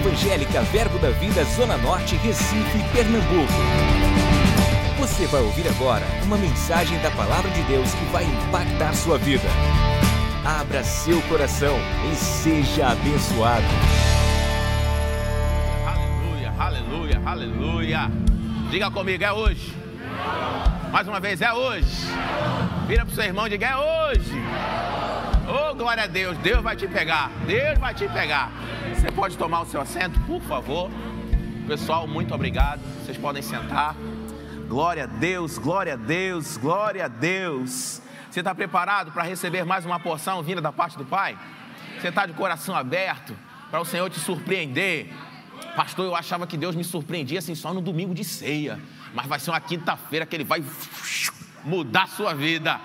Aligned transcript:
Evangélica 0.00 0.62
Verbo 0.62 0.98
da 0.98 1.10
Vida 1.10 1.44
Zona 1.44 1.76
Norte, 1.76 2.16
Recife, 2.16 2.82
Pernambuco. 2.90 3.52
Você 4.98 5.26
vai 5.26 5.42
ouvir 5.42 5.68
agora 5.68 6.06
uma 6.24 6.38
mensagem 6.38 6.98
da 7.00 7.10
Palavra 7.10 7.50
de 7.50 7.62
Deus 7.64 7.92
que 7.92 8.04
vai 8.06 8.24
impactar 8.24 8.94
sua 8.94 9.18
vida. 9.18 9.46
Abra 10.42 10.82
seu 10.82 11.20
coração 11.22 11.76
e 12.10 12.16
seja 12.16 12.88
abençoado. 12.88 13.62
Aleluia, 15.86 16.54
aleluia, 16.58 17.22
aleluia. 17.26 18.10
Diga 18.70 18.90
comigo, 18.90 19.22
é 19.22 19.32
hoje. 19.32 19.74
Mais 20.90 21.06
uma 21.06 21.20
vez, 21.20 21.42
é 21.42 21.52
hoje. 21.52 22.06
Vira 22.88 23.04
para 23.04 23.12
o 23.12 23.14
seu 23.14 23.24
irmão 23.24 23.46
e 23.46 23.50
diga, 23.50 23.66
é 23.66 23.76
hoje. 23.76 24.32
Oh, 25.46 25.74
glória 25.74 26.04
a 26.04 26.06
Deus, 26.06 26.38
Deus 26.38 26.62
vai 26.62 26.74
te 26.74 26.88
pegar. 26.88 27.30
Deus 27.46 27.78
vai 27.78 27.92
te 27.92 28.08
pegar. 28.08 28.50
Você 29.00 29.10
pode 29.10 29.38
tomar 29.38 29.62
o 29.62 29.66
seu 29.66 29.80
assento, 29.80 30.20
por 30.26 30.42
favor. 30.42 30.90
Pessoal, 31.66 32.06
muito 32.06 32.34
obrigado. 32.34 32.82
Vocês 33.02 33.16
podem 33.16 33.40
sentar. 33.40 33.96
Glória 34.68 35.04
a 35.04 35.06
Deus, 35.06 35.56
glória 35.56 35.94
a 35.94 35.96
Deus, 35.96 36.58
glória 36.58 37.06
a 37.06 37.08
Deus. 37.08 38.02
Você 38.30 38.40
está 38.40 38.54
preparado 38.54 39.10
para 39.10 39.22
receber 39.22 39.64
mais 39.64 39.86
uma 39.86 39.98
porção 39.98 40.42
vinda 40.42 40.60
da 40.60 40.70
parte 40.70 40.98
do 40.98 41.06
Pai? 41.06 41.38
Você 41.98 42.08
está 42.08 42.26
de 42.26 42.34
coração 42.34 42.76
aberto 42.76 43.34
para 43.70 43.80
o 43.80 43.86
Senhor 43.86 44.10
te 44.10 44.20
surpreender? 44.20 45.10
Pastor, 45.74 46.04
eu 46.04 46.14
achava 46.14 46.46
que 46.46 46.58
Deus 46.58 46.76
me 46.76 46.84
surpreendia 46.84 47.38
assim 47.38 47.54
só 47.54 47.72
no 47.72 47.80
domingo 47.80 48.14
de 48.14 48.22
ceia, 48.22 48.78
mas 49.14 49.26
vai 49.26 49.40
ser 49.40 49.50
uma 49.50 49.60
quinta-feira 49.62 50.26
que 50.26 50.36
Ele 50.36 50.44
vai 50.44 50.62
mudar 51.64 52.02
a 52.02 52.06
sua 52.06 52.34
vida. 52.34 52.78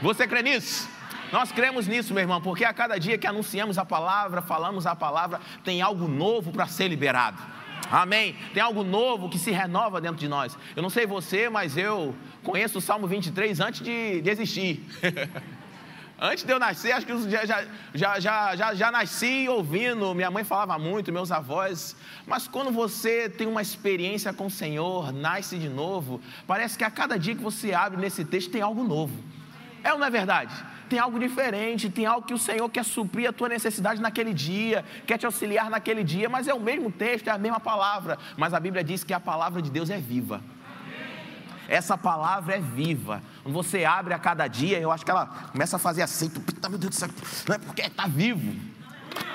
Você 0.00 0.28
crê 0.28 0.42
nisso? 0.42 0.88
Nós 1.32 1.50
cremos 1.50 1.86
nisso, 1.86 2.14
meu 2.14 2.22
irmão, 2.22 2.40
porque 2.40 2.64
a 2.64 2.72
cada 2.72 2.98
dia 2.98 3.18
que 3.18 3.26
anunciamos 3.26 3.78
a 3.78 3.84
palavra, 3.84 4.40
falamos 4.40 4.86
a 4.86 4.94
palavra, 4.94 5.40
tem 5.64 5.82
algo 5.82 6.06
novo 6.06 6.52
para 6.52 6.66
ser 6.66 6.88
liberado. 6.88 7.38
Amém. 7.90 8.34
Tem 8.52 8.62
algo 8.62 8.82
novo 8.82 9.28
que 9.28 9.38
se 9.38 9.50
renova 9.50 10.00
dentro 10.00 10.18
de 10.18 10.28
nós. 10.28 10.56
Eu 10.74 10.82
não 10.82 10.90
sei 10.90 11.06
você, 11.06 11.48
mas 11.48 11.76
eu 11.76 12.14
conheço 12.42 12.78
o 12.78 12.80
Salmo 12.80 13.06
23 13.06 13.60
antes 13.60 13.80
de, 13.80 14.20
de 14.20 14.30
existir. 14.30 14.84
antes 16.18 16.44
de 16.44 16.52
eu 16.52 16.58
nascer, 16.58 16.92
acho 16.92 17.06
que 17.06 17.30
já, 17.30 17.44
já, 17.44 17.64
já, 17.94 18.56
já, 18.56 18.74
já 18.74 18.90
nasci 18.90 19.48
ouvindo. 19.48 20.14
Minha 20.14 20.30
mãe 20.30 20.42
falava 20.42 20.78
muito, 20.78 21.12
meus 21.12 21.30
avós. 21.30 21.96
Mas 22.26 22.48
quando 22.48 22.72
você 22.72 23.28
tem 23.28 23.46
uma 23.46 23.62
experiência 23.62 24.32
com 24.32 24.46
o 24.46 24.50
Senhor, 24.50 25.12
nasce 25.12 25.56
de 25.56 25.68
novo, 25.68 26.20
parece 26.46 26.76
que 26.76 26.84
a 26.84 26.90
cada 26.90 27.16
dia 27.16 27.36
que 27.36 27.42
você 27.42 27.72
abre 27.72 28.00
nesse 28.00 28.24
texto 28.24 28.50
tem 28.50 28.62
algo 28.62 28.82
novo. 28.82 29.22
É 29.84 29.92
ou 29.92 29.98
não 29.98 30.06
é 30.06 30.10
verdade? 30.10 30.52
Tem 30.88 30.98
algo 30.98 31.18
diferente, 31.18 31.90
tem 31.90 32.06
algo 32.06 32.26
que 32.26 32.34
o 32.34 32.38
Senhor 32.38 32.68
quer 32.68 32.84
suprir 32.84 33.28
a 33.28 33.32
tua 33.32 33.48
necessidade 33.48 34.00
naquele 34.00 34.32
dia, 34.32 34.84
quer 35.06 35.18
te 35.18 35.26
auxiliar 35.26 35.68
naquele 35.70 36.02
dia, 36.02 36.28
mas 36.28 36.48
é 36.48 36.54
o 36.54 36.60
mesmo 36.60 36.90
texto, 36.90 37.28
é 37.28 37.30
a 37.30 37.38
mesma 37.38 37.60
palavra, 37.60 38.18
mas 38.36 38.54
a 38.54 38.60
Bíblia 38.60 38.82
diz 38.82 39.04
que 39.04 39.12
a 39.12 39.20
palavra 39.20 39.60
de 39.60 39.70
Deus 39.70 39.90
é 39.90 39.98
viva. 39.98 40.40
Essa 41.68 41.98
palavra 41.98 42.54
é 42.54 42.60
viva. 42.60 43.22
Quando 43.42 43.54
você 43.54 43.84
abre 43.84 44.14
a 44.14 44.18
cada 44.18 44.46
dia, 44.46 44.78
eu 44.78 44.90
acho 44.92 45.04
que 45.04 45.10
ela 45.10 45.26
começa 45.50 45.76
a 45.76 45.78
fazer 45.78 46.02
assim, 46.02 46.28
tu, 46.28 46.40
meu 46.70 46.78
Deus 46.78 46.90
do 46.90 46.94
céu, 46.94 47.08
não 47.48 47.54
é 47.56 47.58
porque 47.58 47.82
está 47.82 48.06
vivo. 48.06 48.54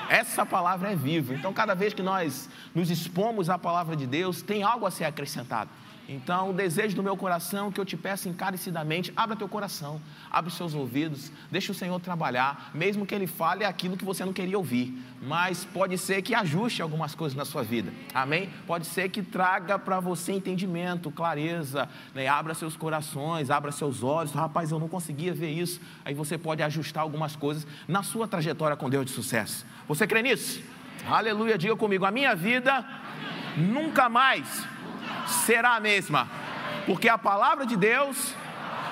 Essa 0.08 0.44
palavra 0.44 0.92
é 0.92 0.96
viva. 0.96 1.34
Então, 1.34 1.52
cada 1.52 1.74
vez 1.74 1.92
que 1.94 2.02
nós 2.02 2.48
nos 2.74 2.90
expomos 2.90 3.48
à 3.48 3.58
palavra 3.58 3.96
de 3.96 4.06
Deus, 4.06 4.42
tem 4.42 4.62
algo 4.62 4.86
a 4.86 4.90
ser 4.90 5.04
acrescentado. 5.04 5.70
Então, 6.08 6.50
o 6.50 6.52
desejo 6.52 6.96
do 6.96 7.02
meu 7.02 7.16
coração 7.16 7.70
que 7.70 7.80
eu 7.80 7.84
te 7.84 7.96
peço 7.96 8.28
encarecidamente, 8.28 9.12
abra 9.16 9.36
teu 9.36 9.48
coração, 9.48 10.00
abre 10.30 10.50
os 10.50 10.56
seus 10.56 10.74
ouvidos, 10.74 11.30
deixa 11.50 11.70
o 11.70 11.74
Senhor 11.74 11.98
trabalhar, 12.00 12.70
mesmo 12.74 13.06
que 13.06 13.14
Ele 13.14 13.26
fale 13.26 13.64
aquilo 13.64 13.96
que 13.96 14.04
você 14.04 14.24
não 14.24 14.32
queria 14.32 14.58
ouvir, 14.58 14.92
mas 15.22 15.64
pode 15.64 15.96
ser 15.96 16.20
que 16.22 16.34
ajuste 16.34 16.82
algumas 16.82 17.14
coisas 17.14 17.36
na 17.36 17.44
sua 17.44 17.62
vida, 17.62 17.92
amém? 18.12 18.50
Pode 18.66 18.86
ser 18.86 19.08
que 19.10 19.22
traga 19.22 19.78
para 19.78 20.00
você 20.00 20.32
entendimento, 20.32 21.10
clareza, 21.10 21.88
né? 22.14 22.26
abra 22.26 22.52
seus 22.52 22.76
corações, 22.76 23.48
abra 23.48 23.70
seus 23.70 24.02
olhos, 24.02 24.32
rapaz, 24.32 24.72
eu 24.72 24.80
não 24.80 24.88
conseguia 24.88 25.32
ver 25.32 25.50
isso, 25.50 25.80
aí 26.04 26.14
você 26.14 26.36
pode 26.36 26.62
ajustar 26.62 27.02
algumas 27.04 27.36
coisas 27.36 27.66
na 27.86 28.02
sua 28.02 28.26
trajetória 28.26 28.76
com 28.76 28.90
Deus 28.90 29.06
de 29.06 29.12
sucesso. 29.12 29.64
Você 29.86 30.06
crê 30.06 30.20
nisso? 30.22 30.60
Aleluia, 31.08 31.56
diga 31.56 31.76
comigo, 31.76 32.04
a 32.04 32.10
minha 32.10 32.34
vida 32.34 32.84
nunca 33.56 34.08
mais 34.08 34.66
será 35.26 35.76
a 35.76 35.80
mesma, 35.80 36.28
porque 36.86 37.08
a 37.08 37.18
palavra 37.18 37.66
de 37.66 37.76
Deus 37.76 38.34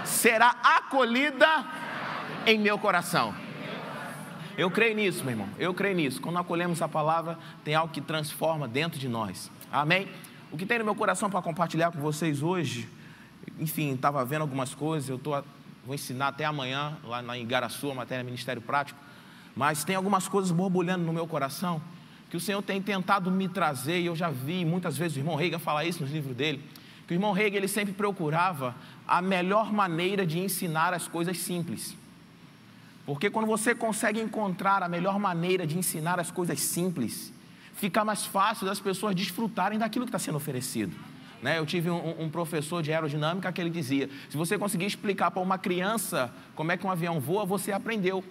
será 0.04 0.56
acolhida 0.62 1.64
em 2.46 2.58
meu 2.58 2.78
coração. 2.78 3.34
Eu 4.56 4.70
creio 4.70 4.94
nisso, 4.94 5.24
meu 5.24 5.32
irmão. 5.32 5.48
Eu 5.58 5.72
creio 5.72 5.96
nisso. 5.96 6.20
Quando 6.20 6.38
acolhemos 6.38 6.82
a 6.82 6.88
palavra, 6.88 7.38
tem 7.64 7.74
algo 7.74 7.92
que 7.92 8.00
transforma 8.00 8.68
dentro 8.68 8.98
de 8.98 9.08
nós. 9.08 9.50
Amém? 9.72 10.08
O 10.50 10.56
que 10.56 10.66
tem 10.66 10.78
no 10.78 10.84
meu 10.84 10.94
coração 10.94 11.30
para 11.30 11.40
compartilhar 11.40 11.92
com 11.92 12.00
vocês 12.00 12.42
hoje, 12.42 12.88
enfim, 13.58 13.94
estava 13.94 14.24
vendo 14.24 14.42
algumas 14.42 14.74
coisas, 14.74 15.08
eu 15.08 15.18
tô, 15.18 15.30
vou 15.84 15.94
ensinar 15.94 16.28
até 16.28 16.44
amanhã, 16.44 16.98
lá 17.04 17.22
na 17.22 17.38
Igaraçu, 17.38 17.90
a 17.90 17.94
matéria 17.94 18.24
Ministério 18.24 18.60
Prático, 18.60 18.98
mas 19.54 19.84
tem 19.84 19.94
algumas 19.94 20.26
coisas 20.26 20.50
borbulhando 20.50 21.04
no 21.04 21.12
meu 21.12 21.26
coração 21.26 21.80
que 22.30 22.36
o 22.36 22.40
Senhor 22.40 22.62
tem 22.62 22.80
tentado 22.80 23.30
me 23.30 23.48
trazer, 23.48 24.00
e 24.00 24.06
eu 24.06 24.14
já 24.14 24.30
vi 24.30 24.64
muitas 24.64 24.96
vezes 24.96 25.16
o 25.16 25.20
irmão 25.20 25.34
Reiga 25.34 25.58
falar 25.58 25.84
isso 25.84 26.00
nos 26.00 26.12
livros 26.12 26.36
dele, 26.36 26.62
que 27.06 27.12
o 27.12 27.16
irmão 27.16 27.32
Reiga 27.32 27.56
ele 27.56 27.66
sempre 27.66 27.92
procurava 27.92 28.74
a 29.06 29.20
melhor 29.20 29.72
maneira 29.72 30.24
de 30.24 30.38
ensinar 30.38 30.94
as 30.94 31.08
coisas 31.08 31.36
simples. 31.38 31.96
Porque 33.04 33.28
quando 33.28 33.46
você 33.46 33.74
consegue 33.74 34.20
encontrar 34.20 34.82
a 34.84 34.88
melhor 34.88 35.18
maneira 35.18 35.66
de 35.66 35.76
ensinar 35.76 36.20
as 36.20 36.30
coisas 36.30 36.60
simples, 36.60 37.32
fica 37.74 38.04
mais 38.04 38.24
fácil 38.24 38.64
das 38.64 38.78
pessoas 38.78 39.16
desfrutarem 39.16 39.78
daquilo 39.78 40.04
que 40.04 40.10
está 40.10 40.18
sendo 40.18 40.36
oferecido. 40.36 40.94
Né? 41.42 41.58
Eu 41.58 41.66
tive 41.66 41.90
um, 41.90 42.22
um, 42.22 42.30
professor 42.30 42.80
de 42.80 42.92
aerodinâmica 42.92 43.50
que 43.50 43.60
ele 43.60 43.70
dizia: 43.70 44.08
se 44.28 44.36
você 44.36 44.56
conseguir 44.56 44.84
explicar 44.84 45.32
para 45.32 45.42
uma 45.42 45.58
criança 45.58 46.32
como 46.54 46.70
é 46.70 46.76
que 46.76 46.86
um 46.86 46.90
avião 46.90 47.18
voa, 47.18 47.44
você 47.44 47.72
aprendeu. 47.72 48.22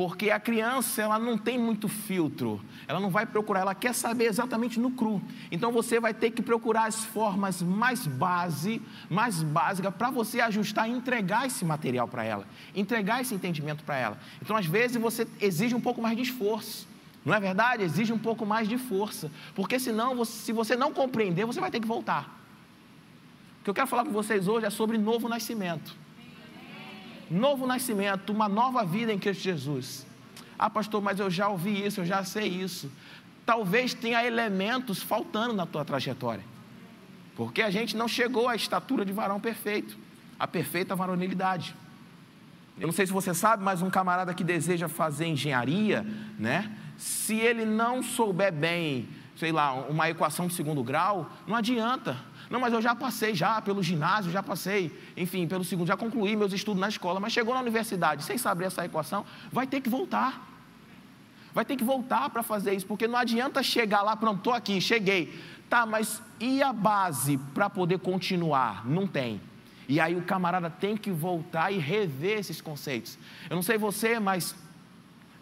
Porque 0.00 0.30
a 0.30 0.40
criança, 0.40 1.02
ela 1.02 1.18
não 1.18 1.36
tem 1.36 1.58
muito 1.58 1.86
filtro, 1.86 2.58
ela 2.88 2.98
não 2.98 3.10
vai 3.10 3.26
procurar, 3.26 3.60
ela 3.60 3.74
quer 3.74 3.94
saber 3.94 4.24
exatamente 4.24 4.80
no 4.80 4.92
cru. 4.92 5.20
Então 5.52 5.70
você 5.70 6.00
vai 6.00 6.14
ter 6.14 6.30
que 6.30 6.40
procurar 6.40 6.86
as 6.86 7.04
formas 7.04 7.60
mais 7.60 8.06
base, 8.06 8.80
mais 9.10 9.42
básicas 9.42 9.94
para 9.94 10.08
você 10.08 10.40
ajustar 10.40 10.88
e 10.88 10.92
entregar 10.92 11.46
esse 11.46 11.66
material 11.66 12.08
para 12.08 12.24
ela, 12.24 12.46
entregar 12.74 13.20
esse 13.20 13.34
entendimento 13.34 13.84
para 13.84 13.98
ela. 13.98 14.18
Então 14.40 14.56
às 14.56 14.64
vezes 14.64 14.96
você 14.96 15.28
exige 15.38 15.74
um 15.74 15.80
pouco 15.82 16.00
mais 16.00 16.16
de 16.16 16.22
esforço. 16.22 16.88
Não 17.22 17.34
é 17.34 17.38
verdade? 17.38 17.82
Exige 17.82 18.10
um 18.10 18.18
pouco 18.18 18.46
mais 18.46 18.66
de 18.66 18.78
força, 18.78 19.30
porque 19.54 19.78
senão, 19.78 20.24
se 20.24 20.50
você 20.50 20.76
não 20.76 20.94
compreender, 20.94 21.44
você 21.44 21.60
vai 21.60 21.70
ter 21.70 21.78
que 21.78 21.86
voltar. 21.86 22.40
O 23.60 23.64
que 23.64 23.68
eu 23.68 23.74
quero 23.74 23.86
falar 23.86 24.04
com 24.04 24.12
vocês 24.12 24.48
hoje 24.48 24.64
é 24.64 24.70
sobre 24.70 24.96
novo 24.96 25.28
nascimento 25.28 25.94
novo 27.30 27.66
nascimento, 27.66 28.32
uma 28.32 28.48
nova 28.48 28.84
vida 28.84 29.12
em 29.12 29.18
Cristo 29.18 29.42
Jesus. 29.42 30.06
Ah, 30.58 30.68
pastor, 30.68 31.00
mas 31.00 31.18
eu 31.20 31.30
já 31.30 31.48
ouvi 31.48 31.86
isso, 31.86 32.00
eu 32.00 32.04
já 32.04 32.24
sei 32.24 32.48
isso. 32.48 32.90
Talvez 33.46 33.94
tenha 33.94 34.24
elementos 34.24 35.02
faltando 35.02 35.54
na 35.54 35.64
tua 35.64 35.84
trajetória. 35.84 36.44
Porque 37.36 37.62
a 37.62 37.70
gente 37.70 37.96
não 37.96 38.08
chegou 38.08 38.48
à 38.48 38.56
estatura 38.56 39.04
de 39.04 39.12
varão 39.12 39.40
perfeito, 39.40 39.96
a 40.38 40.46
perfeita 40.46 40.94
varonilidade. 40.94 41.74
Eu 42.78 42.86
não 42.86 42.92
sei 42.92 43.06
se 43.06 43.12
você 43.12 43.32
sabe, 43.32 43.62
mas 43.62 43.80
um 43.80 43.90
camarada 43.90 44.34
que 44.34 44.44
deseja 44.44 44.88
fazer 44.88 45.26
engenharia, 45.26 46.04
né? 46.38 46.70
Se 46.98 47.36
ele 47.36 47.64
não 47.64 48.02
souber 48.02 48.52
bem, 48.52 49.08
sei 49.36 49.52
lá, 49.52 49.72
uma 49.72 50.10
equação 50.10 50.46
de 50.48 50.54
segundo 50.54 50.82
grau, 50.82 51.30
não 51.46 51.56
adianta 51.56 52.16
não, 52.50 52.58
mas 52.58 52.72
eu 52.72 52.82
já 52.82 52.96
passei 52.96 53.32
já 53.32 53.62
pelo 53.62 53.80
ginásio, 53.80 54.32
já 54.32 54.42
passei, 54.42 54.92
enfim, 55.16 55.46
pelo 55.46 55.62
segundo, 55.62 55.86
já 55.86 55.96
concluí 55.96 56.34
meus 56.34 56.52
estudos 56.52 56.80
na 56.80 56.88
escola, 56.88 57.20
mas 57.20 57.32
chegou 57.32 57.54
na 57.54 57.60
universidade 57.60 58.24
sem 58.24 58.36
saber 58.36 58.64
essa 58.64 58.84
equação, 58.84 59.24
vai 59.52 59.68
ter 59.68 59.80
que 59.80 59.88
voltar. 59.88 60.48
Vai 61.52 61.64
ter 61.64 61.76
que 61.76 61.84
voltar 61.84 62.28
para 62.30 62.42
fazer 62.42 62.74
isso, 62.74 62.86
porque 62.86 63.06
não 63.06 63.18
adianta 63.18 63.62
chegar 63.62 64.02
lá, 64.02 64.16
pronto, 64.16 64.38
estou 64.38 64.52
aqui, 64.52 64.80
cheguei. 64.80 65.40
Tá, 65.68 65.86
mas 65.86 66.20
e 66.40 66.60
a 66.60 66.72
base 66.72 67.38
para 67.54 67.70
poder 67.70 68.00
continuar? 68.00 68.84
Não 68.84 69.06
tem. 69.06 69.40
E 69.88 70.00
aí 70.00 70.16
o 70.16 70.22
camarada 70.22 70.68
tem 70.68 70.96
que 70.96 71.10
voltar 71.10 71.72
e 71.72 71.78
rever 71.78 72.38
esses 72.38 72.60
conceitos. 72.60 73.16
Eu 73.48 73.54
não 73.56 73.62
sei 73.62 73.78
você, 73.78 74.18
mas 74.18 74.56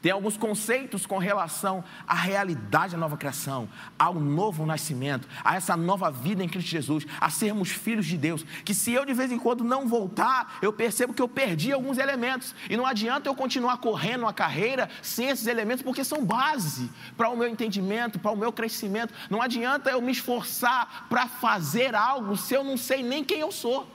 tem 0.01 0.13
alguns 0.13 0.37
conceitos 0.37 1.07
com 1.07 1.19
relação 1.19 1.83
à 2.07 2.15
realidade 2.15 2.93
da 2.93 2.99
nova 2.99 3.17
criação, 3.17 3.69
ao 3.99 4.15
novo 4.15 4.65
nascimento, 4.65 5.29
a 5.45 5.57
essa 5.57 5.77
nova 5.77 6.09
vida 6.11 6.43
em 6.43 6.49
Cristo 6.49 6.69
Jesus, 6.69 7.05
a 7.21 7.29
sermos 7.31 7.71
filhos 7.71 8.07
de 8.07 8.17
Deus. 8.17 8.45
Que 8.65 8.73
se 8.73 8.93
eu 8.93 9.05
de 9.05 9.13
vez 9.13 9.33
em 9.33 9.39
quando 9.39 9.65
não 9.65 9.89
voltar, 9.89 10.59
eu 10.63 10.73
percebo 10.73 11.13
que 11.13 11.21
eu 11.21 11.29
perdi 11.29 11.73
alguns 11.73 11.99
elementos. 11.99 12.55
E 12.71 12.77
não 12.77 12.87
adianta 12.87 13.29
eu 13.29 13.35
continuar 13.35 13.79
correndo 13.79 14.27
a 14.27 14.33
carreira 14.33 14.89
sem 15.03 15.31
esses 15.31 15.49
elementos, 15.49 15.83
porque 15.83 16.05
são 16.05 16.25
base 16.25 16.89
para 17.17 17.29
o 17.29 17.37
meu 17.37 17.49
entendimento, 17.49 18.21
para 18.21 18.31
o 18.31 18.37
meu 18.37 18.53
crescimento. 18.53 19.13
Não 19.29 19.43
adianta 19.43 19.91
eu 19.91 20.01
me 20.01 20.13
esforçar 20.13 21.07
para 21.09 21.27
fazer 21.27 21.97
algo 21.97 22.37
se 22.37 22.55
eu 22.55 22.63
não 22.63 22.77
sei 22.77 23.03
nem 23.03 23.25
quem 23.25 23.41
eu 23.41 23.51
sou. 23.51 23.89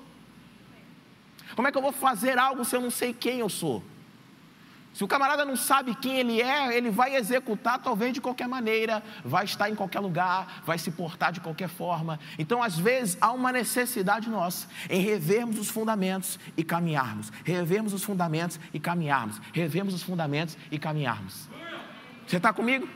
Como 1.56 1.68
é 1.68 1.72
que 1.72 1.78
eu 1.78 1.82
vou 1.82 1.94
fazer 1.94 2.38
algo 2.38 2.66
se 2.66 2.76
eu 2.76 2.82
não 2.82 2.90
sei 2.90 3.14
quem 3.14 3.40
eu 3.40 3.48
sou? 3.48 3.82
Se 4.94 5.04
o 5.04 5.08
camarada 5.08 5.44
não 5.44 5.56
sabe 5.56 5.96
quem 5.96 6.20
ele 6.20 6.42
é, 6.42 6.78
ele 6.78 6.92
vai 6.92 7.16
executar 7.16 7.80
talvez 7.80 8.14
de 8.14 8.22
qualquer 8.22 8.48
maneira, 8.48 9.04
vai 9.26 9.44
estar 9.44 9.70
em 9.70 9.76
qualquer 9.76 10.00
lugar, 10.00 10.62
vai 10.66 10.78
se 10.78 10.92
portar 10.92 11.32
de 11.32 11.40
qualquer 11.40 11.68
forma. 11.68 12.20
Então, 12.38 12.62
às 12.62 12.78
vezes, 12.78 13.18
há 13.20 13.32
uma 13.32 13.52
necessidade 13.52 14.30
nossa 14.30 14.68
em 14.90 15.02
revermos 15.02 15.58
os 15.58 15.70
fundamentos 15.70 16.40
e 16.56 16.64
caminharmos. 16.64 17.32
Revermos 17.44 17.94
os 17.94 18.04
fundamentos 18.04 18.60
e 18.72 18.80
caminharmos. 18.80 19.42
Revermos 19.52 19.96
os 19.96 20.04
fundamentos 20.04 20.58
e 20.72 20.78
caminharmos. 20.78 21.50
Você 22.28 22.38
está 22.38 22.54
comigo? 22.54 22.88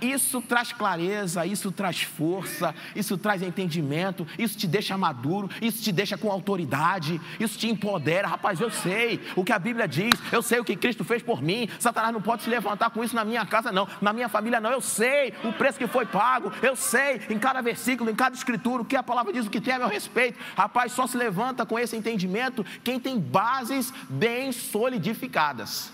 Isso 0.00 0.40
traz 0.42 0.72
clareza, 0.72 1.46
isso 1.46 1.70
traz 1.70 2.02
força, 2.02 2.74
isso 2.94 3.16
traz 3.16 3.42
entendimento, 3.42 4.26
isso 4.38 4.58
te 4.58 4.66
deixa 4.66 4.96
maduro, 4.96 5.48
isso 5.60 5.82
te 5.82 5.92
deixa 5.92 6.16
com 6.16 6.30
autoridade, 6.30 7.20
isso 7.38 7.58
te 7.58 7.68
empodera. 7.68 8.28
Rapaz, 8.28 8.60
eu 8.60 8.70
sei 8.70 9.20
o 9.36 9.44
que 9.44 9.52
a 9.52 9.58
Bíblia 9.58 9.86
diz, 9.86 10.12
eu 10.30 10.42
sei 10.42 10.60
o 10.60 10.64
que 10.64 10.76
Cristo 10.76 11.04
fez 11.04 11.22
por 11.22 11.42
mim. 11.42 11.68
Satanás 11.78 12.12
não 12.12 12.20
pode 12.20 12.42
se 12.42 12.50
levantar 12.50 12.90
com 12.90 13.02
isso 13.02 13.14
na 13.14 13.24
minha 13.24 13.44
casa, 13.46 13.70
não, 13.70 13.86
na 14.00 14.12
minha 14.12 14.28
família, 14.28 14.60
não. 14.60 14.70
Eu 14.70 14.80
sei 14.80 15.32
o 15.44 15.52
preço 15.52 15.78
que 15.78 15.86
foi 15.86 16.06
pago, 16.06 16.52
eu 16.62 16.74
sei 16.76 17.20
em 17.30 17.38
cada 17.38 17.60
versículo, 17.60 18.10
em 18.10 18.14
cada 18.14 18.34
escritura, 18.34 18.82
o 18.82 18.84
que 18.84 18.96
a 18.96 19.02
palavra 19.02 19.32
diz, 19.32 19.46
o 19.46 19.50
que 19.50 19.60
tem 19.60 19.74
a 19.74 19.78
meu 19.78 19.88
respeito. 19.88 20.38
Rapaz, 20.56 20.92
só 20.92 21.06
se 21.06 21.16
levanta 21.16 21.64
com 21.64 21.78
esse 21.78 21.96
entendimento 21.96 22.64
quem 22.82 22.98
tem 22.98 23.18
bases 23.18 23.92
bem 24.08 24.52
solidificadas. 24.52 25.92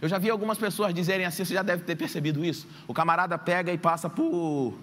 Eu 0.00 0.08
já 0.08 0.18
vi 0.18 0.30
algumas 0.30 0.58
pessoas 0.58 0.94
dizerem 0.94 1.26
assim, 1.26 1.44
você 1.44 1.54
já 1.54 1.62
deve 1.62 1.84
ter 1.84 1.96
percebido 1.96 2.44
isso. 2.44 2.66
O 2.88 2.94
camarada 2.94 3.36
pega 3.36 3.72
e 3.72 3.78
passa 3.78 4.08
por, 4.08 4.78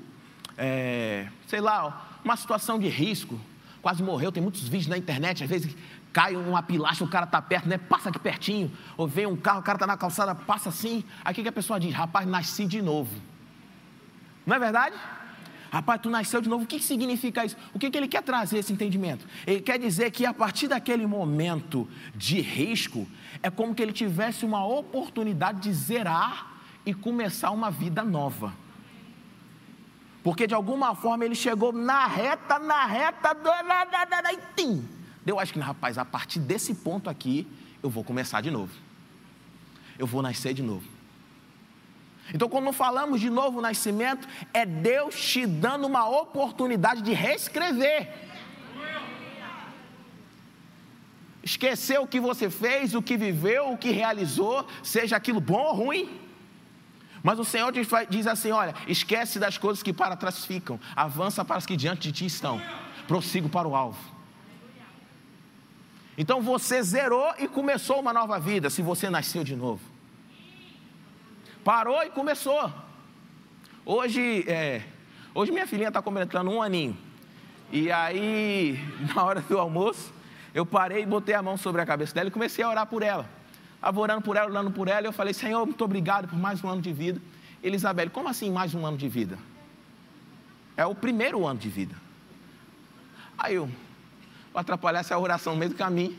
é, 0.58 1.28
sei 1.48 1.60
lá, 1.60 2.19
uma 2.24 2.36
situação 2.36 2.78
de 2.78 2.88
risco, 2.88 3.40
quase 3.81 4.04
morreu. 4.04 4.31
Tem 4.31 4.44
muitos 4.44 4.64
vídeos 4.64 4.88
na 4.88 4.98
internet, 4.98 5.44
às 5.44 5.50
vezes 5.50 5.75
cai 6.14 6.36
uma 6.36 6.64
pilastra, 6.64 7.06
o 7.06 7.10
cara 7.10 7.25
está 7.25 7.42
perto, 7.42 7.68
né? 7.68 7.78
passa 7.78 8.10
aqui 8.10 8.19
pertinho. 8.19 8.72
Ou 8.96 9.08
vem 9.08 9.25
um 9.25 9.36
carro, 9.36 9.60
o 9.60 9.64
cara 9.64 9.75
está 9.75 9.88
na 9.88 9.98
calçada, 9.98 10.34
passa 10.34 10.69
assim. 10.69 11.04
Aí 11.24 11.31
o 11.31 11.36
que 11.36 11.48
a 11.48 11.52
pessoa 11.52 11.80
diz? 11.80 11.94
Rapaz, 11.94 12.28
nasci 12.28 12.66
de 12.66 12.81
novo. 12.81 13.12
Não 14.46 14.56
é 14.56 14.60
verdade? 14.60 14.96
Rapaz, 15.77 16.01
tu 16.01 16.09
nasceu 16.09 16.41
de 16.41 16.50
novo. 16.50 16.63
O 16.63 16.68
que 16.68 16.79
significa 16.79 17.45
isso? 17.45 17.56
O 17.71 17.77
que, 17.77 17.91
que 17.91 17.95
ele 17.95 18.07
quer 18.07 18.24
trazer 18.24 18.57
esse 18.57 18.74
entendimento? 18.74 19.27
Ele 19.45 19.62
quer 19.62 19.77
dizer 19.77 20.09
que 20.09 20.25
a 20.25 20.33
partir 20.33 20.68
daquele 20.68 21.06
momento 21.06 21.88
de 22.15 22.41
risco, 22.41 23.07
é 23.44 23.51
como 23.51 23.75
que 23.75 23.83
ele 23.83 23.94
tivesse 23.94 24.44
uma 24.44 24.65
oportunidade 24.65 25.62
de 25.62 25.71
zerar 25.71 26.51
e 26.83 26.95
começar 26.95 27.51
uma 27.51 27.69
vida 27.69 28.03
nova. 28.03 28.56
Porque 30.24 30.47
de 30.47 30.56
alguma 30.56 30.95
forma 30.95 31.24
ele 31.24 31.35
chegou 31.35 31.71
na 31.71 32.07
reta, 32.07 32.57
na 32.57 32.83
reta, 32.88 33.38
e 34.33 34.39
tim. 34.56 34.83
Eu 35.27 35.39
acho 35.39 35.53
que, 35.53 35.59
rapaz, 35.59 36.00
a 36.00 36.06
partir 36.06 36.39
desse 36.39 36.73
ponto 36.73 37.07
aqui, 37.07 37.45
eu 37.83 37.89
vou 37.91 38.03
começar 38.03 38.41
de 38.41 38.50
novo. 38.50 38.73
Eu 40.00 40.07
vou 40.07 40.23
nascer 40.23 40.56
de 40.56 40.63
novo. 40.63 40.96
Então, 42.33 42.50
quando 42.50 42.71
falamos 42.74 43.21
de 43.21 43.29
novo 43.29 43.62
nascimento, 43.62 44.27
é 44.53 44.65
Deus 44.65 45.15
te 45.15 45.45
dando 45.45 45.88
uma 45.88 46.07
oportunidade 46.07 47.01
de 47.01 47.13
reescrever. 47.13 48.12
Esquecer 51.41 52.00
o 52.00 52.07
que 52.07 52.19
você 52.19 52.50
fez, 52.50 52.94
o 52.94 53.01
que 53.01 53.15
viveu, 53.15 53.71
o 53.71 53.77
que 53.77 53.91
realizou, 53.91 54.68
seja 54.83 55.15
aquilo 55.15 55.39
bom 55.39 55.62
ou 55.62 55.74
ruim. 55.74 56.19
Mas 57.24 57.39
o 57.39 57.45
Senhor 57.45 57.71
diz 58.09 58.27
assim: 58.27 58.51
olha, 58.51 58.75
esquece 58.88 59.39
das 59.39 59.57
coisas 59.57 59.81
que 59.81 59.94
para 59.94 60.18
trás 60.18 60.45
ficam, 60.45 60.77
avança 60.95 61.45
para 61.45 61.56
as 61.56 61.65
que 61.65 61.77
diante 61.77 62.01
de 62.01 62.12
ti 62.12 62.25
estão, 62.25 62.62
prossigo 63.07 63.47
para 63.47 63.68
o 63.68 63.75
alvo. 63.75 64.00
Então 66.18 66.41
você 66.41 66.83
zerou 66.83 67.33
e 67.39 67.47
começou 67.47 68.00
uma 68.00 68.12
nova 68.12 68.39
vida, 68.39 68.69
se 68.69 68.81
você 68.81 69.09
nasceu 69.09 69.44
de 69.44 69.56
novo. 69.56 69.96
Parou 71.68 72.02
e 72.02 72.10
começou. 72.10 72.72
Hoje, 73.86 74.50
é, 74.50 74.84
hoje 75.36 75.52
minha 75.52 75.68
filhinha 75.68 75.90
está 75.90 76.02
completando 76.02 76.50
um 76.50 76.62
aninho. 76.62 76.98
E 77.74 77.92
aí, 77.92 78.80
na 79.14 79.22
hora 79.22 79.42
do 79.42 79.60
almoço, 79.60 80.14
eu 80.54 80.66
parei 80.66 81.04
e 81.04 81.06
botei 81.06 81.36
a 81.36 81.42
mão 81.42 81.58
sobre 81.58 81.81
a 81.81 81.86
cabeça 81.86 82.14
dela 82.16 82.30
e 82.30 82.31
comecei 82.31 82.64
a 82.64 82.69
orar 82.69 82.86
por 82.86 83.04
ela. 83.04 83.30
Estava 83.75 84.00
orando 84.00 84.22
por 84.22 84.38
ela, 84.38 84.50
orando 84.50 84.72
por 84.72 84.88
ela, 84.88 85.02
e 85.02 85.06
eu 85.08 85.12
falei, 85.12 85.34
Senhor, 85.34 85.66
muito 85.66 85.84
obrigado 85.84 86.30
por 86.30 86.40
mais 86.40 86.64
um 86.64 86.69
ano 86.69 86.81
de 86.81 86.94
vida. 86.94 87.22
Elizabeth, 87.62 88.12
como 88.12 88.30
assim 88.30 88.50
mais 88.50 88.74
um 88.74 88.86
ano 88.86 88.96
de 88.96 89.10
vida? 89.10 89.38
É 90.78 90.86
o 90.86 90.96
primeiro 90.96 91.46
ano 91.46 91.60
de 91.60 91.68
vida. 91.68 91.98
Aí 93.38 93.56
eu, 93.56 93.66
vou 94.54 94.62
atrapalhar 94.62 95.02
essa 95.02 95.19
oração 95.19 95.52
no 95.52 95.60
meio 95.60 95.72
do 95.72 95.78
caminho. 95.78 96.18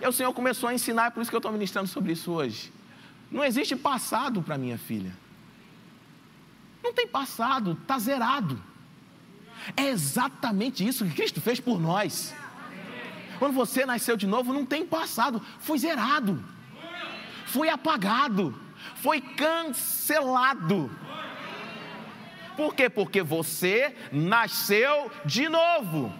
E 0.00 0.06
o 0.06 0.12
Senhor 0.12 0.32
começou 0.32 0.68
a 0.68 0.74
ensinar, 0.74 1.06
é 1.06 1.10
por 1.10 1.20
isso 1.20 1.32
que 1.32 1.34
eu 1.34 1.40
estou 1.40 1.50
ministrando 1.50 1.88
sobre 1.88 2.12
isso 2.12 2.30
hoje. 2.30 2.77
Não 3.30 3.44
existe 3.44 3.76
passado 3.76 4.42
para 4.42 4.56
minha 4.56 4.78
filha. 4.78 5.12
Não 6.82 6.92
tem 6.92 7.06
passado, 7.06 7.78
está 7.80 7.98
zerado. 7.98 8.60
É 9.76 9.88
exatamente 9.88 10.86
isso 10.86 11.04
que 11.04 11.14
Cristo 11.14 11.40
fez 11.40 11.60
por 11.60 11.78
nós. 11.78 12.34
Quando 13.38 13.52
você 13.52 13.84
nasceu 13.84 14.16
de 14.16 14.26
novo, 14.26 14.52
não 14.52 14.64
tem 14.64 14.86
passado, 14.86 15.40
foi 15.60 15.78
zerado, 15.78 16.42
foi 17.46 17.68
apagado, 17.68 18.58
foi 18.96 19.20
cancelado. 19.20 20.90
Por 22.56 22.74
quê? 22.74 22.88
Porque 22.88 23.22
você 23.22 23.94
nasceu 24.10 25.10
de 25.24 25.48
novo. 25.48 26.12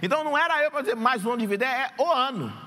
Então 0.00 0.22
não 0.22 0.36
era 0.36 0.62
eu 0.62 0.70
para 0.70 0.82
dizer 0.82 0.94
mais 0.94 1.24
um 1.24 1.30
ano 1.30 1.40
de 1.40 1.46
vida, 1.46 1.64
é 1.64 1.92
o 1.98 2.12
ano 2.12 2.61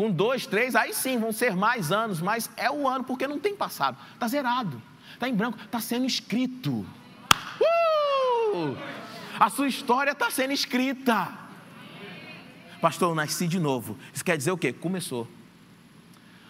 com 0.00 0.10
dois, 0.10 0.46
três, 0.46 0.74
aí 0.74 0.94
sim 0.94 1.18
vão 1.18 1.30
ser 1.30 1.54
mais 1.54 1.92
anos, 1.92 2.22
mas 2.22 2.50
é 2.56 2.70
o 2.70 2.88
ano, 2.88 3.04
porque 3.04 3.28
não 3.28 3.38
tem 3.38 3.54
passado, 3.54 3.98
está 4.14 4.26
zerado, 4.26 4.80
está 5.12 5.28
em 5.28 5.34
branco, 5.34 5.58
está 5.62 5.78
sendo 5.78 6.06
escrito. 6.06 6.86
Uh! 7.60 8.74
A 9.38 9.50
sua 9.50 9.68
história 9.68 10.12
está 10.12 10.30
sendo 10.30 10.54
escrita. 10.54 11.28
Pastor, 12.80 13.10
eu 13.10 13.14
nasci 13.14 13.46
de 13.46 13.60
novo. 13.60 13.94
Isso 14.14 14.24
quer 14.24 14.38
dizer 14.38 14.50
o 14.50 14.56
quê? 14.56 14.72
Começou. 14.72 15.28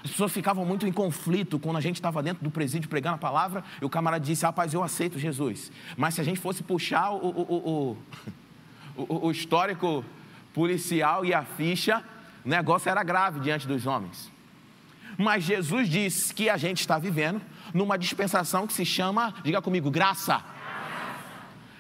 As 0.05 0.13
pessoas 0.13 0.31
ficavam 0.31 0.65
muito 0.65 0.87
em 0.87 0.93
conflito 0.93 1.59
quando 1.59 1.77
a 1.77 1.81
gente 1.81 1.97
estava 1.97 2.23
dentro 2.23 2.45
do 2.45 2.53
presídio 2.53 2.89
pregando 2.89 3.17
a 3.17 3.19
palavra 3.19 3.65
e 3.83 3.85
o 3.85 3.91
camarada 3.91 4.25
disse: 4.25 4.45
Rapaz, 4.45 4.73
eu 4.73 4.81
aceito 4.81 5.19
Jesus. 5.19 5.73
Mas 5.97 6.15
se 6.15 6.21
a 6.21 6.25
gente 6.25 6.39
fosse 6.39 6.63
puxar 6.63 7.11
o, 7.11 7.17
o, 7.27 7.97
o, 8.97 9.27
o 9.27 9.31
histórico 9.33 10.05
policial 10.55 11.25
e 11.25 11.35
a 11.35 11.43
ficha, 11.43 12.05
o 12.45 12.49
negócio 12.49 12.89
era 12.89 13.03
grave 13.03 13.41
diante 13.41 13.67
dos 13.67 13.87
homens. 13.87 14.31
Mas 15.19 15.45
Jesus 15.45 15.89
disse 15.89 16.33
que 16.33 16.49
a 16.49 16.57
gente 16.57 16.81
está 16.81 16.99
vivendo 16.99 17.41
numa 17.75 17.99
dispensação 17.99 18.67
que 18.67 18.73
se 18.73 18.85
chama, 18.85 19.35
diga 19.43 19.61
comigo, 19.61 19.91
graça. 19.91 20.43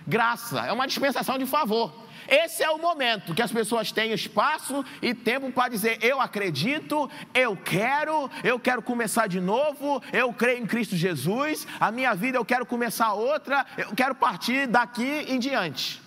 Graça 0.06 0.60
é 0.66 0.72
uma 0.72 0.86
dispensação 0.86 1.38
de 1.38 1.46
favor. 1.46 1.92
Esse 2.28 2.62
é 2.62 2.70
o 2.70 2.78
momento 2.78 3.34
que 3.34 3.42
as 3.42 3.50
pessoas 3.50 3.90
têm 3.90 4.12
espaço 4.12 4.84
e 5.02 5.14
tempo 5.14 5.50
para 5.50 5.68
dizer: 5.68 5.98
eu 6.00 6.20
acredito, 6.20 7.10
eu 7.34 7.56
quero, 7.56 8.30
eu 8.44 8.58
quero 8.58 8.82
começar 8.82 9.26
de 9.26 9.40
novo, 9.40 10.02
eu 10.12 10.32
creio 10.32 10.62
em 10.62 10.66
Cristo 10.66 10.94
Jesus, 10.94 11.66
a 11.80 11.90
minha 11.90 12.14
vida 12.14 12.38
eu 12.38 12.44
quero 12.44 12.64
começar 12.64 13.12
outra, 13.14 13.66
eu 13.76 13.94
quero 13.94 14.14
partir 14.14 14.66
daqui 14.68 15.24
em 15.28 15.38
diante. 15.38 16.00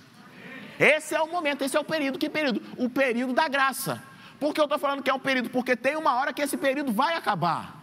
Esse 0.80 1.14
é 1.14 1.22
o 1.22 1.28
momento, 1.28 1.64
esse 1.64 1.76
é 1.76 1.80
o 1.80 1.84
período. 1.84 2.18
Que 2.18 2.30
período? 2.30 2.62
O 2.78 2.90
período 2.90 3.34
da 3.34 3.48
graça. 3.48 4.02
Por 4.44 4.54
que 4.54 4.60
eu 4.60 4.66
estou 4.66 4.78
falando 4.78 5.02
que 5.02 5.10
é 5.10 5.14
um 5.14 5.20
período? 5.20 5.50
Porque 5.50 5.74
tem 5.74 5.96
uma 5.96 6.16
hora 6.16 6.34
que 6.34 6.42
esse 6.42 6.58
período 6.58 6.92
vai 6.92 7.16
acabar. 7.16 7.82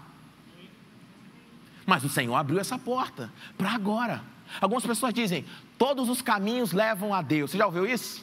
Mas 1.86 2.04
o 2.04 2.08
Senhor 2.10 2.34
abriu 2.34 2.58
essa 2.60 2.78
porta 2.78 3.32
para 3.56 3.70
agora. 3.70 4.22
Algumas 4.60 4.84
pessoas 4.84 5.14
dizem: 5.14 5.46
todos 5.78 6.10
os 6.10 6.20
caminhos 6.20 6.72
levam 6.72 7.14
a 7.14 7.22
Deus. 7.22 7.50
Você 7.50 7.56
já 7.56 7.64
ouviu 7.64 7.86
isso? 7.86 8.22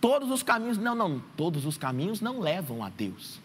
Todos 0.00 0.30
os 0.30 0.42
caminhos, 0.42 0.78
não, 0.78 0.94
não, 0.94 1.22
todos 1.36 1.66
os 1.66 1.76
caminhos 1.76 2.22
não 2.22 2.40
levam 2.40 2.82
a 2.82 2.88
Deus. 2.88 3.38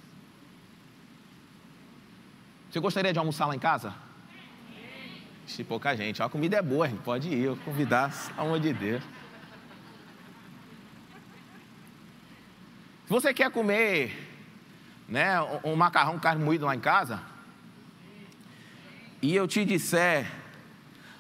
Você 2.71 2.79
gostaria 2.79 3.11
de 3.11 3.19
almoçar 3.19 3.47
lá 3.47 3.55
em 3.55 3.59
casa? 3.59 3.93
Se 5.45 5.61
pouca 5.61 5.93
gente, 5.93 6.23
a 6.23 6.29
comida 6.29 6.55
é 6.55 6.61
boa, 6.61 6.87
pode 7.03 7.27
ir, 7.27 7.43
eu 7.43 7.57
convidar, 7.65 8.13
pelo 8.33 8.47
amor 8.47 8.61
de 8.61 8.71
Deus. 8.71 9.03
Se 13.09 13.13
você 13.13 13.33
quer 13.33 13.49
comer 13.49 14.15
né, 15.07 15.41
um, 15.63 15.75
macarrão 15.75 16.13
com 16.13 16.19
carne 16.19 16.45
moída 16.45 16.67
lá 16.67 16.75
em 16.75 16.79
casa, 16.79 17.19
e 19.19 19.35
eu 19.35 19.47
te 19.47 19.65
disser, 19.65 20.31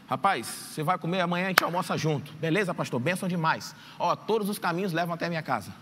rapaz, 0.07 0.45
você 0.45 0.83
vai 0.83 0.99
comer 0.99 1.21
amanhã, 1.21 1.45
a 1.45 1.49
gente 1.49 1.63
almoça 1.63 1.97
junto. 1.97 2.31
Beleza, 2.33 2.75
pastor? 2.75 2.99
Benção 2.99 3.27
demais. 3.27 3.75
Ó, 3.97 4.15
todos 4.15 4.47
os 4.49 4.59
caminhos 4.59 4.93
levam 4.93 5.15
até 5.15 5.25
a 5.25 5.29
minha 5.29 5.41
casa. 5.41 5.73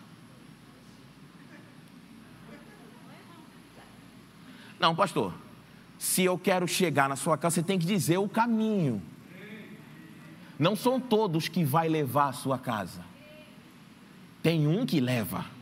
Não, 4.79 4.95
pastor. 4.95 5.33
Se 5.99 6.23
eu 6.23 6.39
quero 6.39 6.69
chegar 6.69 7.09
na 7.09 7.17
sua 7.17 7.37
casa, 7.37 7.55
você 7.55 7.63
tem 7.63 7.77
que 7.77 7.85
dizer 7.85 8.17
o 8.17 8.29
caminho. 8.29 9.01
Não 10.57 10.73
são 10.73 11.01
todos 11.01 11.49
que 11.49 11.65
vai 11.65 11.89
levar 11.89 12.29
à 12.29 12.31
sua 12.31 12.57
casa. 12.57 13.03
tem 14.41 14.67
um 14.67 14.85
que 14.85 15.01
leva. 15.01 15.56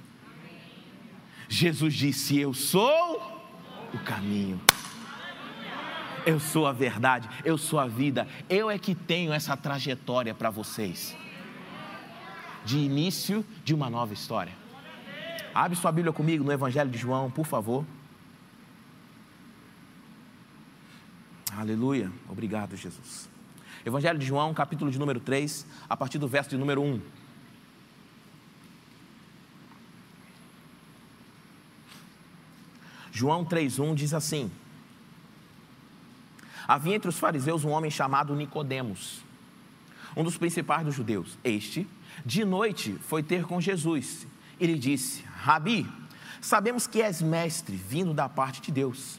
Jesus 1.47 1.93
disse: 1.93 2.37
Eu 2.37 2.53
sou 2.53 3.21
o 3.93 3.99
caminho. 3.99 4.59
Eu 6.25 6.39
sou 6.39 6.65
a 6.65 6.71
verdade, 6.71 7.29
eu 7.43 7.55
sou 7.57 7.79
a 7.79 7.85
vida. 7.85 8.27
Eu 8.49 8.69
é 8.69 8.79
que 8.79 8.95
tenho 8.95 9.31
essa 9.31 9.55
trajetória 9.55 10.33
para 10.33 10.49
vocês. 10.49 11.15
De 12.65 12.79
início 12.79 13.45
de 13.63 13.75
uma 13.75 13.91
nova 13.91 14.13
história. 14.13 14.53
Abre 15.53 15.77
sua 15.77 15.91
Bíblia 15.91 16.11
comigo 16.11 16.43
no 16.43 16.51
Evangelho 16.51 16.89
de 16.89 16.97
João, 16.97 17.29
por 17.29 17.45
favor. 17.45 17.85
Aleluia. 21.55 22.11
Obrigado, 22.27 22.75
Jesus. 22.75 23.29
Evangelho 23.85 24.17
de 24.17 24.25
João, 24.25 24.51
capítulo 24.53 24.89
de 24.89 24.97
número 24.97 25.19
3, 25.19 25.65
a 25.87 25.95
partir 25.95 26.17
do 26.17 26.27
verso 26.27 26.49
de 26.49 26.57
número 26.57 26.81
1. 26.81 26.99
João 33.15 33.45
3:1 33.45 33.95
diz 33.95 34.13
assim: 34.13 34.51
Havia 36.67 36.95
entre 36.95 37.07
os 37.07 37.17
fariseus 37.17 37.63
um 37.63 37.69
homem 37.69 37.89
chamado 37.89 38.36
Nicodemos, 38.36 39.24
um 40.17 40.22
dos 40.22 40.38
principais 40.38 40.86
dos 40.86 40.93
judeus. 40.93 41.38
Este, 41.41 41.88
de 42.25 42.43
noite, 42.43 42.98
foi 43.07 43.24
ter 43.24 43.45
com 43.45 43.62
Jesus 43.62 44.27
e 44.60 44.67
lhe 44.67 44.77
disse: 44.77 45.24
Rabi, 45.34 45.89
sabemos 46.41 46.88
que 46.88 47.01
és 47.01 47.22
mestre, 47.22 47.77
vindo 47.77 48.13
da 48.13 48.27
parte 48.27 48.60
de 48.60 48.69
Deus, 48.69 49.17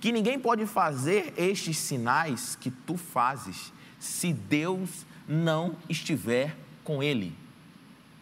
que 0.00 0.10
ninguém 0.10 0.40
pode 0.40 0.66
fazer 0.66 1.32
estes 1.36 1.78
sinais 1.78 2.56
que 2.56 2.72
tu 2.72 2.96
fazes, 2.96 3.72
se 3.96 4.32
Deus 4.32 5.06
não 5.28 5.76
estiver 5.88 6.56
com 6.82 7.00
ele. 7.00 7.32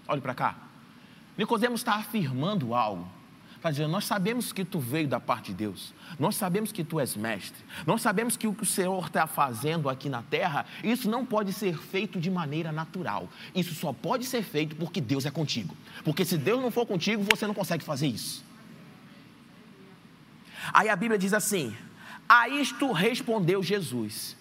Olhe 0.06 0.20
para 0.20 0.34
cá. 0.34 0.54
Nicodemos 1.34 1.80
está 1.80 1.94
afirmando 1.94 2.74
algo 2.74 3.13
está 3.64 3.70
dizendo: 3.70 3.90
Nós 3.90 4.04
sabemos 4.04 4.52
que 4.52 4.62
tu 4.62 4.78
veio 4.78 5.08
da 5.08 5.18
parte 5.18 5.46
de 5.46 5.54
Deus, 5.54 5.94
nós 6.18 6.36
sabemos 6.36 6.70
que 6.70 6.84
tu 6.84 7.00
és 7.00 7.16
mestre, 7.16 7.64
nós 7.86 8.02
sabemos 8.02 8.36
que 8.36 8.46
o 8.46 8.54
que 8.54 8.62
o 8.62 8.66
Senhor 8.66 9.06
está 9.06 9.26
fazendo 9.26 9.88
aqui 9.88 10.10
na 10.10 10.22
terra, 10.22 10.66
isso 10.82 11.08
não 11.08 11.24
pode 11.24 11.50
ser 11.52 11.78
feito 11.78 12.20
de 12.20 12.30
maneira 12.30 12.70
natural, 12.70 13.26
isso 13.54 13.74
só 13.74 13.90
pode 13.90 14.26
ser 14.26 14.42
feito 14.42 14.76
porque 14.76 15.00
Deus 15.00 15.24
é 15.24 15.30
contigo, 15.30 15.74
porque 16.04 16.26
se 16.26 16.36
Deus 16.36 16.60
não 16.60 16.70
for 16.70 16.84
contigo, 16.84 17.24
você 17.30 17.46
não 17.46 17.54
consegue 17.54 17.82
fazer 17.82 18.06
isso. 18.06 18.44
Aí 20.72 20.90
a 20.90 20.96
Bíblia 20.96 21.18
diz 21.18 21.32
assim: 21.32 21.74
A 22.28 22.48
isto 22.48 22.92
respondeu 22.92 23.62
Jesus. 23.62 24.36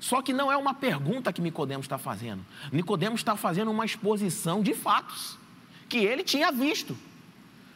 Só 0.00 0.22
que 0.22 0.32
não 0.32 0.50
é 0.50 0.56
uma 0.56 0.72
pergunta 0.72 1.30
que 1.30 1.42
Nicodemos 1.42 1.84
está 1.84 1.98
fazendo. 1.98 2.44
Nicodemos 2.72 3.20
está 3.20 3.36
fazendo 3.36 3.70
uma 3.70 3.84
exposição 3.84 4.62
de 4.62 4.72
fatos 4.74 5.38
que 5.90 5.98
ele 5.98 6.24
tinha 6.24 6.50
visto. 6.50 6.96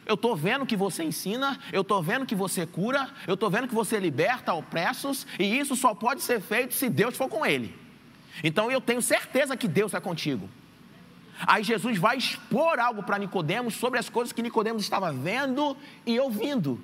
Eu 0.05 0.15
estou 0.15 0.35
vendo 0.35 0.65
que 0.65 0.75
você 0.75 1.03
ensina, 1.03 1.59
eu 1.71 1.81
estou 1.81 2.01
vendo 2.01 2.25
que 2.25 2.35
você 2.35 2.65
cura, 2.65 3.09
eu 3.25 3.33
estou 3.33 3.49
vendo 3.49 3.67
que 3.67 3.73
você 3.73 3.99
liberta 3.99 4.53
opressos, 4.53 5.25
e 5.39 5.57
isso 5.57 5.75
só 5.75 5.95
pode 5.95 6.21
ser 6.21 6.39
feito 6.39 6.73
se 6.73 6.89
Deus 6.89 7.17
for 7.17 7.27
com 7.27 7.45
ele. 7.45 7.75
Então 8.43 8.69
eu 8.69 8.79
tenho 8.79 9.01
certeza 9.01 9.57
que 9.57 9.67
Deus 9.67 9.93
é 9.93 9.99
contigo. 9.99 10.49
Aí 11.39 11.63
Jesus 11.63 11.97
vai 11.97 12.17
expor 12.17 12.79
algo 12.79 13.03
para 13.03 13.17
Nicodemos 13.17 13.75
sobre 13.75 13.99
as 13.99 14.07
coisas 14.07 14.31
que 14.31 14.41
Nicodemos 14.41 14.83
estava 14.83 15.11
vendo 15.11 15.75
e 16.05 16.19
ouvindo 16.19 16.79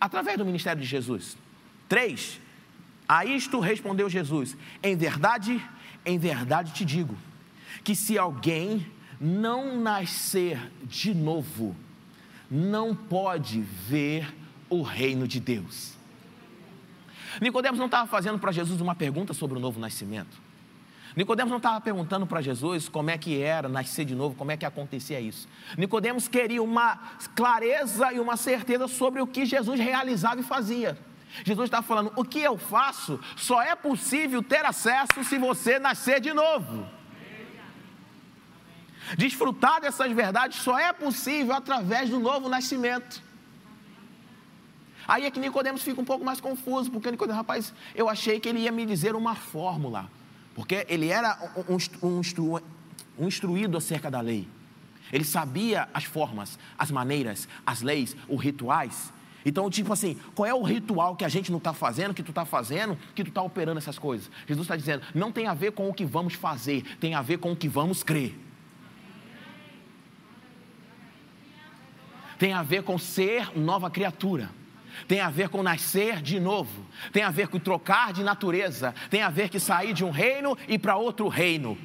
através 0.00 0.38
do 0.38 0.44
ministério 0.44 0.80
de 0.80 0.88
Jesus. 0.88 1.36
3. 1.88 2.40
A 3.08 3.24
isto 3.24 3.58
respondeu 3.60 4.08
Jesus: 4.08 4.56
Em 4.82 4.96
verdade, 4.96 5.60
em 6.06 6.18
verdade 6.18 6.72
te 6.72 6.84
digo, 6.84 7.16
que 7.82 7.94
se 7.94 8.16
alguém 8.16 8.86
não 9.20 9.78
nascer 9.78 10.70
de 10.84 11.12
novo, 11.12 11.76
não 12.50 12.94
pode 12.94 13.60
ver 13.60 14.34
o 14.68 14.82
reino 14.82 15.28
de 15.28 15.38
Deus. 15.38 15.94
Nicodemos 17.40 17.78
não 17.78 17.86
estava 17.86 18.08
fazendo 18.08 18.38
para 18.38 18.50
Jesus 18.50 18.80
uma 18.80 18.94
pergunta 18.94 19.32
sobre 19.32 19.56
o 19.56 19.60
novo 19.60 19.78
nascimento. 19.78 20.40
Nicodemos 21.14 21.50
não 21.50 21.58
estava 21.58 21.80
perguntando 21.80 22.26
para 22.26 22.40
Jesus 22.40 22.88
como 22.88 23.10
é 23.10 23.18
que 23.18 23.40
era 23.40 23.68
nascer 23.68 24.04
de 24.04 24.14
novo, 24.14 24.34
como 24.36 24.50
é 24.50 24.56
que 24.56 24.64
acontecia 24.64 25.20
isso. 25.20 25.48
Nicodemos 25.76 26.28
queria 26.28 26.62
uma 26.62 26.98
clareza 27.34 28.12
e 28.12 28.20
uma 28.20 28.36
certeza 28.36 28.86
sobre 28.88 29.20
o 29.20 29.26
que 29.26 29.44
Jesus 29.44 29.78
realizava 29.78 30.40
e 30.40 30.44
fazia. 30.44 30.98
Jesus 31.44 31.66
estava 31.66 31.86
falando: 31.86 32.12
o 32.16 32.24
que 32.24 32.40
eu 32.40 32.56
faço 32.56 33.20
só 33.36 33.62
é 33.62 33.74
possível 33.74 34.42
ter 34.42 34.64
acesso 34.64 35.24
se 35.24 35.38
você 35.38 35.78
nascer 35.78 36.20
de 36.20 36.32
novo. 36.32 36.86
Desfrutar 39.16 39.80
dessas 39.80 40.12
verdades 40.12 40.58
só 40.58 40.78
é 40.78 40.92
possível 40.92 41.54
através 41.54 42.10
do 42.10 42.20
novo 42.20 42.48
nascimento. 42.48 43.22
Aí 45.06 45.24
é 45.24 45.30
que 45.30 45.40
Nicodemos 45.40 45.82
fica 45.82 46.00
um 46.00 46.04
pouco 46.04 46.24
mais 46.24 46.40
confuso, 46.40 46.90
porque 46.90 47.10
Nicodemos, 47.10 47.36
rapaz, 47.36 47.74
eu 47.94 48.08
achei 48.08 48.38
que 48.38 48.48
ele 48.48 48.60
ia 48.60 48.72
me 48.72 48.86
dizer 48.86 49.16
uma 49.16 49.34
fórmula, 49.34 50.08
porque 50.54 50.86
ele 50.88 51.08
era 51.08 51.36
um, 51.68 52.06
um, 52.06 52.20
instru, 52.20 52.62
um 53.18 53.26
instruído 53.26 53.76
acerca 53.76 54.10
da 54.10 54.20
lei. 54.20 54.46
Ele 55.12 55.24
sabia 55.24 55.88
as 55.92 56.04
formas, 56.04 56.58
as 56.78 56.90
maneiras, 56.90 57.48
as 57.66 57.82
leis, 57.82 58.16
os 58.28 58.40
rituais. 58.40 59.12
Então, 59.44 59.68
tipo 59.70 59.92
assim, 59.92 60.16
qual 60.34 60.46
é 60.46 60.54
o 60.54 60.62
ritual 60.62 61.16
que 61.16 61.24
a 61.24 61.28
gente 61.28 61.50
não 61.50 61.58
está 61.58 61.72
fazendo, 61.72 62.14
que 62.14 62.22
tu 62.22 62.30
está 62.30 62.44
fazendo, 62.44 62.96
que 63.14 63.24
tu 63.24 63.30
está 63.30 63.42
operando 63.42 63.78
essas 63.78 63.98
coisas? 63.98 64.30
Jesus 64.46 64.64
está 64.64 64.76
dizendo, 64.76 65.02
não 65.14 65.32
tem 65.32 65.46
a 65.46 65.54
ver 65.54 65.72
com 65.72 65.88
o 65.88 65.94
que 65.94 66.04
vamos 66.04 66.34
fazer, 66.34 66.82
tem 67.00 67.14
a 67.14 67.22
ver 67.22 67.38
com 67.38 67.50
o 67.52 67.56
que 67.56 67.68
vamos 67.68 68.02
crer. 68.02 68.38
Tem 72.40 72.54
a 72.54 72.62
ver 72.62 72.82
com 72.82 72.98
ser 72.98 73.54
nova 73.54 73.90
criatura, 73.90 74.48
tem 75.06 75.20
a 75.20 75.28
ver 75.28 75.50
com 75.50 75.62
nascer 75.62 76.22
de 76.22 76.40
novo, 76.40 76.86
tem 77.12 77.22
a 77.22 77.30
ver 77.30 77.48
com 77.48 77.58
trocar 77.58 78.14
de 78.14 78.24
natureza, 78.24 78.94
tem 79.10 79.20
a 79.20 79.28
ver 79.28 79.50
com 79.50 79.58
sair 79.58 79.92
de 79.92 80.02
um 80.02 80.10
reino 80.10 80.56
e 80.66 80.78
para 80.78 80.96
outro 80.96 81.28
reino. 81.28 81.76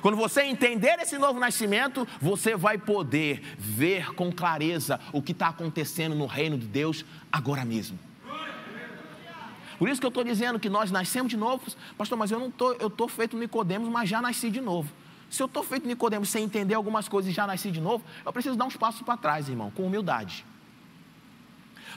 Quando 0.00 0.16
você 0.16 0.42
entender 0.42 0.98
esse 0.98 1.16
novo 1.18 1.38
nascimento, 1.38 2.06
você 2.20 2.56
vai 2.56 2.76
poder 2.76 3.40
ver 3.56 4.12
com 4.14 4.32
clareza 4.32 4.98
o 5.12 5.22
que 5.22 5.30
está 5.30 5.46
acontecendo 5.46 6.16
no 6.16 6.26
reino 6.26 6.58
de 6.58 6.66
Deus 6.66 7.04
agora 7.30 7.64
mesmo. 7.64 7.96
Por 9.78 9.88
isso 9.88 10.00
que 10.00 10.06
eu 10.06 10.08
estou 10.08 10.24
dizendo 10.24 10.58
que 10.58 10.68
nós 10.68 10.90
nascemos 10.90 11.30
de 11.30 11.36
novo, 11.36 11.64
pastor, 11.96 12.18
mas 12.18 12.32
eu 12.32 12.40
não 12.40 12.48
estou, 12.48 12.72
eu 12.74 12.88
estou 12.88 13.06
feito 13.06 13.36
Nicodemos, 13.36 13.88
mas 13.88 14.10
já 14.10 14.20
nasci 14.20 14.50
de 14.50 14.60
novo. 14.60 14.92
Se 15.32 15.42
eu 15.42 15.46
estou 15.46 15.64
feito 15.64 15.88
Nicodemos 15.88 16.28
sem 16.28 16.44
entender 16.44 16.74
algumas 16.74 17.08
coisas 17.08 17.32
e 17.32 17.34
já 17.34 17.46
nasci 17.46 17.70
de 17.70 17.80
novo, 17.80 18.04
eu 18.22 18.30
preciso 18.34 18.54
dar 18.54 18.66
uns 18.66 18.76
passos 18.76 19.00
para 19.00 19.16
trás, 19.16 19.48
irmão, 19.48 19.70
com 19.70 19.86
humildade. 19.86 20.44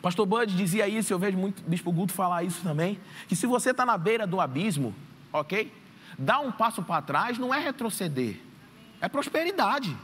Pastor 0.01 0.25
Bud 0.25 0.55
dizia 0.55 0.87
isso, 0.87 1.11
eu 1.11 1.19
vejo 1.19 1.37
muito 1.37 1.61
Bispo 1.63 1.91
Guto 1.91 2.13
falar 2.13 2.43
isso 2.43 2.61
também, 2.63 2.97
que 3.27 3.35
se 3.35 3.45
você 3.45 3.71
está 3.71 3.85
na 3.85 3.97
beira 3.97 4.25
do 4.25 4.39
abismo, 4.39 4.95
ok? 5.33 5.69
Dar 6.17 6.39
um 6.39 6.49
passo 6.49 6.81
para 6.81 7.01
trás 7.01 7.37
não 7.37 7.53
é 7.53 7.59
retroceder, 7.59 8.39
é 9.01 9.09
prosperidade. 9.09 9.95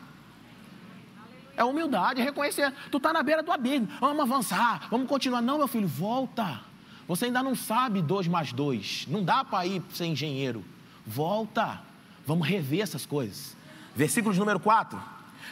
É 1.55 1.63
humildade, 1.63 2.19
é 2.19 2.23
reconhecer, 2.25 2.73
tu 2.91 2.97
está 2.97 3.13
na 3.13 3.23
beira 3.23 3.41
do 3.41 3.51
abismo, 3.51 3.87
vamos 4.01 4.19
avançar, 4.19 4.89
vamos 4.91 5.07
continuar. 5.07 5.41
Não, 5.41 5.57
meu 5.57 5.69
filho, 5.69 5.87
volta. 5.87 6.59
Você 7.07 7.25
ainda 7.25 7.41
não 7.41 7.55
sabe 7.55 8.01
dois 8.01 8.27
mais 8.27 8.51
dois, 8.51 9.05
não 9.07 9.23
dá 9.23 9.41
para 9.45 9.65
ir 9.65 9.81
ser 9.93 10.07
engenheiro. 10.07 10.65
Volta. 11.07 11.90
Vamos 12.31 12.47
rever 12.47 12.79
essas 12.79 13.05
coisas. 13.05 13.57
Versículo 13.93 14.33
de 14.33 14.39
número 14.39 14.57
4. 14.57 14.97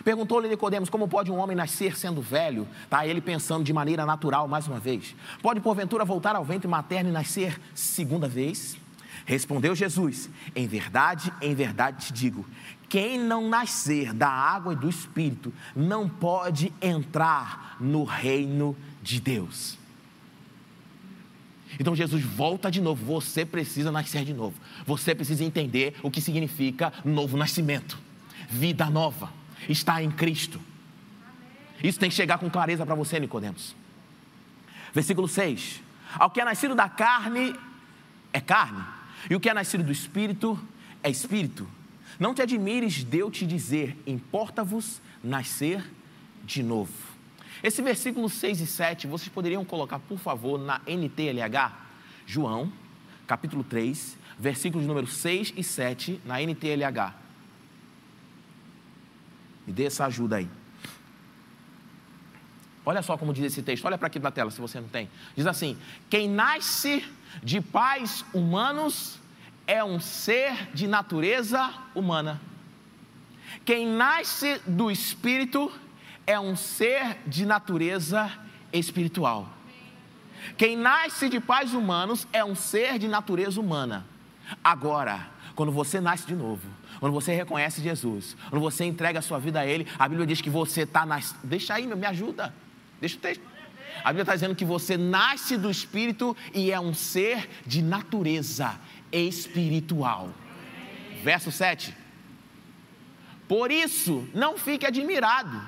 Perguntou-lhe 0.01 0.47
Nicodemos 0.47 0.89
como 0.89 1.09
pode 1.09 1.29
um 1.29 1.35
homem 1.35 1.53
nascer 1.53 1.97
sendo 1.97 2.21
velho? 2.21 2.65
Está 2.85 3.05
ele 3.05 3.19
pensando 3.19 3.65
de 3.65 3.73
maneira 3.73 4.05
natural 4.05 4.47
mais 4.47 4.65
uma 4.65 4.79
vez. 4.79 5.13
Pode 5.41 5.59
porventura 5.59 6.05
voltar 6.05 6.37
ao 6.37 6.45
ventre 6.45 6.69
materno 6.69 7.09
e 7.09 7.11
nascer 7.11 7.59
segunda 7.75 8.29
vez? 8.29 8.77
Respondeu 9.25 9.75
Jesus: 9.75 10.29
Em 10.55 10.67
verdade, 10.67 11.33
em 11.41 11.53
verdade 11.53 12.05
te 12.05 12.13
digo: 12.13 12.45
quem 12.87 13.19
não 13.19 13.49
nascer 13.49 14.13
da 14.13 14.29
água 14.29 14.71
e 14.71 14.77
do 14.77 14.89
espírito 14.89 15.51
não 15.75 16.07
pode 16.07 16.71
entrar 16.81 17.75
no 17.77 18.05
reino 18.05 18.73
de 19.03 19.19
Deus. 19.19 19.77
Então 21.79 21.95
Jesus 21.95 22.23
volta 22.23 22.69
de 22.69 22.81
novo. 22.81 23.05
Você 23.05 23.45
precisa 23.45 23.91
nascer 23.91 24.25
de 24.25 24.33
novo. 24.33 24.59
Você 24.85 25.15
precisa 25.15 25.43
entender 25.43 25.95
o 26.03 26.11
que 26.11 26.19
significa 26.19 26.91
novo 27.05 27.37
nascimento, 27.37 27.97
vida 28.49 28.89
nova, 28.89 29.31
está 29.67 30.03
em 30.03 30.11
Cristo. 30.11 30.59
Isso 31.81 31.99
tem 31.99 32.09
que 32.09 32.15
chegar 32.15 32.37
com 32.37 32.49
clareza 32.49 32.85
para 32.85 32.95
você, 32.95 33.19
Nicodemos. 33.19 33.75
Versículo 34.93 35.27
6. 35.27 35.81
Ao 36.15 36.29
que 36.29 36.41
é 36.41 36.45
nascido 36.45 36.75
da 36.75 36.89
carne 36.89 37.55
é 38.33 38.41
carne, 38.41 38.83
e 39.29 39.35
o 39.35 39.39
que 39.39 39.49
é 39.49 39.53
nascido 39.53 39.83
do 39.83 39.91
espírito 39.91 40.59
é 41.01 41.09
espírito. 41.09 41.67
Não 42.19 42.33
te 42.33 42.41
admires 42.41 43.03
de 43.03 43.17
eu 43.17 43.31
te 43.31 43.45
dizer, 43.45 43.97
importa-vos 44.05 45.01
nascer 45.23 45.83
de 46.43 46.61
novo. 46.61 47.08
Esse 47.61 47.81
versículo 47.81 48.29
6 48.29 48.61
e 48.61 48.67
7, 48.67 49.07
vocês 49.07 49.29
poderiam 49.29 49.65
colocar, 49.65 49.99
por 49.99 50.17
favor, 50.17 50.57
na 50.57 50.81
NTLH? 50.87 51.73
João, 52.25 52.71
capítulo 53.27 53.63
3, 53.63 54.17
versículos 54.37 54.87
número 54.87 55.07
6 55.07 55.53
e 55.57 55.63
7, 55.63 56.21
na 56.25 56.41
NTLH. 56.41 57.13
Me 59.67 59.73
dê 59.73 59.85
essa 59.85 60.05
ajuda 60.05 60.37
aí. 60.37 60.49
Olha 62.85 63.01
só 63.01 63.17
como 63.17 63.33
diz 63.33 63.43
esse 63.43 63.61
texto, 63.61 63.85
olha 63.85 63.97
para 63.97 64.07
aqui 64.07 64.19
na 64.19 64.31
tela 64.31 64.49
se 64.49 64.59
você 64.59 64.79
não 64.79 64.87
tem. 64.87 65.09
Diz 65.35 65.45
assim: 65.45 65.77
quem 66.09 66.29
nasce 66.29 67.05
de 67.43 67.61
pais 67.61 68.25
humanos 68.33 69.19
é 69.67 69.83
um 69.83 69.99
ser 69.99 70.73
de 70.73 70.87
natureza 70.87 71.71
humana. 71.93 72.41
Quem 73.65 73.85
nasce 73.85 74.59
do 74.65 74.89
Espírito 74.89 75.71
um 76.37 76.55
ser 76.55 77.17
de 77.25 77.45
natureza 77.45 78.29
espiritual. 78.73 79.47
Quem 80.57 80.75
nasce 80.75 81.29
de 81.29 81.39
pais 81.39 81.73
humanos 81.73 82.27
é 82.33 82.43
um 82.43 82.55
ser 82.55 82.99
de 82.99 83.07
natureza 83.07 83.59
humana. 83.59 84.05
Agora, 84.63 85.27
quando 85.55 85.71
você 85.71 86.01
nasce 86.01 86.27
de 86.27 86.35
novo, 86.35 86.67
quando 86.99 87.13
você 87.13 87.33
reconhece 87.33 87.81
Jesus, 87.81 88.35
quando 88.49 88.61
você 88.61 88.85
entrega 88.85 89.19
a 89.19 89.21
sua 89.21 89.39
vida 89.39 89.59
a 89.59 89.65
Ele, 89.65 89.87
a 89.97 90.07
Bíblia 90.07 90.27
diz 90.27 90.41
que 90.41 90.49
você 90.49 90.81
está 90.81 91.05
nas. 91.05 91.35
Deixa 91.43 91.73
aí, 91.73 91.87
me 91.87 92.05
ajuda. 92.05 92.53
Deixa 92.99 93.15
o 93.17 93.19
texto. 93.19 93.43
A 94.03 94.09
Bíblia 94.09 94.23
está 94.23 94.33
dizendo 94.33 94.55
que 94.55 94.65
você 94.65 94.97
nasce 94.97 95.57
do 95.57 95.69
Espírito 95.69 96.35
e 96.53 96.71
é 96.71 96.79
um 96.79 96.93
ser 96.93 97.49
de 97.65 97.81
natureza 97.81 98.79
espiritual. 99.11 100.29
Verso 101.23 101.51
7. 101.51 101.95
Por 103.47 103.71
isso, 103.71 104.27
não 104.33 104.57
fique 104.57 104.85
admirado, 104.85 105.59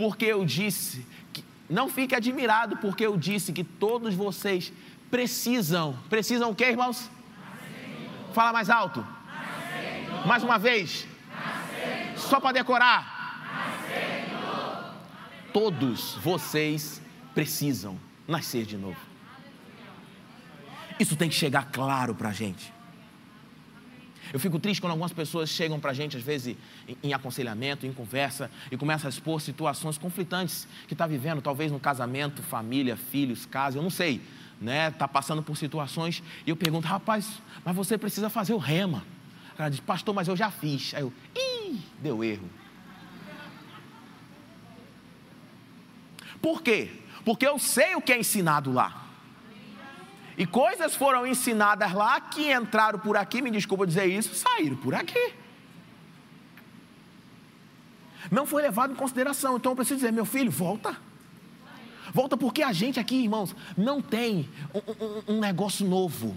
porque 0.00 0.24
eu 0.24 0.46
disse, 0.46 1.06
que, 1.30 1.44
não 1.68 1.86
fique 1.86 2.14
admirado, 2.14 2.78
porque 2.78 3.04
eu 3.04 3.18
disse 3.18 3.52
que 3.52 3.62
todos 3.62 4.14
vocês 4.14 4.72
precisam, 5.10 5.94
precisam 6.08 6.48
o 6.48 6.54
que, 6.54 6.64
irmãos? 6.64 7.10
Nascer. 7.44 8.32
Fala 8.32 8.50
mais 8.50 8.70
alto. 8.70 9.00
Nascer. 9.00 10.26
Mais 10.26 10.42
uma 10.42 10.58
vez. 10.58 11.06
Nascer. 11.30 12.18
Só 12.18 12.40
para 12.40 12.52
decorar. 12.52 13.20
Todos 15.52 16.14
vocês 16.14 17.02
precisam 17.34 18.00
nascer 18.26 18.64
de 18.64 18.78
novo. 18.78 18.96
Isso 20.98 21.14
tem 21.14 21.28
que 21.28 21.34
chegar 21.34 21.66
claro 21.70 22.14
para 22.14 22.30
a 22.30 22.32
gente. 22.32 22.72
Eu 24.32 24.38
fico 24.38 24.58
triste 24.58 24.80
quando 24.80 24.92
algumas 24.92 25.12
pessoas 25.12 25.48
chegam 25.48 25.80
para 25.80 25.90
a 25.90 25.94
gente, 25.94 26.16
às 26.16 26.22
vezes, 26.22 26.56
em, 27.02 27.12
aconselhamento, 27.12 27.86
em 27.86 27.92
conversa, 27.92 28.50
e 28.70 28.76
começam 28.76 29.08
a 29.08 29.10
expor 29.10 29.40
situações 29.40 29.98
conflitantes 29.98 30.68
que 30.86 30.94
está 30.94 31.06
vivendo, 31.06 31.42
talvez 31.42 31.72
no 31.72 31.80
casamento, 31.80 32.42
família, 32.42 32.96
filhos, 32.96 33.44
casa, 33.44 33.78
eu 33.78 33.82
não 33.82 33.90
sei, 33.90 34.20
né? 34.60 34.88
Está 34.88 35.08
passando 35.08 35.42
por 35.42 35.56
situações, 35.56 36.22
e 36.46 36.50
eu 36.50 36.56
pergunto, 36.56 36.86
rapaz, 36.86 37.40
mas 37.64 37.74
você 37.74 37.98
precisa 37.98 38.30
fazer 38.30 38.54
o 38.54 38.58
rema. 38.58 39.04
O 39.52 39.56
cara 39.56 39.68
diz, 39.68 39.80
pastor, 39.80 40.14
mas 40.14 40.28
eu 40.28 40.36
já 40.36 40.50
fiz. 40.50 40.94
Aí 40.94 41.02
eu, 41.02 41.12
ih, 41.36 41.80
deu 42.00 42.22
erro. 42.22 42.48
Por 46.40 46.62
quê? 46.62 46.90
Porque 47.24 47.46
eu 47.46 47.58
sei 47.58 47.94
o 47.96 48.00
que 48.00 48.12
é 48.12 48.18
ensinado 48.18 48.72
lá. 48.72 49.09
E 50.40 50.46
coisas 50.46 50.94
foram 50.94 51.26
ensinadas 51.26 51.92
lá 51.92 52.18
que 52.18 52.50
entraram 52.50 52.98
por 52.98 53.14
aqui, 53.14 53.42
me 53.42 53.50
desculpa 53.50 53.86
dizer 53.86 54.06
isso, 54.06 54.34
saíram 54.34 54.74
por 54.74 54.94
aqui. 54.94 55.34
Não 58.30 58.46
foi 58.46 58.62
levado 58.62 58.94
em 58.94 58.96
consideração. 58.96 59.58
Então 59.58 59.72
eu 59.72 59.76
preciso 59.76 59.96
dizer, 59.96 60.10
meu 60.10 60.24
filho, 60.24 60.50
volta. 60.50 60.96
Volta 62.14 62.38
porque 62.38 62.62
a 62.62 62.72
gente 62.72 62.98
aqui, 62.98 63.16
irmãos, 63.16 63.54
não 63.76 64.00
tem 64.00 64.48
um, 64.74 64.78
um, 65.04 65.36
um 65.36 65.40
negócio 65.40 65.86
novo. 65.86 66.34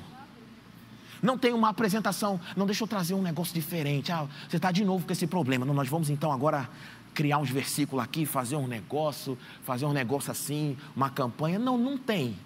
Não 1.22 1.38
tem 1.38 1.54
uma 1.54 1.70
apresentação. 1.70 2.42
Não 2.58 2.66
deixa 2.66 2.84
eu 2.84 2.88
trazer 2.90 3.14
um 3.14 3.22
negócio 3.22 3.54
diferente. 3.54 4.12
Ah, 4.12 4.28
você 4.50 4.58
está 4.58 4.70
de 4.70 4.84
novo 4.84 5.06
com 5.06 5.14
esse 5.14 5.28
problema. 5.28 5.66
Não, 5.66 5.74
nós 5.74 5.88
vamos 5.88 6.10
então 6.10 6.30
agora 6.30 6.70
criar 7.14 7.38
uns 7.38 7.50
versículos 7.50 8.04
aqui, 8.04 8.26
fazer 8.26 8.58
um 8.58 8.68
negócio, 8.68 9.38
fazer 9.64 9.86
um 9.86 9.94
negócio 9.94 10.30
assim, 10.30 10.76
uma 10.94 11.10
campanha. 11.10 11.58
Não, 11.58 11.78
não 11.78 11.98
tem. 11.98 12.38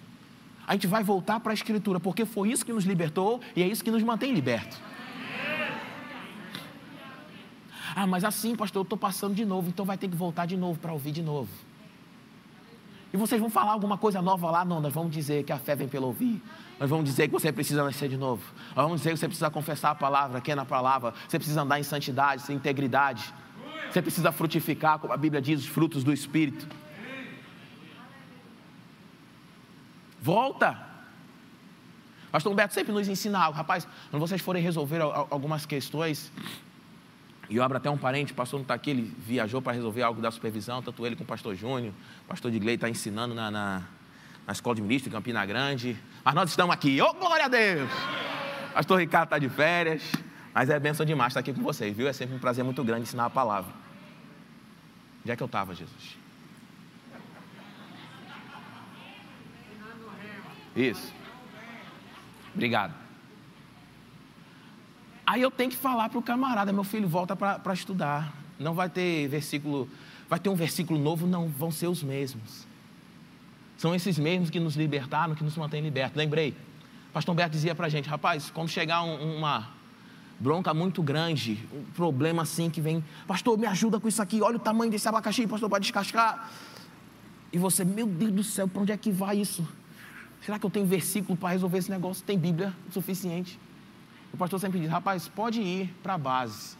A 0.68 0.74
gente 0.74 0.86
vai 0.86 1.02
voltar 1.02 1.40
para 1.40 1.50
a 1.50 1.54
Escritura, 1.54 1.98
porque 1.98 2.26
foi 2.26 2.50
isso 2.50 2.64
que 2.64 2.72
nos 2.74 2.84
libertou 2.84 3.40
e 3.56 3.62
é 3.62 3.66
isso 3.66 3.82
que 3.82 3.90
nos 3.90 4.02
mantém 4.02 4.34
libertos. 4.34 4.78
Ah, 7.96 8.06
mas 8.06 8.22
assim, 8.22 8.54
pastor, 8.54 8.80
eu 8.80 8.82
estou 8.82 8.98
passando 8.98 9.34
de 9.34 9.46
novo, 9.46 9.70
então 9.70 9.86
vai 9.86 9.96
ter 9.96 10.08
que 10.08 10.14
voltar 10.14 10.44
de 10.44 10.58
novo 10.58 10.78
para 10.78 10.92
ouvir 10.92 11.10
de 11.10 11.22
novo. 11.22 11.48
E 13.10 13.16
vocês 13.16 13.40
vão 13.40 13.48
falar 13.48 13.72
alguma 13.72 13.96
coisa 13.96 14.20
nova 14.20 14.50
lá? 14.50 14.62
Não, 14.62 14.78
nós 14.78 14.92
vamos 14.92 15.10
dizer 15.10 15.42
que 15.42 15.50
a 15.50 15.58
fé 15.58 15.74
vem 15.74 15.88
pelo 15.88 16.08
ouvir. 16.08 16.42
Nós 16.78 16.90
vamos 16.90 17.06
dizer 17.06 17.28
que 17.28 17.32
você 17.32 17.50
precisa 17.50 17.82
nascer 17.82 18.06
de 18.06 18.18
novo. 18.18 18.42
Nós 18.76 18.84
vamos 18.84 19.00
dizer 19.00 19.12
que 19.12 19.16
você 19.16 19.26
precisa 19.26 19.48
confessar 19.50 19.92
a 19.92 19.94
palavra, 19.94 20.38
que 20.42 20.52
é 20.52 20.54
na 20.54 20.66
palavra. 20.66 21.14
Você 21.26 21.38
precisa 21.38 21.62
andar 21.62 21.80
em 21.80 21.82
santidade, 21.82 22.44
em 22.52 22.56
integridade. 22.56 23.32
Você 23.90 24.02
precisa 24.02 24.30
frutificar, 24.30 24.98
como 24.98 25.14
a 25.14 25.16
Bíblia 25.16 25.40
diz, 25.40 25.60
os 25.60 25.66
frutos 25.66 26.04
do 26.04 26.12
Espírito. 26.12 26.68
Volta. 30.20 30.86
Pastor 32.30 32.52
Humberto 32.52 32.74
sempre 32.74 32.92
nos 32.92 33.08
ensina 33.08 33.38
algo. 33.38 33.56
Rapaz, 33.56 33.86
quando 34.10 34.20
vocês 34.20 34.40
forem 34.40 34.62
resolver 34.62 35.00
algumas 35.00 35.64
questões, 35.64 36.30
e 37.48 37.56
eu 37.56 37.62
abro 37.62 37.78
até 37.78 37.88
um 37.88 37.96
parente, 37.96 38.32
o 38.32 38.34
pastor 38.34 38.58
não 38.58 38.62
está 38.62 38.74
aqui, 38.74 38.90
ele 38.90 39.14
viajou 39.18 39.62
para 39.62 39.72
resolver 39.72 40.02
algo 40.02 40.20
da 40.20 40.30
supervisão, 40.30 40.82
tanto 40.82 41.06
ele 41.06 41.16
como 41.16 41.24
o 41.24 41.28
pastor 41.28 41.54
Júnior. 41.54 41.94
O 42.24 42.28
pastor 42.28 42.50
Digley 42.50 42.74
está 42.74 42.88
ensinando 42.88 43.34
na, 43.34 43.50
na, 43.50 43.82
na, 44.46 44.52
escola 44.52 44.76
de 44.76 44.82
ministro 44.82 45.08
em 45.08 45.12
Campina 45.12 45.44
Grande. 45.46 45.96
Mas 46.22 46.34
nós 46.34 46.50
estamos 46.50 46.74
aqui. 46.74 47.00
Oh, 47.00 47.14
glória 47.14 47.46
a 47.46 47.48
Deus! 47.48 47.90
Pastor 48.74 49.00
Ricardo 49.00 49.28
está 49.28 49.38
de 49.38 49.48
férias. 49.48 50.02
Mas 50.52 50.68
é 50.68 50.78
bênção 50.78 51.06
demais 51.06 51.30
estar 51.30 51.40
aqui 51.40 51.52
com 51.52 51.62
vocês, 51.62 51.96
viu? 51.96 52.08
É 52.08 52.12
sempre 52.12 52.34
um 52.34 52.38
prazer 52.38 52.64
muito 52.64 52.82
grande 52.84 53.02
ensinar 53.02 53.26
a 53.26 53.30
palavra. 53.30 53.72
Onde 55.22 55.30
é 55.30 55.36
que 55.36 55.42
eu 55.42 55.46
estava, 55.46 55.74
Jesus? 55.74 56.18
Isso. 60.78 61.12
Obrigado. 62.54 62.94
Aí 65.26 65.42
eu 65.42 65.50
tenho 65.50 65.70
que 65.70 65.76
falar 65.76 66.08
para 66.08 66.18
o 66.18 66.22
camarada, 66.22 66.72
meu 66.72 66.84
filho, 66.84 67.08
volta 67.08 67.34
para 67.36 67.74
estudar. 67.74 68.32
Não 68.58 68.74
vai 68.74 68.88
ter 68.88 69.28
versículo, 69.28 69.88
vai 70.28 70.38
ter 70.38 70.48
um 70.48 70.54
versículo 70.54 70.98
novo, 70.98 71.26
não, 71.26 71.48
vão 71.48 71.70
ser 71.70 71.88
os 71.88 72.02
mesmos. 72.02 72.66
São 73.76 73.94
esses 73.94 74.18
mesmos 74.18 74.50
que 74.50 74.60
nos 74.60 74.76
libertaram, 74.76 75.34
que 75.34 75.44
nos 75.44 75.56
mantêm 75.56 75.82
libertos. 75.82 76.16
Lembrei, 76.16 76.56
pastor 77.12 77.32
Humberto 77.32 77.52
dizia 77.52 77.74
para 77.74 77.86
a 77.86 77.88
gente, 77.88 78.08
rapaz, 78.08 78.50
quando 78.50 78.68
chegar 78.68 79.02
um, 79.02 79.38
uma, 79.38 79.68
bronca 80.38 80.72
muito 80.72 81.02
grande, 81.02 81.58
um 81.72 81.82
problema 81.92 82.42
assim 82.42 82.70
que 82.70 82.80
vem, 82.80 83.04
pastor, 83.26 83.58
me 83.58 83.66
ajuda 83.66 83.98
com 83.98 84.06
isso 84.06 84.22
aqui, 84.22 84.40
olha 84.40 84.56
o 84.56 84.60
tamanho 84.60 84.90
desse 84.90 85.08
abacaxi, 85.08 85.46
pastor, 85.46 85.68
para 85.68 85.80
descascar. 85.80 86.50
E 87.52 87.58
você, 87.58 87.84
meu 87.84 88.06
Deus 88.06 88.32
do 88.32 88.44
céu, 88.44 88.68
para 88.68 88.82
onde 88.82 88.92
é 88.92 88.96
que 88.96 89.10
vai 89.10 89.38
isso? 89.38 89.66
Será 90.42 90.58
que 90.58 90.64
eu 90.64 90.70
tenho 90.70 90.86
versículo 90.86 91.36
para 91.36 91.50
resolver 91.50 91.78
esse 91.78 91.90
negócio? 91.90 92.24
Tem 92.24 92.38
Bíblia 92.38 92.74
suficiente? 92.90 93.58
O 94.32 94.36
pastor 94.36 94.60
sempre 94.60 94.80
diz, 94.80 94.88
rapaz, 94.88 95.28
pode 95.28 95.60
ir 95.60 95.94
para 96.02 96.14
a 96.14 96.18
base. 96.18 96.76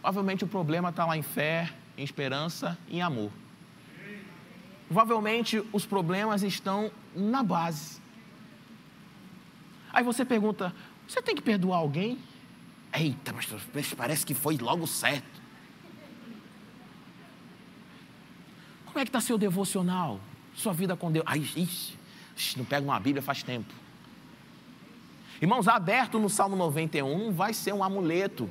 Provavelmente 0.00 0.44
o 0.44 0.48
problema 0.48 0.90
está 0.90 1.04
lá 1.04 1.16
em 1.16 1.22
fé, 1.22 1.72
em 1.96 2.02
esperança 2.02 2.78
e 2.88 2.96
em 2.98 3.02
amor. 3.02 3.30
Provavelmente 4.88 5.62
os 5.72 5.86
problemas 5.86 6.42
estão 6.42 6.90
na 7.14 7.42
base. 7.42 8.00
Aí 9.92 10.02
você 10.02 10.24
pergunta, 10.24 10.74
você 11.06 11.20
tem 11.20 11.34
que 11.34 11.42
perdoar 11.42 11.78
alguém? 11.78 12.18
Eita, 12.92 13.32
pastor, 13.32 13.60
parece 13.96 14.24
que 14.24 14.34
foi 14.34 14.56
logo 14.58 14.86
certo. 14.86 15.40
Como 18.86 18.98
é 18.98 19.04
que 19.04 19.08
está 19.08 19.20
seu 19.20 19.38
devocional? 19.38 20.20
Sua 20.54 20.74
vida 20.74 20.94
com 20.94 21.10
Deus? 21.10 21.24
Ai, 21.26 21.38
ixi, 21.38 21.98
não 22.56 22.64
pega 22.64 22.84
uma 22.84 22.98
Bíblia 22.98 23.22
faz 23.22 23.42
tempo. 23.42 23.72
Irmãos, 25.40 25.66
aberto 25.66 26.18
no 26.18 26.30
Salmo 26.30 26.54
91 26.56 27.18
não 27.18 27.32
vai 27.32 27.52
ser 27.52 27.72
um 27.72 27.82
amuleto. 27.82 28.48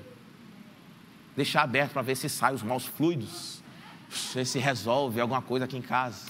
Deixar 1.35 1.61
aberto 1.63 1.93
para 1.93 2.01
ver 2.01 2.15
se 2.15 2.27
sai 2.27 2.53
os 2.53 2.61
maus 2.61 2.85
fluidos. 2.85 3.63
Se 4.09 4.59
resolve 4.59 5.21
alguma 5.21 5.41
coisa 5.41 5.65
aqui 5.65 5.77
em 5.77 5.81
casa. 5.81 6.29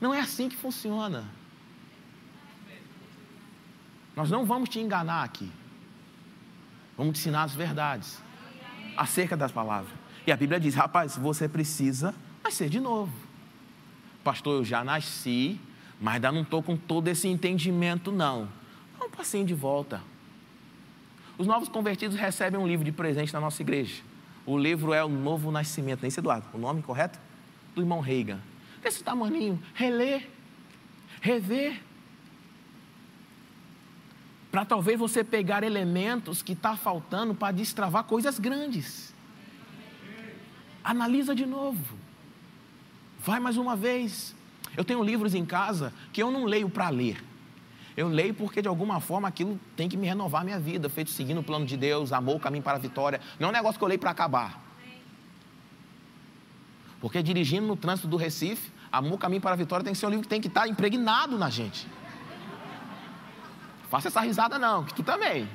Não 0.00 0.12
é 0.12 0.20
assim 0.20 0.48
que 0.48 0.56
funciona. 0.56 1.24
Nós 4.16 4.30
não 4.30 4.44
vamos 4.44 4.68
te 4.68 4.80
enganar 4.80 5.22
aqui. 5.22 5.50
Vamos 6.96 7.14
te 7.14 7.20
ensinar 7.20 7.44
as 7.44 7.54
verdades 7.54 8.20
acerca 8.96 9.36
das 9.36 9.52
palavras. 9.52 9.92
E 10.26 10.32
a 10.32 10.36
Bíblia 10.36 10.58
diz: 10.58 10.74
rapaz, 10.74 11.16
você 11.16 11.48
precisa 11.48 12.14
nascer 12.42 12.68
de 12.68 12.80
novo. 12.80 13.12
Pastor, 14.22 14.60
eu 14.60 14.64
já 14.64 14.82
nasci, 14.82 15.60
mas 16.04 16.16
ainda 16.16 16.30
não 16.30 16.42
estou 16.42 16.62
com 16.62 16.76
todo 16.76 17.08
esse 17.08 17.26
entendimento, 17.26 18.12
não. 18.12 18.46
Dá 19.00 19.06
um 19.06 19.10
passinho 19.10 19.46
de 19.46 19.54
volta. 19.54 20.02
Os 21.38 21.46
novos 21.46 21.66
convertidos 21.66 22.14
recebem 22.14 22.60
um 22.60 22.68
livro 22.68 22.84
de 22.84 22.92
presente 22.92 23.32
na 23.32 23.40
nossa 23.40 23.62
igreja. 23.62 24.02
O 24.44 24.58
livro 24.58 24.92
é 24.92 25.02
o 25.02 25.08
Novo 25.08 25.50
Nascimento, 25.50 26.02
nem 26.02 26.12
Eduardo, 26.14 26.46
o 26.52 26.58
nome 26.58 26.82
correto? 26.82 27.18
Do 27.74 27.80
irmão 27.80 28.00
Reagan. 28.00 28.38
Desse 28.82 29.02
tamaninho, 29.02 29.58
reler, 29.72 30.28
rever 31.22 31.80
para 34.52 34.66
talvez 34.66 34.98
você 34.98 35.24
pegar 35.24 35.64
elementos 35.64 36.42
que 36.42 36.52
está 36.52 36.76
faltando 36.76 37.34
para 37.34 37.50
destravar 37.50 38.04
coisas 38.04 38.38
grandes. 38.38 39.14
analisa 40.84 41.34
de 41.34 41.46
novo. 41.46 41.96
Vai 43.20 43.40
mais 43.40 43.56
uma 43.56 43.74
vez. 43.74 44.36
Eu 44.76 44.84
tenho 44.84 45.02
livros 45.02 45.34
em 45.34 45.44
casa 45.44 45.92
que 46.12 46.22
eu 46.22 46.30
não 46.30 46.44
leio 46.44 46.68
para 46.68 46.88
ler. 46.88 47.22
Eu 47.96 48.08
leio 48.08 48.34
porque 48.34 48.60
de 48.60 48.68
alguma 48.68 49.00
forma 49.00 49.28
aquilo 49.28 49.58
tem 49.76 49.88
que 49.88 49.96
me 49.96 50.06
renovar 50.06 50.42
a 50.42 50.44
minha 50.44 50.58
vida, 50.58 50.88
feito 50.88 51.10
seguindo 51.10 51.38
o 51.38 51.44
plano 51.44 51.64
de 51.64 51.76
Deus, 51.76 52.12
amor, 52.12 52.40
caminho 52.40 52.62
para 52.62 52.76
a 52.76 52.80
vitória. 52.80 53.20
Não 53.38 53.48
é 53.48 53.50
um 53.50 53.54
negócio 53.54 53.78
que 53.78 53.84
eu 53.84 53.88
leio 53.88 54.00
para 54.00 54.10
acabar. 54.10 54.60
Porque 57.00 57.22
dirigindo 57.22 57.66
no 57.66 57.76
trânsito 57.76 58.08
do 58.08 58.16
Recife, 58.16 58.72
Amor, 58.94 59.18
Caminho 59.18 59.40
para 59.40 59.54
a 59.54 59.56
Vitória 59.56 59.82
tem 59.82 59.92
que 59.92 59.98
ser 59.98 60.06
um 60.06 60.10
livro 60.10 60.22
que 60.22 60.28
tem 60.28 60.40
que 60.40 60.46
estar 60.46 60.68
impregnado 60.68 61.36
na 61.36 61.50
gente. 61.50 61.84
Faça 63.90 64.06
essa 64.06 64.20
risada 64.20 64.56
não, 64.56 64.84
que 64.84 64.94
tu 64.94 65.02
também. 65.02 65.48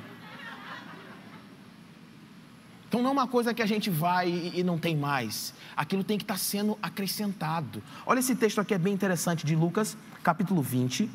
Então 2.90 3.04
não 3.04 3.12
é 3.12 3.14
uma 3.14 3.28
coisa 3.28 3.54
que 3.54 3.62
a 3.62 3.68
gente 3.68 3.88
vai 3.88 4.28
e 4.28 4.64
não 4.64 4.80
tem 4.80 4.98
mais. 4.98 5.54
Aquilo 5.78 6.04
tem 6.04 6.18
que 6.18 6.24
estar 6.24 6.40
sendo 6.40 6.76
acrescentado. 6.82 7.84
Olha 8.04 8.18
esse 8.18 8.36
texto 8.36 8.60
aqui, 8.60 8.74
é 8.74 8.80
bem 8.80 8.92
interessante, 8.92 9.46
de 9.46 9.56
Lucas, 9.56 9.96
capítulo 10.24 10.64
20. 10.64 11.08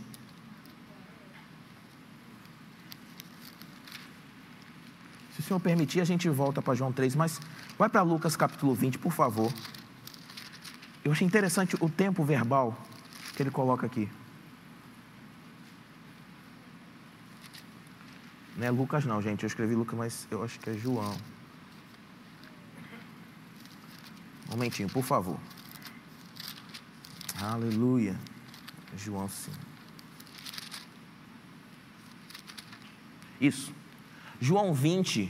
Se 5.33 5.41
o 5.41 5.43
Senhor 5.43 5.59
permitir, 5.59 6.01
a 6.01 6.05
gente 6.05 6.29
volta 6.29 6.63
para 6.63 6.77
João 6.77 6.93
3, 6.93 7.17
mas 7.17 7.41
vai 7.77 7.89
para 7.89 8.03
Lucas 8.03 8.37
capítulo 8.37 8.73
20, 8.73 8.97
por 8.99 9.13
favor. 9.13 9.53
Eu 11.05 11.11
achei 11.11 11.27
interessante 11.27 11.77
o 11.81 11.89
tempo 11.89 12.23
verbal 12.23 12.79
que 13.35 13.43
ele 13.43 13.51
coloca 13.51 13.85
aqui. 13.85 14.09
Não 18.57 18.65
é 18.65 18.71
Lucas 18.71 19.05
não, 19.05 19.21
gente. 19.21 19.43
Eu 19.43 19.49
escrevi 19.49 19.75
Lucas, 19.75 19.99
mas 19.99 20.29
eu 20.31 20.45
acho 20.45 20.61
que 20.61 20.71
é 20.71 20.75
João. 20.75 21.17
Um 24.55 24.57
momentinho, 24.57 24.89
por 24.89 25.03
favor. 25.03 25.37
Aleluia. 27.43 28.17
João 28.97 29.29
sim. 29.29 29.51
Isso. 33.41 33.75
João 34.41 34.73
20, 34.73 35.29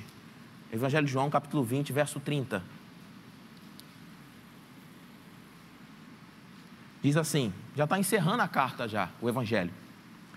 Evangelho 0.70 1.06
de 1.06 1.12
João, 1.12 1.30
capítulo 1.30 1.64
20, 1.64 1.90
verso 1.90 2.20
30. 2.20 2.62
Diz 7.02 7.16
assim, 7.16 7.50
já 7.74 7.84
está 7.84 7.98
encerrando 7.98 8.42
a 8.42 8.48
carta 8.48 8.86
já, 8.86 9.08
o 9.22 9.28
Evangelho. 9.30 9.72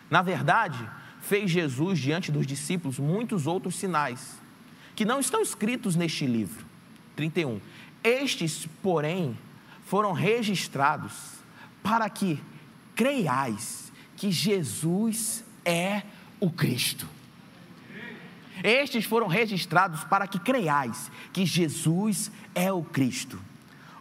Na 0.10 0.22
verdade, 0.22 0.80
fez 1.20 1.52
Jesus 1.52 2.00
diante 2.00 2.32
dos 2.32 2.48
discípulos 2.48 3.00
muitos 3.00 3.48
outros 3.48 3.76
sinais, 3.76 4.42
que 4.96 5.04
não 5.04 5.20
estão 5.20 5.42
escritos 5.42 5.98
neste 5.98 6.26
livro. 6.26 6.66
31. 7.18 7.60
Estes, 8.08 8.68
porém, 8.82 9.38
foram 9.84 10.14
registrados 10.14 11.14
para 11.84 12.10
que 12.10 12.42
creiais 12.96 13.92
que 14.16 14.32
Jesus 14.32 15.44
é 15.66 16.04
o 16.40 16.50
Cristo. 16.50 17.06
Estes 18.64 19.04
foram 19.04 19.28
registrados 19.28 20.06
para 20.06 20.26
que 20.26 20.40
creiais 20.40 21.12
que 21.34 21.46
Jesus 21.46 22.32
é 22.56 22.72
o 22.72 22.82
Cristo, 22.82 23.40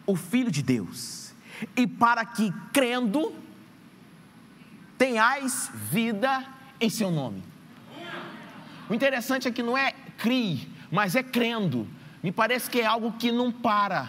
o 0.06 0.14
Filho 0.14 0.50
de 0.50 0.62
Deus 0.62 1.34
e 1.76 1.86
para 1.86 2.24
que, 2.24 2.52
crendo, 2.72 3.34
tenhais 4.96 5.70
vida 5.74 6.46
em 6.80 6.88
seu 6.88 7.10
nome. 7.10 7.42
O 8.88 8.94
interessante 8.94 9.48
é 9.48 9.50
que 9.50 9.64
não 9.64 9.76
é 9.76 9.92
crie, 10.16 10.68
mas 10.92 11.16
é 11.16 11.22
crendo. 11.22 11.88
Me 12.22 12.32
parece 12.32 12.70
que 12.70 12.80
é 12.80 12.86
algo 12.86 13.12
que 13.12 13.30
não 13.30 13.52
para. 13.52 14.08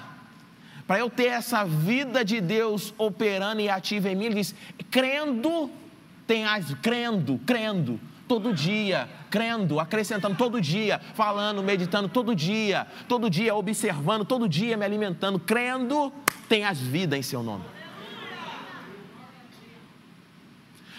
Para 0.87 0.99
eu 0.99 1.09
ter 1.09 1.25
essa 1.25 1.65
vida 1.65 2.23
de 2.23 2.39
Deus 2.39 2.93
operando 2.97 3.61
e 3.61 3.69
ativa 3.69 4.09
em 4.09 4.15
mim, 4.15 4.25
ele 4.25 4.35
diz: 4.35 4.55
crendo, 4.89 5.69
tenhais, 6.25 6.73
crendo, 6.81 7.39
crendo, 7.45 7.99
todo 8.27 8.53
dia, 8.53 9.09
crendo, 9.29 9.79
acrescentando 9.79 10.35
todo 10.35 10.61
dia, 10.61 10.99
falando, 11.13 11.61
meditando 11.61 12.07
todo 12.07 12.33
dia, 12.33 12.87
todo 13.07 13.29
dia 13.29 13.53
observando, 13.53 14.23
todo 14.23 14.47
dia 14.47 14.77
me 14.77 14.85
alimentando, 14.85 15.39
crendo, 15.39 16.11
tenhas 16.47 16.79
vida 16.79 17.17
em 17.17 17.21
seu 17.21 17.43
nome. 17.43 17.65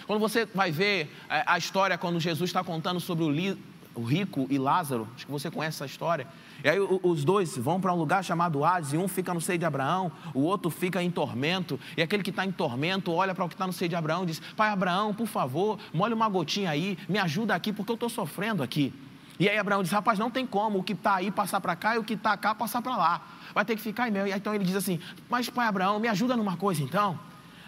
Quando 0.05 0.19
você 0.19 0.45
vai 0.45 0.71
ver 0.71 1.15
é, 1.29 1.43
a 1.45 1.57
história, 1.57 1.95
quando 1.95 2.19
Jesus 2.19 2.49
está 2.49 2.63
contando 2.63 2.99
sobre 2.99 3.23
o, 3.23 3.57
o 3.99 4.03
rico 4.03 4.47
e 4.49 4.57
Lázaro, 4.57 5.07
acho 5.15 5.25
que 5.25 5.31
você 5.31 5.51
conhece 5.51 5.77
essa 5.77 5.85
história. 5.85 6.25
E 6.63 6.69
aí 6.69 6.79
os 6.79 7.23
dois 7.23 7.57
vão 7.57 7.79
para 7.79 7.93
um 7.93 7.97
lugar 7.97 8.23
chamado 8.23 8.63
Hades, 8.63 8.93
e 8.93 8.97
um 8.97 9.07
fica 9.07 9.33
no 9.33 9.41
seio 9.41 9.59
de 9.59 9.65
Abraão, 9.65 10.11
o 10.33 10.41
outro 10.41 10.69
fica 10.69 11.03
em 11.03 11.11
tormento, 11.11 11.79
e 11.97 12.01
aquele 12.01 12.23
que 12.23 12.29
está 12.29 12.45
em 12.45 12.51
tormento 12.51 13.11
olha 13.11 13.35
para 13.35 13.45
o 13.45 13.49
que 13.49 13.55
está 13.55 13.67
no 13.67 13.73
seio 13.73 13.89
de 13.89 13.95
Abraão 13.95 14.23
e 14.23 14.27
diz: 14.27 14.41
Pai 14.55 14.69
Abraão, 14.69 15.13
por 15.13 15.27
favor, 15.27 15.77
molha 15.93 16.15
uma 16.15 16.29
gotinha 16.29 16.69
aí, 16.69 16.97
me 17.07 17.19
ajuda 17.19 17.53
aqui, 17.53 17.73
porque 17.73 17.91
eu 17.91 17.95
estou 17.95 18.09
sofrendo 18.09 18.63
aqui. 18.63 18.93
E 19.39 19.47
aí 19.47 19.57
Abraão 19.57 19.83
diz: 19.83 19.91
Rapaz, 19.91 20.17
não 20.17 20.29
tem 20.29 20.45
como 20.45 20.79
o 20.79 20.83
que 20.83 20.93
está 20.93 21.15
aí 21.15 21.31
passar 21.31 21.61
para 21.61 21.75
cá 21.75 21.95
e 21.95 21.97
o 21.97 22.03
que 22.03 22.13
está 22.13 22.35
cá 22.37 22.53
passar 22.53 22.81
para 22.81 22.95
lá. 22.95 23.21
Vai 23.53 23.65
ter 23.65 23.75
que 23.75 23.81
ficar 23.81 24.07
em 24.07 24.11
meu. 24.11 24.27
E 24.27 24.31
então 24.31 24.53
ele 24.53 24.65
diz 24.65 24.75
assim: 24.75 24.99
Mas, 25.29 25.49
pai 25.49 25.67
Abraão, 25.67 25.99
me 25.99 26.07
ajuda 26.07 26.35
numa 26.35 26.57
coisa 26.57 26.83
então. 26.83 27.17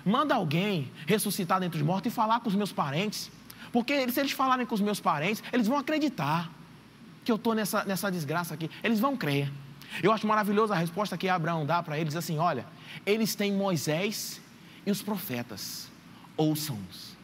Manda 0.05 0.35
alguém 0.35 0.91
ressuscitar 1.05 1.59
dentro 1.59 1.77
dos 1.77 1.85
mortos 1.85 2.11
e 2.11 2.15
falar 2.15 2.39
com 2.39 2.49
os 2.49 2.55
meus 2.55 2.71
parentes. 2.71 3.31
Porque 3.71 4.09
se 4.11 4.19
eles 4.19 4.31
falarem 4.31 4.65
com 4.65 4.75
os 4.75 4.81
meus 4.81 4.99
parentes, 4.99 5.43
eles 5.51 5.67
vão 5.67 5.77
acreditar 5.77 6.51
que 7.23 7.31
eu 7.31 7.35
estou 7.35 7.53
nessa, 7.53 7.83
nessa 7.85 8.11
desgraça 8.11 8.53
aqui. 8.53 8.69
Eles 8.83 8.99
vão 8.99 9.15
crer. 9.15 9.51
Eu 10.01 10.11
acho 10.11 10.25
maravilhosa 10.25 10.73
a 10.73 10.77
resposta 10.77 11.17
que 11.17 11.27
Abraão 11.27 11.65
dá 11.65 11.81
para 11.81 11.99
eles 11.99 12.15
assim: 12.15 12.37
olha, 12.37 12.65
eles 13.05 13.35
têm 13.35 13.53
Moisés 13.53 14.41
e 14.85 14.91
os 14.91 15.01
profetas. 15.01 15.89
Ouçam-os. 16.37 17.15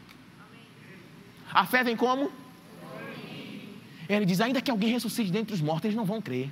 A 1.52 1.64
fé 1.64 1.82
vem 1.82 1.96
como? 1.96 2.30
Ele 4.08 4.24
diz: 4.24 4.40
ainda 4.40 4.60
que 4.60 4.70
alguém 4.70 4.90
ressuscite 4.90 5.30
dentre 5.30 5.54
os 5.54 5.60
mortos, 5.60 5.86
eles 5.86 5.96
não 5.96 6.04
vão 6.04 6.20
crer. 6.20 6.50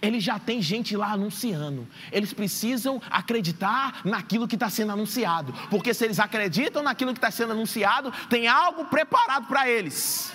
Ele 0.00 0.20
já 0.20 0.38
tem 0.38 0.62
gente 0.62 0.96
lá 0.96 1.12
anunciando. 1.12 1.86
Eles 2.10 2.32
precisam 2.32 3.00
acreditar 3.10 4.00
naquilo 4.04 4.48
que 4.48 4.56
está 4.56 4.70
sendo 4.70 4.92
anunciado. 4.92 5.52
Porque 5.70 5.92
se 5.92 6.04
eles 6.04 6.18
acreditam 6.18 6.82
naquilo 6.82 7.12
que 7.12 7.18
está 7.18 7.30
sendo 7.30 7.52
anunciado, 7.52 8.12
tem 8.30 8.48
algo 8.48 8.86
preparado 8.86 9.46
para 9.46 9.68
eles. 9.68 10.32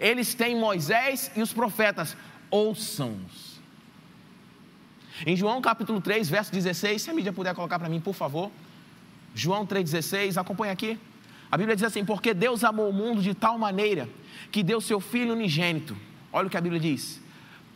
Eles 0.00 0.34
têm 0.34 0.56
Moisés 0.56 1.30
e 1.36 1.42
os 1.42 1.52
profetas. 1.52 2.16
Ouçam-os. 2.50 3.52
Em 5.26 5.36
João 5.36 5.60
capítulo 5.60 6.00
3, 6.00 6.28
verso 6.28 6.50
16, 6.50 7.02
se 7.02 7.10
a 7.10 7.14
mídia 7.14 7.32
puder 7.32 7.54
colocar 7.54 7.78
para 7.78 7.88
mim, 7.88 8.00
por 8.00 8.14
favor. 8.14 8.50
João 9.34 9.66
3,16, 9.66 10.36
acompanha 10.36 10.72
aqui. 10.72 10.98
A 11.52 11.58
Bíblia 11.58 11.76
diz 11.76 11.84
assim: 11.84 12.02
Porque 12.02 12.32
Deus 12.32 12.64
amou 12.64 12.88
o 12.88 12.92
mundo 12.94 13.20
de 13.20 13.34
tal 13.34 13.58
maneira 13.58 14.08
que 14.50 14.62
deu 14.62 14.80
seu 14.80 14.98
Filho 14.98 15.34
unigênito. 15.34 15.94
Olha 16.32 16.46
o 16.46 16.50
que 16.50 16.56
a 16.56 16.60
Bíblia 16.62 16.80
diz: 16.80 17.20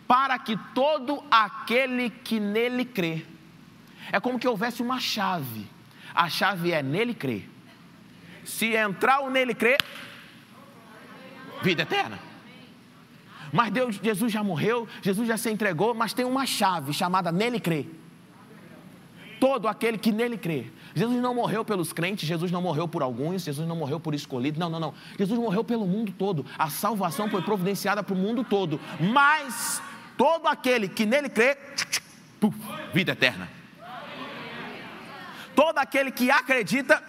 Para 0.09 0.39
que 0.39 0.59
todo 0.75 1.23
aquele 1.31 2.09
que 2.09 2.41
nele 2.41 2.87
crê. 2.87 3.27
É 4.11 4.19
como 4.19 4.39
que 4.39 4.49
houvesse 4.49 4.81
uma 4.81 4.99
chave. 4.99 5.67
A 6.15 6.31
chave 6.31 6.73
é 6.73 6.83
nele 6.83 7.13
crer. 7.13 7.51
Se 8.45 8.75
entrar 8.75 9.21
o 9.21 9.29
nele 9.29 9.55
crer, 9.55 9.79
vida 11.63 11.83
eterna. 11.83 12.19
Mas 13.53 13.71
Deus, 13.73 14.01
Jesus 14.03 14.33
já 14.33 14.43
morreu, 14.43 14.89
Jesus 15.03 15.29
já 15.29 15.37
se 15.37 15.51
entregou, 15.51 15.93
mas 15.93 16.15
tem 16.15 16.25
uma 16.25 16.47
chave 16.47 16.93
chamada 16.95 17.31
nele 17.31 17.61
crer. 17.61 17.91
Todo 19.39 19.69
aquele 19.69 19.99
que 19.99 20.13
nele 20.13 20.39
crê. 20.39 20.67
Jesus 20.97 21.21
não 21.21 21.35
morreu 21.35 21.63
pelos 21.63 21.93
crentes, 21.93 22.27
Jesus 22.27 22.51
não 22.51 22.63
morreu 22.63 22.89
por 22.89 23.03
alguns, 23.03 23.45
Jesus 23.45 23.69
não 23.69 23.77
morreu 23.77 24.01
por 24.01 24.15
escolhidos. 24.15 24.59
Não, 24.59 24.71
não, 24.71 24.81
não. 24.81 24.95
Jesus 25.19 25.39
morreu 25.39 25.63
pelo 25.63 25.87
mundo 25.87 26.11
todo. 26.11 26.47
A 26.59 26.71
salvação 26.71 27.29
foi 27.29 27.43
providenciada 27.43 28.03
para 28.03 28.15
o 28.15 28.17
mundo 28.17 28.43
todo. 28.43 28.81
Mas 28.99 29.83
todo 30.17 30.47
aquele 30.47 30.89
que 30.89 31.05
nele 31.05 31.29
crê, 31.29 31.55
puf, 32.41 32.57
vida 32.95 33.13
eterna. 33.13 33.47
Todo 35.55 35.77
aquele 35.77 36.11
que 36.11 36.31
acredita, 36.31 37.03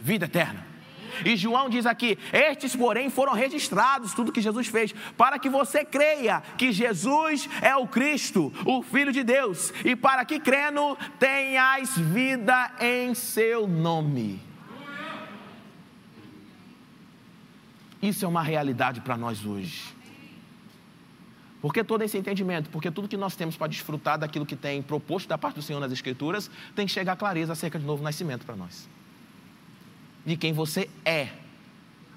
vida 0.00 0.24
eterna. 0.24 0.69
E 1.24 1.36
João 1.36 1.68
diz 1.68 1.86
aqui: 1.86 2.18
Estes, 2.32 2.74
porém, 2.74 3.10
foram 3.10 3.32
registrados, 3.32 4.14
tudo 4.14 4.32
que 4.32 4.40
Jesus 4.40 4.66
fez, 4.66 4.92
para 5.16 5.38
que 5.38 5.48
você 5.48 5.84
creia 5.84 6.42
que 6.56 6.72
Jesus 6.72 7.48
é 7.60 7.74
o 7.76 7.86
Cristo, 7.86 8.52
o 8.64 8.82
Filho 8.82 9.12
de 9.12 9.22
Deus, 9.22 9.72
e 9.84 9.94
para 9.96 10.24
que 10.24 10.38
crendo 10.40 10.96
tenhas 11.18 11.96
vida 11.96 12.72
em 12.80 13.14
seu 13.14 13.66
nome. 13.66 14.40
Isso 18.02 18.24
é 18.24 18.28
uma 18.28 18.42
realidade 18.42 19.00
para 19.00 19.16
nós 19.16 19.44
hoje. 19.44 19.94
Por 21.60 21.74
que 21.74 21.84
todo 21.84 22.02
esse 22.02 22.16
entendimento? 22.16 22.70
Porque 22.70 22.90
tudo 22.90 23.06
que 23.06 23.18
nós 23.18 23.36
temos 23.36 23.54
para 23.54 23.66
desfrutar 23.66 24.18
daquilo 24.18 24.46
que 24.46 24.56
tem 24.56 24.80
proposto 24.80 25.28
da 25.28 25.36
parte 25.36 25.56
do 25.56 25.62
Senhor 25.62 25.78
nas 25.78 25.92
Escrituras 25.92 26.50
tem 26.74 26.86
que 26.86 26.92
chegar 26.92 27.12
a 27.12 27.16
clareza 27.16 27.52
acerca 27.52 27.78
de 27.78 27.84
novo 27.84 28.02
nascimento 28.02 28.46
para 28.46 28.56
nós 28.56 28.88
de 30.24 30.36
quem 30.36 30.52
você 30.52 30.88
é, 31.04 31.30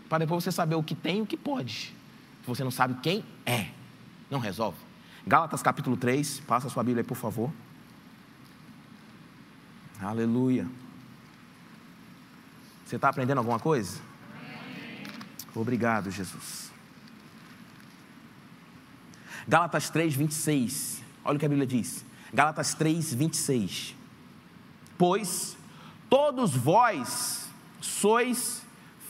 para 0.10 0.20
depois 0.20 0.44
você 0.44 0.52
saber 0.52 0.76
o 0.76 0.84
que 0.84 0.96
tem 0.96 1.20
e 1.20 1.22
o 1.22 1.26
que 1.26 1.38
pode. 1.38 1.94
Se 2.42 2.48
você 2.48 2.64
não 2.64 2.72
sabe 2.72 2.96
quem 3.02 3.24
é, 3.46 3.70
não 4.30 4.40
resolve. 4.40 4.78
Gálatas 5.26 5.62
capítulo 5.62 5.96
3, 5.96 6.42
passa 6.42 6.68
a 6.68 6.70
sua 6.70 6.84
Bíblia 6.84 7.02
aí, 7.02 7.08
por 7.08 7.16
favor. 7.16 7.52
Aleluia. 10.02 10.68
Você 12.86 12.98
está 12.98 13.10
aprendendo 13.10 13.38
alguma 13.38 13.60
coisa? 13.60 14.02
Obrigado, 15.56 16.12
Jesus. 16.12 16.72
Gálatas 19.48 19.90
3, 19.90 20.14
26. 20.16 21.02
Olha 21.24 21.38
o 21.38 21.40
que 21.40 21.46
a 21.46 21.50
Bíblia 21.50 21.68
diz. 21.68 22.06
Gálatas 22.34 22.74
3, 22.74 23.14
26. 23.14 23.96
Pois 24.98 25.58
todos 26.10 26.56
vós 26.56 27.50
sois 27.84 28.66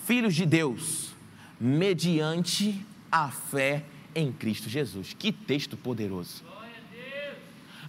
filhos 0.05 0.33
de 0.33 0.45
Deus, 0.45 1.13
mediante 1.59 2.83
a 3.12 3.29
fé 3.29 3.86
em 4.15 4.31
Cristo 4.31 4.67
Jesus. 4.67 5.15
Que 5.17 5.31
texto 5.31 5.77
poderoso. 5.77 6.43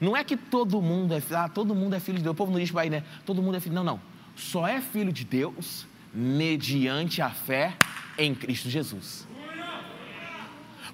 Não 0.00 0.14
é 0.14 0.22
que 0.22 0.36
todo 0.36 0.82
mundo 0.82 1.14
é, 1.14 1.22
ah, 1.34 1.48
todo 1.48 1.74
mundo 1.74 1.94
é 1.94 2.00
filho 2.00 2.18
de 2.18 2.24
Deus. 2.24 2.34
O 2.34 2.36
povo 2.36 2.52
não 2.52 2.60
diz 2.60 2.70
para 2.70 2.90
né? 2.90 3.04
Todo 3.24 3.40
mundo 3.40 3.56
é 3.56 3.60
filho. 3.60 3.74
Não, 3.74 3.84
não. 3.84 4.00
Só 4.36 4.68
é 4.68 4.80
filho 4.80 5.12
de 5.12 5.24
Deus 5.24 5.86
mediante 6.12 7.22
a 7.22 7.30
fé 7.30 7.74
em 8.18 8.34
Cristo 8.34 8.68
Jesus. 8.68 9.26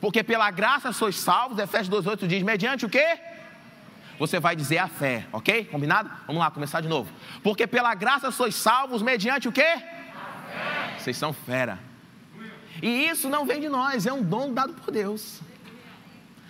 Porque 0.00 0.22
pela 0.22 0.50
graça 0.50 0.92
sois 0.92 1.16
salvos, 1.16 1.58
Efésios 1.58 2.04
2,8 2.04 2.26
diz, 2.26 2.42
mediante 2.42 2.86
o 2.86 2.88
quê? 2.88 3.18
Você 4.20 4.38
vai 4.38 4.54
dizer 4.54 4.76
a 4.76 4.86
fé, 4.86 5.26
ok? 5.32 5.64
Combinado? 5.64 6.10
Vamos 6.26 6.40
lá, 6.40 6.50
começar 6.50 6.82
de 6.82 6.88
novo. 6.88 7.10
Porque 7.42 7.66
pela 7.66 7.94
graça 7.94 8.30
sois 8.30 8.54
salvos, 8.54 9.00
mediante 9.00 9.48
o 9.48 9.52
quê? 9.52 9.82
Vocês 10.98 11.16
são 11.16 11.32
fera. 11.32 11.78
E 12.82 13.06
isso 13.08 13.30
não 13.30 13.46
vem 13.46 13.62
de 13.62 13.70
nós, 13.70 14.04
é 14.04 14.12
um 14.12 14.22
dom 14.22 14.52
dado 14.52 14.74
por 14.74 14.92
Deus. 14.92 15.40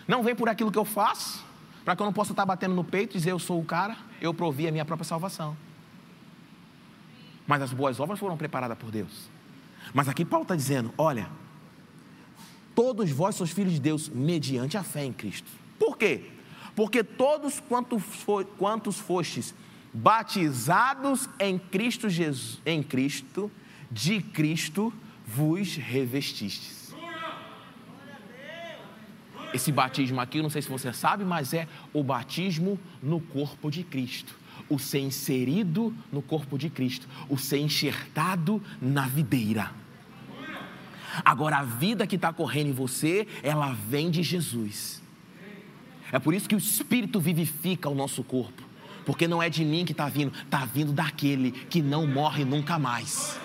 Não 0.09 0.21
vem 0.21 0.35
por 0.35 0.49
aquilo 0.49 0.73
que 0.73 0.79
eu 0.79 0.85
faço, 0.85 1.47
para 1.85 1.95
que 1.95 2.03
eu 2.03 2.07
não 2.07 2.13
possa 2.13 2.33
estar 2.33 2.45
batendo 2.45 2.75
no 2.75 2.83
peito 2.83 3.13
e 3.13 3.19
dizer 3.19 3.31
eu 3.31 3.39
sou 3.39 3.61
o 3.61 3.65
cara, 3.65 3.97
eu 4.21 4.35
provi 4.35 4.67
a 4.67 4.73
minha 4.73 4.85
própria 4.85 5.05
salvação. 5.05 5.57
Mas 7.47 7.63
as 7.63 7.73
boas 7.73 8.01
obras 8.01 8.19
foram 8.19 8.37
preparadas 8.37 8.77
por 8.77 8.91
Deus. 8.91 9.31
Mas 9.95 10.09
aqui 10.09 10.25
Paulo 10.25 10.43
está 10.43 10.57
dizendo: 10.57 10.93
olha, 10.99 11.29
todos 12.75 13.13
vós 13.13 13.37
sois 13.37 13.51
filhos 13.53 13.75
de 13.75 13.81
Deus 13.81 14.09
mediante 14.09 14.77
a 14.77 14.83
fé 14.83 15.05
em 15.05 15.13
Cristo. 15.13 15.49
Por 15.79 15.97
quê? 15.97 16.39
Porque 16.81 17.05
todos 17.05 17.61
quantos, 17.61 18.03
quantos 18.57 18.99
fostes 18.99 19.55
batizados 19.93 21.29
em 21.38 21.59
Cristo 21.59 22.09
Jesus, 22.09 22.59
em 22.64 22.83
Cristo, 22.83 23.53
de 23.90 24.23
Cristo 24.23 24.90
vos 25.27 25.77
revestistes. 25.77 26.95
Esse 29.53 29.71
batismo 29.71 30.23
aqui, 30.23 30.40
não 30.40 30.49
sei 30.49 30.62
se 30.62 30.71
você 30.71 30.90
sabe, 30.90 31.23
mas 31.23 31.53
é 31.53 31.69
o 31.93 32.03
batismo 32.03 32.81
no 33.03 33.21
corpo 33.21 33.71
de 33.71 33.85
Cristo. 33.85 34.35
O 34.66 34.79
ser 34.79 35.01
inserido 35.01 35.95
no 36.11 36.23
corpo 36.23 36.57
de 36.57 36.71
Cristo, 36.71 37.07
o 37.29 37.37
ser 37.37 37.59
enxertado 37.59 38.62
na 38.81 39.07
videira. 39.07 39.71
Agora, 41.23 41.59
a 41.59 41.62
vida 41.62 42.07
que 42.07 42.16
está 42.16 42.33
correndo 42.33 42.69
em 42.69 42.73
você, 42.73 43.29
ela 43.43 43.71
vem 43.71 44.11
de 44.11 44.23
Jesus. 44.23 45.00
É 46.12 46.18
por 46.18 46.35
isso 46.35 46.49
que 46.49 46.55
o 46.55 46.59
Espírito 46.59 47.20
vivifica 47.20 47.88
o 47.88 47.94
nosso 47.94 48.23
corpo. 48.25 48.62
Porque 49.05 49.27
não 49.27 49.42
é 49.42 49.49
de 49.49 49.64
mim 49.64 49.85
que 49.85 49.92
está 49.92 50.09
vindo, 50.09 50.33
está 50.44 50.64
vindo 50.64 50.92
daquele 50.92 51.53
que 51.53 51.81
não 51.81 52.07
morre 52.07 52.44
nunca 52.44 52.79
mais. 52.79 53.38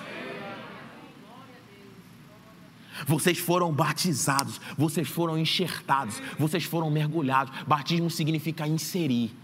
Vocês 3.06 3.38
foram 3.38 3.74
batizados, 3.74 4.62
vocês 4.78 5.08
foram 5.08 5.38
enxertados, 5.38 6.22
vocês 6.40 6.64
foram 6.64 6.90
mergulhados. 6.90 7.54
Batismo 7.68 8.10
significa 8.10 8.68
inserir. 8.68 9.36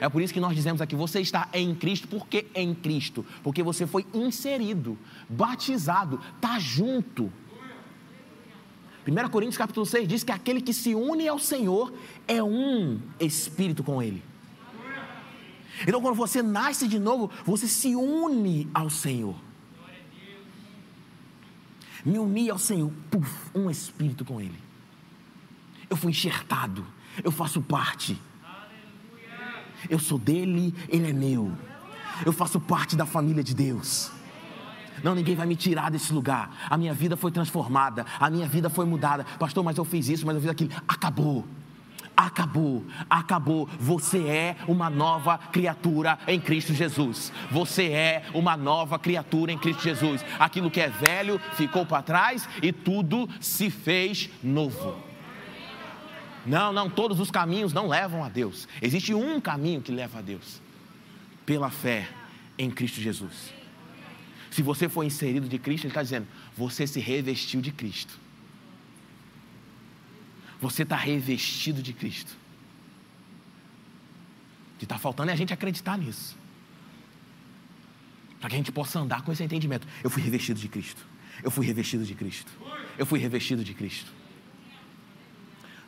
É 0.00 0.08
por 0.08 0.22
isso 0.22 0.32
que 0.32 0.40
nós 0.40 0.54
dizemos 0.54 0.80
aqui: 0.80 0.94
você 0.94 1.20
está 1.20 1.48
em 1.52 1.74
Cristo, 1.74 2.06
por 2.08 2.26
que 2.26 2.46
em 2.54 2.74
Cristo? 2.74 3.24
Porque 3.42 3.62
você 3.62 3.86
foi 3.86 4.06
inserido, 4.14 4.98
batizado, 5.28 6.20
está 6.36 6.58
junto. 6.58 7.32
1 9.06 9.28
Coríntios 9.30 9.58
capítulo 9.58 9.84
6 9.84 10.06
diz 10.06 10.24
que 10.24 10.32
aquele 10.32 10.60
que 10.60 10.72
se 10.72 10.94
une 10.94 11.26
ao 11.26 11.38
Senhor 11.38 11.92
é 12.28 12.42
um 12.42 13.00
espírito 13.18 13.82
com 13.82 14.02
Ele. 14.02 14.22
Então, 15.86 16.00
quando 16.00 16.14
você 16.14 16.42
nasce 16.42 16.86
de 16.86 16.98
novo, 16.98 17.30
você 17.44 17.66
se 17.66 17.96
une 17.96 18.68
ao 18.72 18.88
Senhor 18.88 19.34
me 22.04 22.18
uni 22.18 22.50
ao 22.50 22.58
Senhor, 22.58 22.90
puf, 23.10 23.30
um 23.54 23.70
espírito 23.70 24.24
com 24.24 24.40
Ele. 24.40 24.58
Eu 25.88 25.96
fui 25.96 26.10
enxertado, 26.10 26.84
eu 27.22 27.30
faço 27.30 27.60
parte. 27.60 28.20
Eu 29.88 29.98
sou 29.98 30.18
dele, 30.18 30.74
ele 30.88 31.10
é 31.10 31.12
meu. 31.12 31.52
Eu 32.24 32.32
faço 32.32 32.60
parte 32.60 32.94
da 32.94 33.04
família 33.04 33.42
de 33.42 33.54
Deus. 33.54 34.12
Não, 35.02 35.14
ninguém 35.14 35.34
vai 35.34 35.46
me 35.46 35.56
tirar 35.56 35.90
desse 35.90 36.12
lugar. 36.12 36.68
A 36.68 36.76
minha 36.76 36.94
vida 36.94 37.16
foi 37.16 37.30
transformada, 37.30 38.06
a 38.18 38.30
minha 38.30 38.46
vida 38.46 38.70
foi 38.70 38.84
mudada. 38.84 39.24
Pastor, 39.38 39.64
mas 39.64 39.76
eu 39.76 39.84
fiz 39.84 40.08
isso, 40.08 40.26
mas 40.26 40.34
eu 40.36 40.40
fiz 40.40 40.50
aquilo. 40.50 40.70
Acabou 40.86 41.46
acabou, 42.16 42.84
acabou. 43.08 43.68
Você 43.80 44.18
é 44.26 44.56
uma 44.68 44.88
nova 44.88 45.38
criatura 45.38 46.18
em 46.26 46.40
Cristo 46.40 46.72
Jesus. 46.72 47.32
Você 47.50 47.84
é 47.90 48.24
uma 48.34 48.56
nova 48.56 48.98
criatura 48.98 49.52
em 49.52 49.58
Cristo 49.58 49.82
Jesus. 49.82 50.24
Aquilo 50.38 50.70
que 50.70 50.80
é 50.80 50.88
velho 50.88 51.40
ficou 51.54 51.84
para 51.84 52.02
trás 52.02 52.48
e 52.62 52.72
tudo 52.72 53.28
se 53.40 53.70
fez 53.70 54.30
novo. 54.42 54.96
Não, 56.44 56.72
não, 56.72 56.90
todos 56.90 57.20
os 57.20 57.30
caminhos 57.30 57.72
não 57.72 57.88
levam 57.88 58.24
a 58.24 58.28
Deus. 58.28 58.66
Existe 58.80 59.14
um 59.14 59.40
caminho 59.40 59.80
que 59.80 59.92
leva 59.92 60.18
a 60.18 60.22
Deus: 60.22 60.60
pela 61.46 61.70
fé 61.70 62.08
em 62.58 62.70
Cristo 62.70 63.00
Jesus. 63.00 63.61
Se 64.52 64.60
você 64.60 64.86
for 64.86 65.02
inserido 65.02 65.48
de 65.48 65.58
Cristo, 65.58 65.86
Ele 65.86 65.92
está 65.92 66.02
dizendo, 66.02 66.28
você 66.54 66.86
se 66.86 67.00
revestiu 67.00 67.62
de 67.62 67.72
Cristo. 67.72 68.12
Você 70.60 70.82
está 70.82 70.94
revestido 70.94 71.82
de 71.82 71.94
Cristo. 71.94 72.36
O 74.74 74.78
que 74.78 74.84
está 74.84 74.98
faltando 74.98 75.30
é 75.30 75.32
a 75.32 75.36
gente 75.36 75.54
acreditar 75.54 75.96
nisso. 75.96 76.36
Para 78.38 78.50
que 78.50 78.56
a 78.56 78.58
gente 78.58 78.70
possa 78.70 79.00
andar 79.00 79.22
com 79.22 79.32
esse 79.32 79.42
entendimento. 79.42 79.88
Eu 80.04 80.10
fui 80.10 80.22
revestido 80.22 80.60
de 80.60 80.68
Cristo. 80.68 81.02
Eu 81.42 81.50
fui 81.50 81.64
revestido 81.64 82.04
de 82.04 82.14
Cristo. 82.14 82.52
Eu 82.98 83.06
fui 83.06 83.18
revestido 83.18 83.64
de 83.64 83.72
Cristo. 83.72 84.12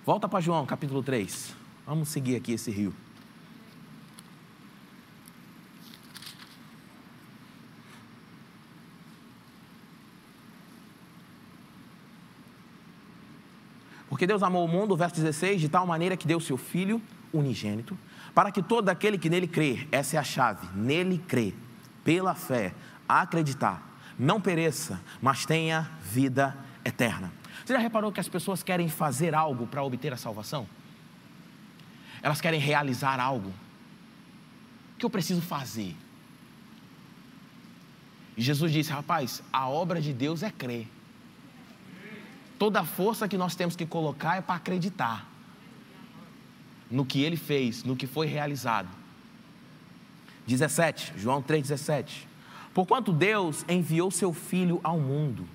Volta 0.06 0.26
para 0.26 0.40
João, 0.40 0.64
capítulo 0.64 1.02
3. 1.02 1.54
Vamos 1.86 2.08
seguir 2.08 2.36
aqui 2.36 2.52
esse 2.52 2.70
rio. 2.70 2.94
Porque 14.14 14.28
Deus 14.28 14.44
amou 14.44 14.64
o 14.64 14.68
mundo, 14.68 14.96
verso 14.96 15.16
16, 15.16 15.60
de 15.60 15.68
tal 15.68 15.84
maneira 15.84 16.16
que 16.16 16.24
deu 16.24 16.38
seu 16.38 16.56
Filho 16.56 17.02
unigênito, 17.32 17.98
para 18.32 18.52
que 18.52 18.62
todo 18.62 18.88
aquele 18.88 19.18
que 19.18 19.28
nele 19.28 19.48
crê, 19.48 19.88
essa 19.90 20.14
é 20.14 20.20
a 20.20 20.22
chave, 20.22 20.68
nele 20.72 21.18
crê, 21.18 21.52
pela 22.04 22.32
fé, 22.32 22.72
acreditar, 23.08 23.82
não 24.16 24.40
pereça, 24.40 25.00
mas 25.20 25.44
tenha 25.44 25.90
vida 26.00 26.56
eterna. 26.84 27.32
Você 27.64 27.72
já 27.72 27.80
reparou 27.80 28.12
que 28.12 28.20
as 28.20 28.28
pessoas 28.28 28.62
querem 28.62 28.88
fazer 28.88 29.34
algo 29.34 29.66
para 29.66 29.82
obter 29.82 30.12
a 30.12 30.16
salvação? 30.16 30.64
Elas 32.22 32.40
querem 32.40 32.60
realizar 32.60 33.18
algo. 33.18 33.48
O 34.94 34.96
que 34.96 35.04
eu 35.04 35.10
preciso 35.10 35.42
fazer? 35.42 35.96
E 38.36 38.42
Jesus 38.42 38.70
disse: 38.70 38.92
rapaz, 38.92 39.42
a 39.52 39.68
obra 39.68 40.00
de 40.00 40.12
Deus 40.12 40.44
é 40.44 40.52
crer. 40.52 40.86
Toda 42.64 42.80
a 42.80 42.84
força 42.86 43.28
que 43.28 43.36
nós 43.36 43.54
temos 43.54 43.76
que 43.76 43.84
colocar 43.84 44.36
é 44.36 44.40
para 44.40 44.54
acreditar 44.54 45.28
no 46.90 47.04
que 47.04 47.20
ele 47.20 47.36
fez, 47.36 47.84
no 47.84 47.94
que 47.94 48.06
foi 48.06 48.26
realizado. 48.26 48.88
17, 50.46 51.12
João 51.14 51.42
3,17. 51.42 52.26
Porquanto 52.72 53.12
Deus 53.12 53.66
enviou 53.68 54.10
seu 54.10 54.32
Filho 54.32 54.80
ao 54.82 54.98
mundo, 54.98 55.46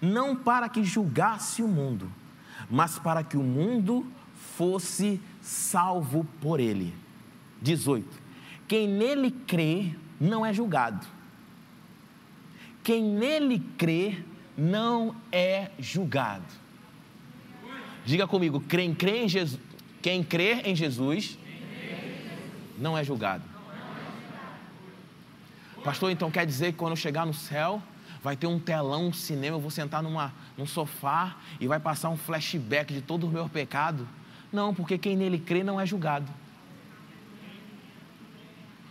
não 0.00 0.36
para 0.36 0.68
que 0.68 0.84
julgasse 0.84 1.64
o 1.64 1.66
mundo, 1.66 2.08
mas 2.70 2.96
para 2.96 3.24
que 3.24 3.36
o 3.36 3.42
mundo 3.42 4.06
fosse 4.56 5.20
salvo 5.42 6.24
por 6.40 6.60
ele. 6.60 6.94
18. 7.60 8.06
Quem 8.68 8.86
nele 8.86 9.32
crê 9.32 9.96
não 10.20 10.46
é 10.46 10.52
julgado. 10.52 11.04
Quem 12.84 13.02
nele 13.02 13.58
crê 13.76 14.22
não 14.56 15.14
é 15.30 15.70
julgado. 15.78 16.44
Diga 18.04 18.26
comigo, 18.26 18.60
quem 18.60 18.94
crê 18.94 19.24
em 19.24 19.28
Jesus, 19.28 19.60
quem 20.00 20.22
crê 20.22 20.60
em 20.64 20.74
Jesus 20.74 21.38
não 22.78 22.96
é 22.96 23.02
julgado. 23.02 23.44
Pastor, 25.82 26.10
então 26.10 26.30
quer 26.30 26.46
dizer 26.46 26.72
que 26.72 26.78
quando 26.78 26.92
eu 26.92 26.96
chegar 26.96 27.26
no 27.26 27.34
céu, 27.34 27.82
vai 28.22 28.36
ter 28.36 28.46
um 28.46 28.58
telão, 28.58 29.08
um 29.08 29.12
cinema, 29.12 29.56
eu 29.56 29.60
vou 29.60 29.70
sentar 29.70 30.02
numa, 30.02 30.32
num 30.56 30.66
sofá 30.66 31.36
e 31.60 31.66
vai 31.66 31.78
passar 31.78 32.10
um 32.10 32.16
flashback 32.16 32.92
de 32.92 33.00
todo 33.00 33.26
o 33.26 33.30
meu 33.30 33.48
pecado? 33.48 34.08
Não, 34.52 34.74
porque 34.74 34.98
quem 34.98 35.16
nele 35.16 35.38
crê 35.38 35.62
não 35.62 35.80
é 35.80 35.86
julgado. 35.86 36.26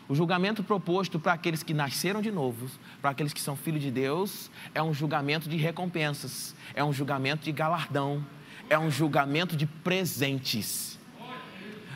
O 0.07 0.13
julgamento 0.13 0.63
proposto 0.63 1.19
para 1.19 1.33
aqueles 1.33 1.63
que 1.63 1.73
nasceram 1.73 2.21
de 2.21 2.31
novo, 2.31 2.69
para 3.01 3.09
aqueles 3.09 3.33
que 3.33 3.41
são 3.41 3.55
filhos 3.55 3.81
de 3.81 3.89
Deus, 3.89 4.51
é 4.73 4.81
um 4.81 4.93
julgamento 4.93 5.49
de 5.49 5.57
recompensas, 5.57 6.55
é 6.75 6.83
um 6.83 6.93
julgamento 6.93 7.43
de 7.43 7.51
galardão, 7.51 8.23
é 8.69 8.77
um 8.77 8.91
julgamento 8.91 9.55
de 9.55 9.65
presentes 9.65 10.99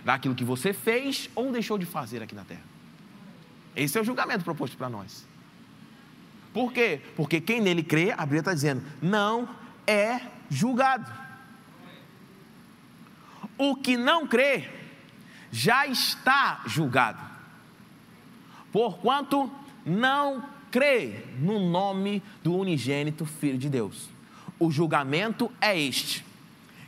daquilo 0.03 0.33
que 0.33 0.43
você 0.43 0.73
fez 0.73 1.29
ou 1.35 1.51
deixou 1.51 1.77
de 1.77 1.85
fazer 1.85 2.23
aqui 2.23 2.33
na 2.33 2.43
terra. 2.43 2.63
Esse 3.75 3.97
é 3.97 4.01
o 4.01 4.03
julgamento 4.03 4.43
proposto 4.43 4.75
para 4.75 4.89
nós. 4.89 5.27
Por 6.51 6.73
quê? 6.73 7.01
Porque 7.15 7.39
quem 7.39 7.61
nele 7.61 7.83
crê, 7.83 8.11
a 8.11 8.21
Bíblia 8.21 8.39
está 8.39 8.53
dizendo, 8.55 8.83
não 8.99 9.47
é 9.85 10.19
julgado. 10.49 11.11
O 13.55 13.75
que 13.75 13.95
não 13.95 14.25
crê 14.25 14.67
já 15.51 15.85
está 15.85 16.63
julgado 16.65 17.28
porquanto 18.71 19.51
não 19.85 20.43
crê 20.71 21.23
no 21.39 21.59
nome 21.59 22.21
do 22.43 22.55
unigênito 22.55 23.25
Filho 23.25 23.57
de 23.57 23.69
Deus. 23.69 24.09
O 24.59 24.71
julgamento 24.71 25.51
é 25.59 25.79
este: 25.79 26.25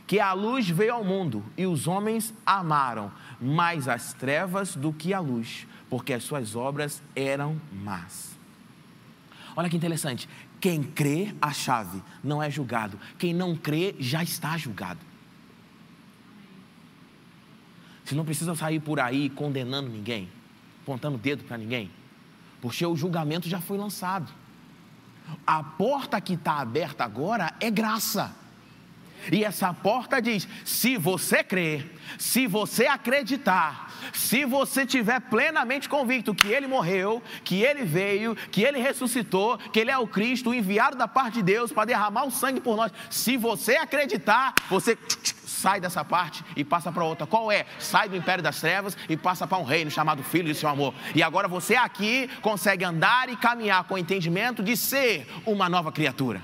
que 0.06 0.20
a 0.20 0.32
luz 0.32 0.68
veio 0.68 0.94
ao 0.94 1.04
mundo 1.04 1.44
e 1.56 1.66
os 1.66 1.86
homens 1.86 2.34
amaram 2.44 3.10
mais 3.40 3.88
as 3.88 4.12
trevas 4.12 4.76
do 4.76 4.92
que 4.92 5.12
a 5.12 5.20
luz, 5.20 5.66
porque 5.88 6.12
as 6.12 6.22
suas 6.22 6.54
obras 6.54 7.02
eram 7.14 7.60
más. 7.72 8.32
Olha 9.56 9.68
que 9.68 9.76
interessante. 9.76 10.28
Quem 10.60 10.82
crê, 10.82 11.34
a 11.42 11.52
chave, 11.52 12.00
não 12.22 12.40
é 12.40 12.48
julgado. 12.48 12.98
Quem 13.18 13.34
não 13.34 13.56
crê, 13.56 13.96
já 13.98 14.22
está 14.22 14.56
julgado. 14.56 15.00
Você 18.04 18.14
não 18.14 18.24
precisa 18.24 18.54
sair 18.54 18.78
por 18.78 19.00
aí 19.00 19.28
condenando 19.28 19.88
ninguém 19.88 20.28
apontando 20.82 21.16
o 21.16 21.18
dedo 21.18 21.44
para 21.44 21.56
ninguém, 21.56 21.90
porque 22.60 22.84
o 22.84 22.96
julgamento 22.96 23.48
já 23.48 23.60
foi 23.60 23.78
lançado. 23.78 24.30
A 25.46 25.62
porta 25.62 26.20
que 26.20 26.34
está 26.34 26.58
aberta 26.58 27.04
agora 27.04 27.54
é 27.60 27.70
graça. 27.70 28.34
E 29.30 29.44
essa 29.44 29.72
porta 29.72 30.20
diz: 30.20 30.48
se 30.64 30.96
você 30.96 31.44
crer, 31.44 31.88
se 32.18 32.48
você 32.48 32.86
acreditar, 32.86 33.92
se 34.12 34.44
você 34.44 34.84
tiver 34.84 35.20
plenamente 35.20 35.88
convicto 35.88 36.34
que 36.34 36.48
ele 36.48 36.66
morreu, 36.66 37.22
que 37.44 37.62
ele 37.62 37.84
veio, 37.84 38.34
que 38.34 38.62
ele 38.62 38.80
ressuscitou, 38.80 39.58
que 39.58 39.78
ele 39.78 39.92
é 39.92 39.98
o 39.98 40.08
Cristo, 40.08 40.50
o 40.50 40.54
enviado 40.54 40.96
da 40.96 41.06
parte 41.06 41.34
de 41.34 41.42
Deus 41.44 41.70
para 41.70 41.84
derramar 41.84 42.24
o 42.24 42.32
sangue 42.32 42.60
por 42.60 42.76
nós, 42.76 42.90
se 43.10 43.36
você 43.36 43.76
acreditar, 43.76 44.54
você 44.68 44.98
sai 45.62 45.80
dessa 45.80 46.04
parte 46.04 46.44
e 46.56 46.64
passa 46.64 46.90
para 46.90 47.04
outra. 47.04 47.24
Qual 47.24 47.50
é? 47.52 47.64
Sai 47.78 48.08
do 48.08 48.16
império 48.16 48.42
das 48.42 48.60
trevas 48.60 48.96
e 49.08 49.16
passa 49.16 49.46
para 49.46 49.58
um 49.58 49.62
reino 49.62 49.90
chamado 49.90 50.22
Filho 50.24 50.52
de 50.52 50.58
seu 50.58 50.68
amor. 50.68 50.92
E 51.14 51.22
agora 51.22 51.46
você 51.46 51.76
aqui 51.76 52.28
consegue 52.40 52.84
andar 52.84 53.28
e 53.28 53.36
caminhar 53.36 53.84
com 53.84 53.94
o 53.94 53.98
entendimento 53.98 54.62
de 54.62 54.76
ser 54.76 55.26
uma 55.46 55.68
nova 55.68 55.92
criatura. 55.92 56.42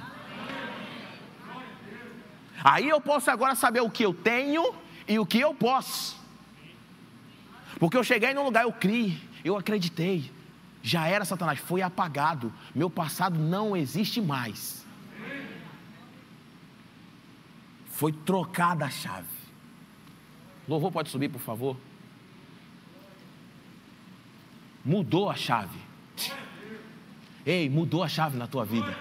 Aí 2.62 2.88
eu 2.88 3.00
posso 3.00 3.30
agora 3.30 3.54
saber 3.54 3.80
o 3.80 3.90
que 3.90 4.04
eu 4.04 4.14
tenho 4.14 4.74
e 5.06 5.18
o 5.18 5.26
que 5.26 5.40
eu 5.40 5.52
posso. 5.52 6.16
Porque 7.80 7.96
eu 7.96 8.04
cheguei 8.04 8.32
num 8.34 8.44
lugar, 8.44 8.64
eu 8.64 8.72
criei, 8.72 9.20
eu 9.44 9.56
acreditei. 9.56 10.30
Já 10.82 11.06
era 11.08 11.24
Satanás, 11.24 11.58
foi 11.58 11.82
apagado. 11.82 12.52
Meu 12.74 12.88
passado 12.88 13.38
não 13.38 13.76
existe 13.76 14.20
mais. 14.20 14.77
Foi 17.98 18.12
trocada 18.12 18.84
a 18.84 18.90
chave. 18.90 19.26
Louvor 20.68 20.92
pode 20.92 21.08
subir, 21.08 21.28
por 21.28 21.40
favor. 21.40 21.76
Mudou 24.84 25.28
a 25.28 25.34
chave. 25.34 25.76
Ei, 27.44 27.68
mudou 27.68 28.04
a 28.04 28.08
chave 28.08 28.38
na 28.38 28.46
tua 28.46 28.64
vida. 28.64 28.96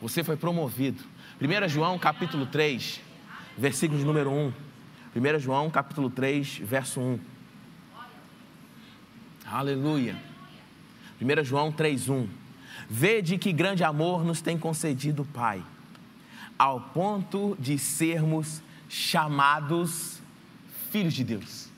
Você 0.00 0.24
foi 0.24 0.34
promovido. 0.34 1.04
1 1.38 1.68
João 1.68 1.98
capítulo 1.98 2.46
3, 2.46 3.02
versículo 3.58 3.98
de 3.98 4.06
número 4.06 4.30
1. 4.30 4.54
1 5.14 5.38
João 5.38 5.68
capítulo 5.68 6.08
3, 6.08 6.62
verso 6.64 6.98
1. 6.98 7.20
Aleluia. 9.44 10.16
1 11.20 11.44
João 11.44 11.70
3, 11.70 12.08
1. 12.08 12.26
Vede 12.88 13.36
que 13.36 13.52
grande 13.52 13.84
amor 13.84 14.24
nos 14.24 14.40
tem 14.40 14.56
concedido 14.56 15.24
o 15.24 15.26
Pai 15.26 15.62
ao 16.62 16.78
ponto 16.78 17.56
de 17.58 17.76
sermos 17.76 18.62
chamados 18.88 20.22
filhos 20.92 21.12
de 21.12 21.24
Deus. 21.24 21.68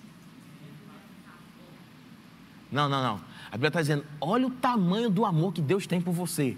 Não, 2.70 2.86
não, 2.86 3.02
não. 3.02 3.20
A 3.46 3.52
Bíblia 3.52 3.68
está 3.68 3.80
dizendo: 3.80 4.04
olha 4.20 4.46
o 4.46 4.50
tamanho 4.50 5.08
do 5.08 5.24
amor 5.24 5.54
que 5.54 5.62
Deus 5.62 5.86
tem 5.86 6.02
por 6.02 6.12
você. 6.12 6.54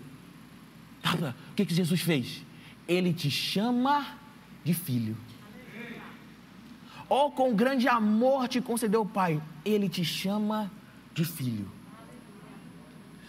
O 1.52 1.54
que, 1.54 1.64
que 1.64 1.72
Jesus 1.72 2.00
fez? 2.00 2.44
Ele 2.88 3.12
te 3.12 3.30
chama 3.30 4.04
de 4.64 4.74
filho. 4.74 5.16
Ou 7.08 7.28
oh, 7.28 7.30
com 7.30 7.54
grande 7.54 7.86
amor 7.86 8.48
te 8.48 8.60
concedeu 8.60 9.02
o 9.02 9.06
Pai, 9.06 9.40
Ele 9.64 9.88
te 9.88 10.04
chama 10.04 10.68
de 11.14 11.24
filho. 11.24 11.70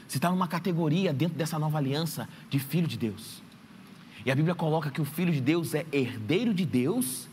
Você 0.07 0.17
está 0.17 0.31
numa 0.31 0.47
categoria 0.47 1.13
dentro 1.13 1.37
dessa 1.37 1.59
nova 1.59 1.77
aliança 1.77 2.27
de 2.49 2.57
filho 2.57 2.87
de 2.87 2.97
Deus. 2.97 3.45
E 4.27 4.31
a 4.31 4.35
Bíblia 4.35 4.53
coloca 4.53 4.91
que 4.91 4.99
o 4.99 5.05
Filho 5.05 5.31
de 5.31 5.39
Deus 5.39 5.73
é 5.73 5.85
herdeiro 5.89 6.53
de 6.53 6.65
Deus 6.65 7.29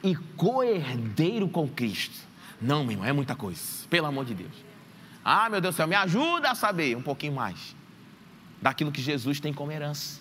e 0.00 0.14
co-herdeiro 0.36 1.48
com 1.48 1.66
Cristo. 1.66 2.14
Não, 2.62 2.84
meu 2.84 2.92
irmão, 2.92 3.04
é 3.04 3.12
muita 3.12 3.34
coisa, 3.34 3.60
pelo 3.90 4.06
amor 4.06 4.24
de 4.24 4.32
Deus. 4.32 4.52
Ah, 5.24 5.50
meu 5.50 5.60
Deus 5.60 5.74
do 5.74 5.76
céu, 5.76 5.88
me 5.88 5.96
ajuda 5.96 6.52
a 6.52 6.54
saber 6.54 6.96
um 6.96 7.02
pouquinho 7.02 7.32
mais 7.32 7.74
daquilo 8.62 8.92
que 8.92 9.02
Jesus 9.02 9.40
tem 9.40 9.52
como 9.52 9.72
herança. 9.72 10.20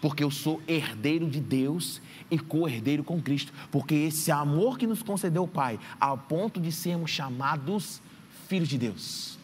Porque 0.00 0.24
eu 0.24 0.30
sou 0.30 0.62
herdeiro 0.66 1.28
de 1.28 1.38
Deus 1.38 2.00
e 2.30 2.38
co-herdeiro 2.38 3.04
com 3.04 3.20
Cristo. 3.20 3.52
Porque 3.70 3.94
esse 3.94 4.32
amor 4.32 4.78
que 4.78 4.86
nos 4.86 5.02
concedeu 5.02 5.42
o 5.42 5.48
Pai, 5.48 5.78
ao 6.00 6.16
ponto 6.16 6.58
de 6.58 6.72
sermos 6.72 7.10
chamados 7.10 8.00
filhos 8.48 8.70
de 8.70 8.78
Deus. 8.78 9.38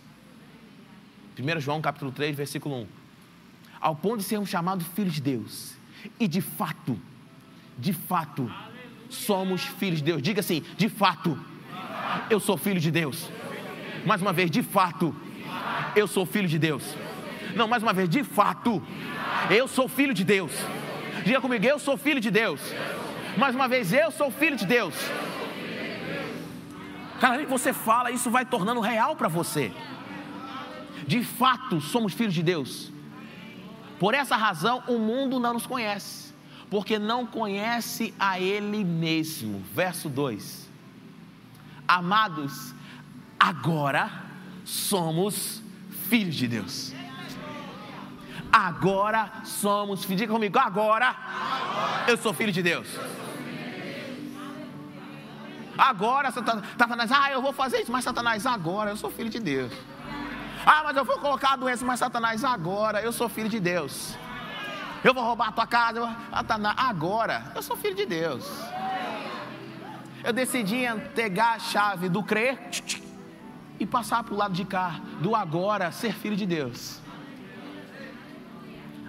1 1.39 1.61
João 1.61 1.83
capítulo 1.83 2.13
3, 2.13 2.35
versículo 2.35 2.77
1 2.77 3.00
ao 3.81 3.97
ponto 3.97 4.19
de 4.19 4.25
sermos 4.25 4.49
chamados 4.49 4.87
filhos 4.89 5.15
de 5.15 5.21
Deus. 5.23 5.75
E 6.19 6.29
de 6.29 6.41
fato, 6.41 6.99
de 7.79 7.93
fato, 7.93 8.51
somos 9.09 9.63
filhos 9.63 9.99
de 9.99 10.05
Deus. 10.05 10.23
Diga 10.23 10.41
assim: 10.41 10.63
de 10.77 10.89
fato, 10.89 11.39
eu 12.29 12.39
sou 12.39 12.57
filho 12.57 12.81
de 12.81 12.91
Deus. 12.91 13.31
Mais 14.05 14.21
uma 14.21 14.33
vez, 14.33 14.51
de 14.51 14.63
fato, 14.63 15.15
eu 15.95 16.07
sou 16.07 16.25
filho 16.27 16.49
de 16.49 16.59
Deus. 16.59 16.83
Não, 17.55 17.67
mais 17.67 17.83
uma 17.83 17.93
vez, 17.93 18.09
de 18.09 18.23
fato, 18.23 18.83
eu 19.51 19.67
sou 19.67 19.89
filho 19.89 20.15
de 20.15 20.25
Deus. 20.25 20.53
Diga 21.25 21.41
comigo, 21.41 21.65
eu 21.65 21.79
sou 21.79 21.97
filho 21.97 22.21
de 22.21 22.31
Deus. 22.31 22.61
Mais 23.37 23.55
uma 23.55 23.69
vez, 23.69 23.93
eu 23.93 24.11
sou 24.11 24.31
filho 24.31 24.57
de 24.57 24.67
Deus. 24.67 24.95
Cada 27.21 27.37
vez 27.37 27.47
que 27.47 27.53
você 27.53 27.73
fala, 27.73 28.11
isso 28.11 28.31
vai 28.31 28.47
tornando 28.47 28.81
real 28.81 29.15
para 29.15 29.29
você. 29.29 29.73
De 31.07 31.23
fato, 31.23 31.81
somos 31.81 32.15
filhos 32.15 32.33
de 32.33 32.43
Deus. 32.43 32.91
Por 34.01 34.15
essa 34.15 34.35
razão, 34.35 34.83
o 34.89 34.99
mundo 34.99 35.39
não 35.39 35.53
nos 35.53 35.67
conhece, 35.67 36.33
porque 36.71 36.99
não 36.99 37.27
conhece 37.27 38.15
a 38.19 38.41
Ele 38.41 38.83
mesmo. 38.83 39.63
Verso 39.75 40.09
2: 40.09 40.71
Amados, 41.87 42.75
agora 43.39 44.11
somos 44.65 45.63
filhos 46.09 46.35
de 46.35 46.49
Deus. 46.49 46.95
Agora 48.51 49.31
somos 49.45 50.03
filhos. 50.03 50.23
Diga 50.23 50.33
comigo, 50.33 50.59
agora, 50.59 51.09
agora. 51.09 52.11
eu 52.11 52.17
sou 52.17 52.33
filho 52.33 52.53
de 52.53 52.63
Deus. 52.63 52.89
Agora, 55.77 56.31
Satanás, 56.31 57.13
ah, 57.13 57.31
eu 57.31 57.43
vou 57.43 57.53
fazer 57.53 57.83
isso, 57.83 57.93
mas 57.93 58.03
Satanás, 58.03 58.47
agora 58.47 58.91
eu 58.91 58.97
sou 58.97 59.11
filho 59.11 59.29
de 59.29 59.39
Deus. 59.39 59.73
Ah, 60.73 60.83
mas 60.85 60.97
eu 60.97 61.05
vou 61.05 61.19
colocar 61.19 61.55
a 61.55 61.57
doença, 61.57 61.85
mas 61.85 61.99
Satanás, 61.99 62.45
agora 62.45 63.03
eu 63.03 63.13
sou 63.13 63.29
filho 63.29 63.49
de 63.49 63.59
Deus. 63.59 64.17
Eu 65.03 65.13
vou 65.13 65.25
roubar 65.25 65.49
a 65.49 65.53
tua 65.53 65.67
casa, 65.67 66.17
Satanás, 66.31 66.77
agora 66.79 67.51
eu 67.57 67.61
sou 67.61 67.77
filho 67.77 67.97
de 67.97 68.07
Deus. 68.07 68.49
Eu 70.23 70.33
decidi 70.33 70.85
entregar 70.85 71.57
a 71.57 71.59
chave 71.59 72.09
do 72.09 72.23
crer 72.23 72.57
e 73.81 73.85
passar 73.85 74.23
para 74.23 74.33
o 74.33 74.37
lado 74.37 74.55
de 74.55 74.65
cá, 74.65 75.01
do 75.21 75.35
agora, 75.35 75.91
ser 75.91 76.13
filho 76.13 76.37
de 76.37 76.47
Deus. 76.47 77.01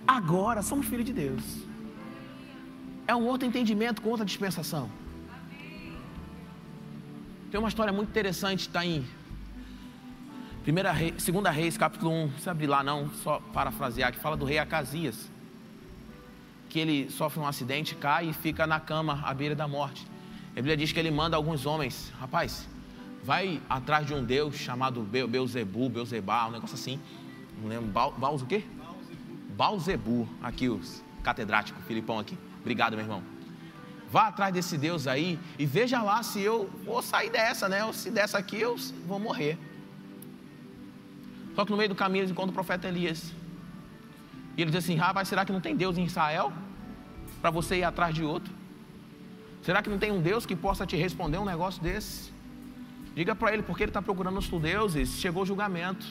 Agora 0.07 0.63
somos 0.63 0.87
filhos 0.87 1.05
de 1.05 1.13
Deus. 1.13 1.43
É 3.05 3.15
um 3.15 3.27
outro 3.27 3.47
entendimento 3.47 4.01
com 4.01 4.09
outra 4.09 4.25
dispensação. 4.25 4.89
Tem 7.51 7.59
uma 7.59 7.69
história 7.69 7.93
muito 7.93 8.09
interessante, 8.09 8.61
está 8.61 8.83
em 8.83 9.05
Primeira 10.63 10.91
rei, 10.91 11.15
segunda 11.17 11.49
Reis, 11.49 11.75
capítulo 11.75 12.11
1, 12.11 12.27
não 12.27 12.51
abrir 12.51 12.67
lá 12.67 12.83
não, 12.83 13.09
só 13.23 13.39
parafrasear, 13.51 14.11
que 14.11 14.19
fala 14.19 14.37
do 14.37 14.45
rei 14.45 14.59
Acasias. 14.59 15.27
que 16.69 16.79
ele 16.79 17.09
sofre 17.09 17.39
um 17.39 17.47
acidente, 17.47 17.95
cai 17.95 18.29
e 18.29 18.33
fica 18.33 18.67
na 18.67 18.79
cama 18.79 19.21
à 19.25 19.33
beira 19.33 19.55
da 19.55 19.67
morte. 19.67 20.07
A 20.51 20.55
Bíblia 20.55 20.77
diz 20.77 20.91
que 20.91 20.99
ele 20.99 21.09
manda 21.09 21.35
alguns 21.35 21.65
homens, 21.65 22.13
rapaz, 22.19 22.69
vai 23.23 23.59
atrás 23.67 24.05
de 24.05 24.13
um 24.13 24.23
Deus 24.23 24.55
chamado 24.55 25.01
Beuzebu, 25.01 25.89
Beuzebá, 25.89 26.47
um 26.47 26.51
negócio 26.51 26.75
assim. 26.75 26.99
Não 27.59 27.67
lembro, 27.67 27.87
Baus 27.87 28.43
o 28.43 28.45
quê? 28.45 28.63
Balzebu, 29.57 30.29
aqui 30.43 30.69
os 30.69 31.03
catedrático, 31.23 31.81
Filipão 31.81 32.19
aqui. 32.19 32.37
Obrigado, 32.59 32.93
meu 32.93 33.03
irmão. 33.03 33.23
Vá 34.11 34.27
atrás 34.27 34.53
desse 34.53 34.77
Deus 34.77 35.07
aí 35.07 35.39
e 35.57 35.65
veja 35.65 36.03
lá 36.03 36.21
se 36.21 36.39
eu 36.39 36.69
vou 36.85 37.01
sair 37.01 37.31
dessa, 37.31 37.67
né? 37.67 37.83
Ou 37.83 37.93
se 37.93 38.11
dessa 38.11 38.37
aqui 38.37 38.61
eu 38.61 38.75
vou 39.07 39.19
morrer. 39.19 39.57
Só 41.55 41.65
que 41.65 41.71
no 41.71 41.77
meio 41.77 41.89
do 41.89 41.95
caminho 41.95 42.21
eles 42.21 42.31
encontram 42.31 42.51
o 42.51 42.53
profeta 42.53 42.87
Elias. 42.87 43.33
E 44.57 44.61
ele 44.61 44.71
diz 44.71 44.83
assim: 44.83 44.95
Rapaz, 44.95 45.27
será 45.27 45.45
que 45.45 45.51
não 45.51 45.61
tem 45.61 45.75
Deus 45.75 45.97
em 45.97 46.05
Israel? 46.05 46.51
Para 47.41 47.49
você 47.49 47.77
ir 47.77 47.83
atrás 47.83 48.13
de 48.13 48.23
outro? 48.23 48.53
Será 49.61 49.81
que 49.81 49.89
não 49.89 49.99
tem 49.99 50.11
um 50.11 50.21
Deus 50.21 50.45
que 50.45 50.55
possa 50.55 50.85
te 50.85 50.95
responder 50.95 51.37
um 51.37 51.45
negócio 51.45 51.81
desse? 51.81 52.31
Diga 53.13 53.35
para 53.35 53.53
ele, 53.53 53.63
porque 53.63 53.83
ele 53.83 53.89
está 53.89 54.01
procurando 54.01 54.37
os 54.37 54.47
deuses, 54.47 55.19
chegou 55.19 55.43
o 55.43 55.45
julgamento. 55.45 56.05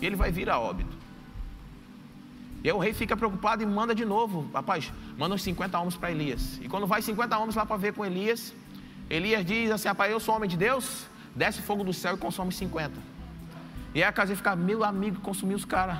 E 0.00 0.06
ele 0.06 0.16
vai 0.16 0.32
vir 0.32 0.48
a 0.48 0.58
óbito. 0.58 0.96
E 2.62 2.68
aí 2.68 2.74
o 2.74 2.78
rei 2.78 2.92
fica 2.92 3.16
preocupado 3.16 3.62
e 3.62 3.66
manda 3.66 3.94
de 3.94 4.04
novo, 4.04 4.48
rapaz, 4.52 4.92
manda 5.16 5.34
uns 5.34 5.42
50 5.42 5.78
homens 5.78 5.96
para 5.96 6.10
Elias. 6.10 6.58
E 6.62 6.68
quando 6.68 6.86
vai 6.86 7.00
50 7.00 7.38
homens 7.38 7.54
lá 7.54 7.64
para 7.64 7.76
ver 7.76 7.94
com 7.94 8.04
Elias, 8.04 8.54
Elias 9.08 9.44
diz 9.44 9.70
assim, 9.70 9.88
rapaz, 9.88 10.12
eu 10.12 10.20
sou 10.20 10.36
homem 10.36 10.48
de 10.48 10.58
Deus, 10.58 11.06
desce 11.34 11.62
fogo 11.62 11.82
do 11.82 11.92
céu 11.92 12.14
e 12.14 12.18
consome 12.18 12.52
50. 12.52 13.09
E 13.94 14.02
aí 14.02 14.08
a 14.08 14.12
casa 14.12 14.34
fica, 14.36 14.54
meu 14.54 14.84
amigo, 14.84 15.20
consumiu 15.20 15.56
os 15.56 15.64
caras. 15.64 15.98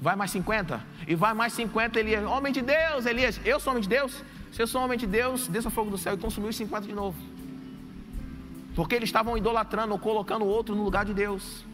Vai 0.00 0.16
mais 0.16 0.30
50? 0.30 0.80
E 1.06 1.14
vai 1.14 1.34
mais 1.34 1.52
50, 1.52 1.98
Elias, 2.00 2.24
homem 2.24 2.52
de 2.52 2.62
Deus, 2.62 3.04
Elias, 3.04 3.40
eu 3.44 3.60
sou 3.60 3.72
homem 3.72 3.82
de 3.82 3.88
Deus? 3.88 4.24
Se 4.52 4.62
eu 4.62 4.66
sou 4.66 4.82
homem 4.82 4.98
de 4.98 5.06
Deus, 5.06 5.46
desça 5.46 5.70
fogo 5.70 5.90
do 5.90 5.98
céu 5.98 6.14
e 6.14 6.16
consumiu 6.16 6.50
os 6.50 6.56
50 6.56 6.86
de 6.86 6.94
novo. 6.94 7.16
Porque 8.74 8.94
eles 8.94 9.08
estavam 9.08 9.36
idolatrando 9.36 9.92
ou 9.92 9.98
colocando 9.98 10.44
outro 10.44 10.74
no 10.74 10.82
lugar 10.82 11.04
de 11.04 11.12
Deus. 11.12 11.64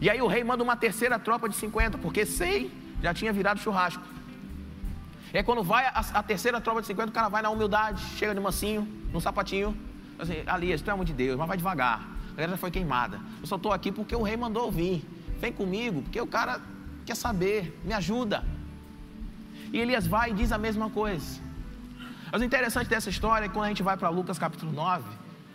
E 0.00 0.08
aí 0.08 0.22
o 0.22 0.26
rei 0.26 0.42
manda 0.44 0.62
uma 0.62 0.76
terceira 0.76 1.18
tropa 1.18 1.48
de 1.48 1.56
50, 1.56 1.98
porque 1.98 2.24
sei 2.24 2.70
já 3.02 3.12
tinha 3.12 3.32
virado 3.32 3.60
churrasco. 3.60 4.02
Aí 5.32 5.42
quando 5.42 5.62
vai 5.62 5.86
a, 5.86 6.04
a, 6.14 6.22
terceira 6.22 6.60
tropa 6.60 6.80
de 6.80 6.86
50, 6.88 7.10
o 7.10 7.12
cara 7.12 7.28
vai 7.28 7.42
na 7.42 7.50
humildade, 7.50 8.02
chega 8.16 8.34
de 8.34 8.40
mansinho, 8.40 8.86
num 9.12 9.20
sapatinho. 9.20 9.76
Assim, 10.18 10.42
Alias, 10.46 10.82
tu 10.82 10.90
é 10.90 10.92
amor 10.92 11.04
de 11.04 11.12
Deus, 11.12 11.38
mas 11.38 11.48
vai 11.48 11.56
devagar. 11.56 12.06
Galera 12.40 12.56
foi 12.56 12.70
queimada. 12.70 13.20
Eu 13.40 13.46
só 13.46 13.56
estou 13.56 13.72
aqui 13.72 13.92
porque 13.92 14.14
o 14.16 14.22
rei 14.22 14.36
mandou 14.36 14.70
vir. 14.70 15.04
Vem 15.38 15.52
comigo, 15.52 16.02
porque 16.02 16.20
o 16.20 16.26
cara 16.26 16.60
quer 17.04 17.14
saber, 17.14 17.78
me 17.84 17.92
ajuda. 17.92 18.44
E 19.72 19.78
Elias 19.78 20.06
vai 20.06 20.30
e 20.30 20.34
diz 20.34 20.50
a 20.52 20.58
mesma 20.58 20.88
coisa. 20.90 21.40
Mas 22.32 22.40
o 22.40 22.44
interessante 22.44 22.88
dessa 22.88 23.10
história 23.10 23.44
é 23.44 23.48
que 23.48 23.54
quando 23.54 23.66
a 23.66 23.68
gente 23.68 23.82
vai 23.82 23.96
para 23.96 24.08
Lucas 24.08 24.38
capítulo 24.38 24.72
9, 24.72 25.04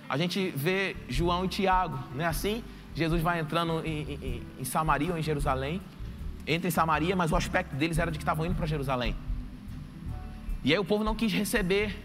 a 0.08 0.18
gente 0.18 0.52
vê 0.56 0.96
João 1.10 1.46
e 1.46 1.48
Tiago, 1.48 1.98
não 2.14 2.24
é 2.24 2.28
assim? 2.28 2.64
Jesus 2.94 3.22
vai 3.22 3.40
entrando 3.40 3.82
em, 3.86 4.02
em, 4.02 4.44
em 4.60 4.64
Samaria 4.64 5.12
ou 5.12 5.18
em 5.18 5.24
Jerusalém 5.24 5.82
entre 6.48 6.70
Samaria, 6.70 7.16
mas 7.16 7.32
o 7.32 7.36
aspecto 7.36 7.76
deles 7.76 7.98
era 7.98 8.12
de 8.12 8.18
que 8.18 8.24
estavam 8.24 8.46
indo 8.46 8.56
para 8.56 8.68
Jerusalém. 8.68 9.16
E 10.64 10.72
aí 10.72 10.80
o 10.80 10.86
povo 10.86 11.04
não 11.04 11.16
quis 11.16 11.34
receber. 11.34 12.00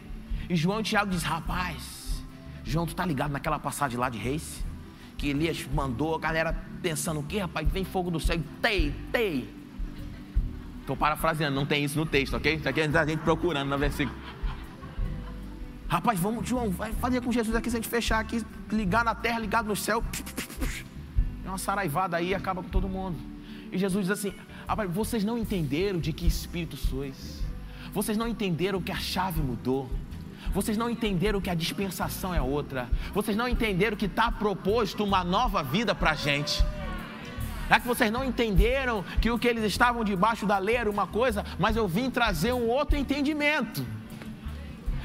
E 0.48 0.56
João 0.56 0.80
e 0.80 0.82
Tiago 0.82 1.10
diz: 1.10 1.22
Rapaz, 1.22 2.24
João, 2.64 2.86
tu 2.86 2.94
tá 2.94 3.04
ligado 3.04 3.30
naquela 3.30 3.58
passagem 3.58 3.98
lá 3.98 4.08
de 4.08 4.18
Reis? 4.18 4.64
Que 5.20 5.28
Elias 5.28 5.66
mandou 5.74 6.14
a 6.14 6.18
galera 6.18 6.56
pensando: 6.80 7.20
O 7.20 7.22
que, 7.22 7.36
rapaz? 7.36 7.68
Vem 7.68 7.84
fogo 7.84 8.10
do 8.10 8.18
céu 8.18 8.40
tei, 8.62 8.94
tei. 9.12 9.54
Estou 10.80 10.96
parafraseando, 10.96 11.54
não 11.54 11.66
tem 11.66 11.84
isso 11.84 11.98
no 11.98 12.06
texto, 12.06 12.34
ok? 12.38 12.54
Isso 12.54 12.66
aqui 12.66 12.80
é 12.80 12.86
a 12.86 13.04
gente 13.04 13.20
procurando 13.20 13.68
no 13.68 13.76
versículo. 13.76 14.16
Rapaz, 15.86 16.18
vamos, 16.18 16.48
João, 16.48 16.70
vai 16.70 16.94
fazer 16.94 17.20
com 17.20 17.30
Jesus 17.30 17.54
aqui 17.54 17.68
se 17.68 17.76
a 17.76 17.80
gente 17.80 17.88
fechar 17.90 18.18
aqui, 18.18 18.42
ligar 18.72 19.04
na 19.04 19.14
terra, 19.14 19.38
ligado 19.38 19.66
no 19.66 19.76
céu. 19.76 20.02
É 21.44 21.48
uma 21.50 21.58
saraivada 21.58 22.16
aí 22.16 22.34
acaba 22.34 22.62
com 22.62 22.70
todo 22.70 22.88
mundo. 22.88 23.18
E 23.70 23.76
Jesus 23.76 24.06
diz 24.06 24.18
assim: 24.18 24.32
ah, 24.66 24.74
vocês 24.86 25.22
não 25.22 25.36
entenderam 25.36 26.00
de 26.00 26.14
que 26.14 26.26
espírito 26.26 26.78
sois, 26.78 27.42
vocês 27.92 28.16
não 28.16 28.26
entenderam 28.26 28.80
que 28.80 28.90
a 28.90 28.96
chave 28.96 29.42
mudou, 29.42 29.90
vocês 30.52 30.76
não 30.76 30.90
entenderam 30.90 31.40
que 31.40 31.50
a 31.50 31.54
dispensação 31.54 32.34
é 32.34 32.40
outra, 32.40 32.88
vocês 33.12 33.36
não 33.36 33.48
entenderam 33.48 33.96
que 33.96 34.06
está 34.06 34.30
proposto 34.30 35.04
uma 35.04 35.22
nova 35.22 35.62
vida 35.62 35.94
para 35.94 36.10
a 36.12 36.14
gente. 36.14 36.64
É 37.68 37.78
que 37.78 37.86
vocês 37.86 38.10
não 38.10 38.24
entenderam 38.24 39.04
que 39.20 39.30
o 39.30 39.38
que 39.38 39.46
eles 39.46 39.62
estavam 39.62 40.02
debaixo 40.02 40.44
da 40.44 40.58
lei 40.58 40.74
era 40.74 40.90
uma 40.90 41.06
coisa, 41.06 41.44
mas 41.56 41.76
eu 41.76 41.86
vim 41.86 42.10
trazer 42.10 42.52
um 42.52 42.66
outro 42.66 42.98
entendimento. 42.98 43.86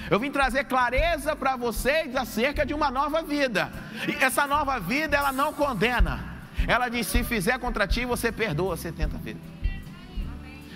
Eu 0.09 0.19
vim 0.19 0.31
trazer 0.31 0.65
clareza 0.65 1.35
para 1.35 1.55
vocês 1.55 2.15
acerca 2.15 2.65
de 2.65 2.73
uma 2.73 2.89
nova 2.89 3.21
vida. 3.21 3.71
E 4.07 4.23
essa 4.23 4.47
nova 4.47 4.79
vida, 4.79 5.15
ela 5.15 5.31
não 5.31 5.53
condena. 5.53 6.23
Ela 6.67 6.89
diz: 6.89 7.07
se 7.07 7.23
fizer 7.23 7.59
contra 7.59 7.87
ti, 7.87 8.05
você 8.05 8.31
perdoa 8.31 8.77
70 8.77 9.17
vezes. 9.19 9.41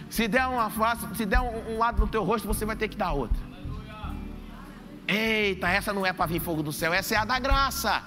Se 0.09 0.27
der 0.27 0.45
uma 0.47 0.71
se 1.15 1.25
der 1.25 1.39
um, 1.39 1.77
lado 1.77 2.01
no 2.01 2.07
teu 2.07 2.23
rosto, 2.23 2.47
você 2.47 2.65
vai 2.65 2.75
ter 2.75 2.87
que 2.87 2.97
dar 2.97 3.11
outra. 3.13 3.48
Eita, 5.09 5.67
essa 5.69 5.91
não 5.91 6.05
é 6.05 6.13
para 6.13 6.27
vir 6.27 6.39
fogo 6.39 6.61
do 6.61 6.71
céu, 6.71 6.93
essa 6.93 7.15
é 7.15 7.17
a 7.17 7.25
da 7.25 7.39
graça. 7.39 8.03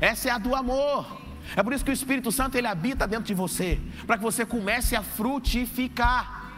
Essa 0.00 0.28
é 0.28 0.32
a 0.32 0.38
do 0.38 0.54
amor. 0.54 1.20
É 1.56 1.62
por 1.62 1.72
isso 1.72 1.84
que 1.84 1.90
o 1.90 1.92
Espírito 1.92 2.30
Santo 2.30 2.56
ele 2.56 2.66
habita 2.66 3.06
dentro 3.06 3.24
de 3.24 3.34
você, 3.34 3.80
para 4.06 4.16
que 4.16 4.22
você 4.22 4.46
comece 4.46 4.94
a 4.94 5.02
frutificar. 5.02 6.52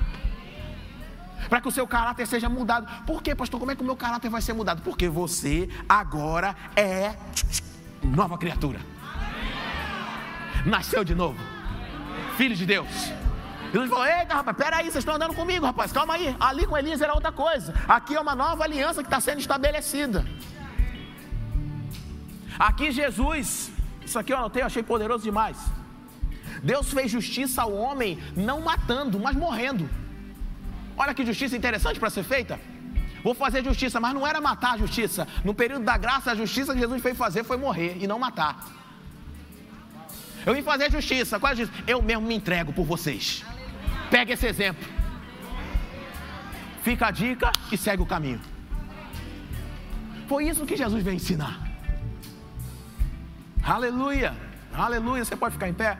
Para 1.48 1.60
que 1.60 1.68
o 1.68 1.70
seu 1.70 1.86
caráter 1.86 2.26
seja 2.26 2.48
mudado. 2.48 2.86
Por 3.06 3.22
quê, 3.22 3.34
pastor? 3.34 3.58
Como 3.58 3.72
é 3.72 3.74
que 3.74 3.82
o 3.82 3.86
meu 3.86 3.96
caráter 3.96 4.28
vai 4.28 4.42
ser 4.42 4.52
mudado? 4.52 4.82
Porque 4.82 5.08
você 5.08 5.68
agora 5.88 6.54
é 6.76 7.16
nova 8.02 8.36
criatura 8.36 8.78
nasceu 10.64 11.04
de 11.04 11.14
novo. 11.14 11.38
Filho 12.36 12.54
de 12.54 12.66
Deus. 12.66 13.12
Jesus 13.72 13.88
falou: 13.88 14.06
Eita, 14.06 14.34
rapaz, 14.34 14.56
peraí, 14.56 14.84
vocês 14.84 14.96
estão 14.96 15.14
andando 15.14 15.34
comigo, 15.34 15.64
rapaz, 15.64 15.92
calma 15.92 16.14
aí. 16.14 16.36
Ali 16.40 16.66
com 16.66 16.76
Elias 16.76 17.00
era 17.00 17.14
outra 17.14 17.32
coisa. 17.32 17.74
Aqui 17.88 18.14
é 18.14 18.20
uma 18.20 18.34
nova 18.34 18.64
aliança 18.64 19.02
que 19.02 19.06
está 19.06 19.20
sendo 19.20 19.40
estabelecida. 19.40 20.24
Aqui 22.58 22.90
Jesus, 22.90 23.70
isso 24.04 24.18
aqui 24.18 24.32
eu 24.32 24.38
anotei, 24.38 24.62
eu 24.62 24.66
achei 24.66 24.82
poderoso 24.82 25.22
demais. 25.22 25.56
Deus 26.62 26.92
fez 26.92 27.10
justiça 27.10 27.62
ao 27.62 27.72
homem, 27.72 28.18
não 28.36 28.60
matando, 28.60 29.18
mas 29.18 29.34
morrendo. 29.34 29.88
Olha 30.96 31.14
que 31.14 31.24
justiça 31.24 31.56
interessante 31.56 31.98
para 31.98 32.10
ser 32.10 32.24
feita. 32.24 32.60
Vou 33.22 33.34
fazer 33.34 33.64
justiça, 33.64 34.00
mas 34.00 34.14
não 34.14 34.26
era 34.26 34.40
matar 34.40 34.74
a 34.74 34.78
justiça. 34.78 35.26
No 35.44 35.54
período 35.54 35.84
da 35.84 35.96
graça, 35.96 36.32
a 36.32 36.34
justiça 36.34 36.74
que 36.74 36.80
Jesus 36.80 37.00
fez 37.02 37.16
fazer 37.16 37.44
foi 37.44 37.56
morrer 37.56 37.96
e 38.00 38.06
não 38.06 38.18
matar. 38.18 38.66
Eu 40.44 40.54
vim 40.54 40.62
fazer 40.62 40.90
justiça. 40.90 41.38
Qual 41.38 41.50
é 41.50 41.52
a 41.52 41.56
justiça? 41.56 41.84
Eu 41.86 42.02
mesmo 42.02 42.26
me 42.26 42.34
entrego 42.34 42.72
por 42.72 42.84
vocês. 42.84 43.44
Pega 44.10 44.32
esse 44.32 44.46
exemplo. 44.46 44.86
Fica 46.82 47.06
a 47.06 47.10
dica 47.10 47.52
e 47.70 47.76
segue 47.76 48.02
o 48.02 48.06
caminho. 48.06 48.40
Foi 50.28 50.48
isso 50.48 50.66
que 50.66 50.76
Jesus 50.76 51.02
veio 51.02 51.16
ensinar. 51.16 51.60
Aleluia. 53.62 54.34
Aleluia. 54.72 55.24
Você 55.24 55.36
pode 55.36 55.54
ficar 55.54 55.68
em 55.68 55.74
pé? 55.74 55.98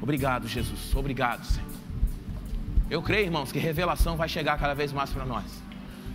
Obrigado, 0.00 0.46
Jesus. 0.46 0.94
Obrigado, 0.94 1.44
Senhor. 1.44 1.68
Eu 2.88 3.02
creio, 3.02 3.26
irmãos, 3.26 3.52
que 3.52 3.58
revelação 3.58 4.16
vai 4.16 4.28
chegar 4.28 4.58
cada 4.58 4.74
vez 4.74 4.92
mais 4.92 5.10
para 5.10 5.26
nós. 5.26 5.44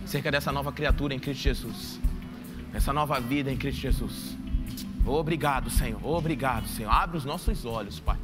Cerca 0.06 0.30
dessa 0.30 0.50
nova 0.50 0.72
criatura 0.72 1.14
em 1.14 1.18
Cristo 1.18 1.42
Jesus 1.42 2.00
essa 2.74 2.92
nova 2.92 3.20
vida 3.20 3.50
em 3.52 3.56
Cristo 3.56 3.80
Jesus. 3.80 4.36
Obrigado, 5.06 5.70
Senhor. 5.70 6.04
Obrigado, 6.04 6.66
Senhor. 6.68 6.90
Abre 6.90 7.16
os 7.16 7.24
nossos 7.24 7.64
olhos, 7.64 8.00
Pai. 8.00 8.16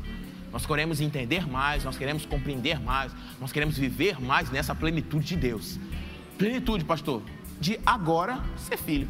Nós 0.52 0.66
queremos 0.66 1.00
entender 1.00 1.46
mais, 1.46 1.84
nós 1.84 1.96
queremos 1.96 2.26
compreender 2.26 2.80
mais, 2.80 3.12
nós 3.40 3.52
queremos 3.52 3.78
viver 3.78 4.20
mais 4.20 4.50
nessa 4.50 4.74
plenitude 4.74 5.24
de 5.24 5.36
Deus. 5.36 5.78
Plenitude, 6.36 6.84
pastor, 6.84 7.22
de 7.60 7.78
agora 7.86 8.40
ser 8.56 8.76
filho. 8.76 9.08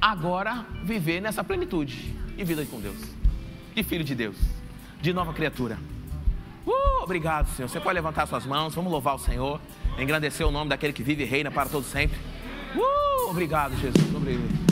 Agora 0.00 0.66
viver 0.84 1.20
nessa 1.20 1.44
plenitude 1.44 2.14
e 2.36 2.44
vida 2.44 2.66
com 2.66 2.80
Deus. 2.80 2.98
De 3.74 3.82
filho 3.82 4.04
de 4.04 4.14
Deus, 4.14 4.36
de 5.00 5.12
nova 5.12 5.32
criatura. 5.32 5.78
Uh, 6.66 7.02
obrigado, 7.02 7.48
Senhor. 7.54 7.68
Você 7.68 7.80
pode 7.80 7.94
levantar 7.94 8.26
suas 8.26 8.44
mãos, 8.44 8.74
vamos 8.74 8.92
louvar 8.92 9.14
o 9.14 9.18
Senhor, 9.18 9.60
engrandecer 9.98 10.46
o 10.46 10.50
nome 10.50 10.68
daquele 10.68 10.92
que 10.92 11.02
vive 11.02 11.22
e 11.22 11.26
reina 11.26 11.50
para 11.50 11.68
todo 11.68 11.84
sempre. 11.84 12.18
Uh, 12.74 13.30
obrigado, 13.30 13.74
Jesus. 13.76 14.14
Obrigado. 14.14 14.71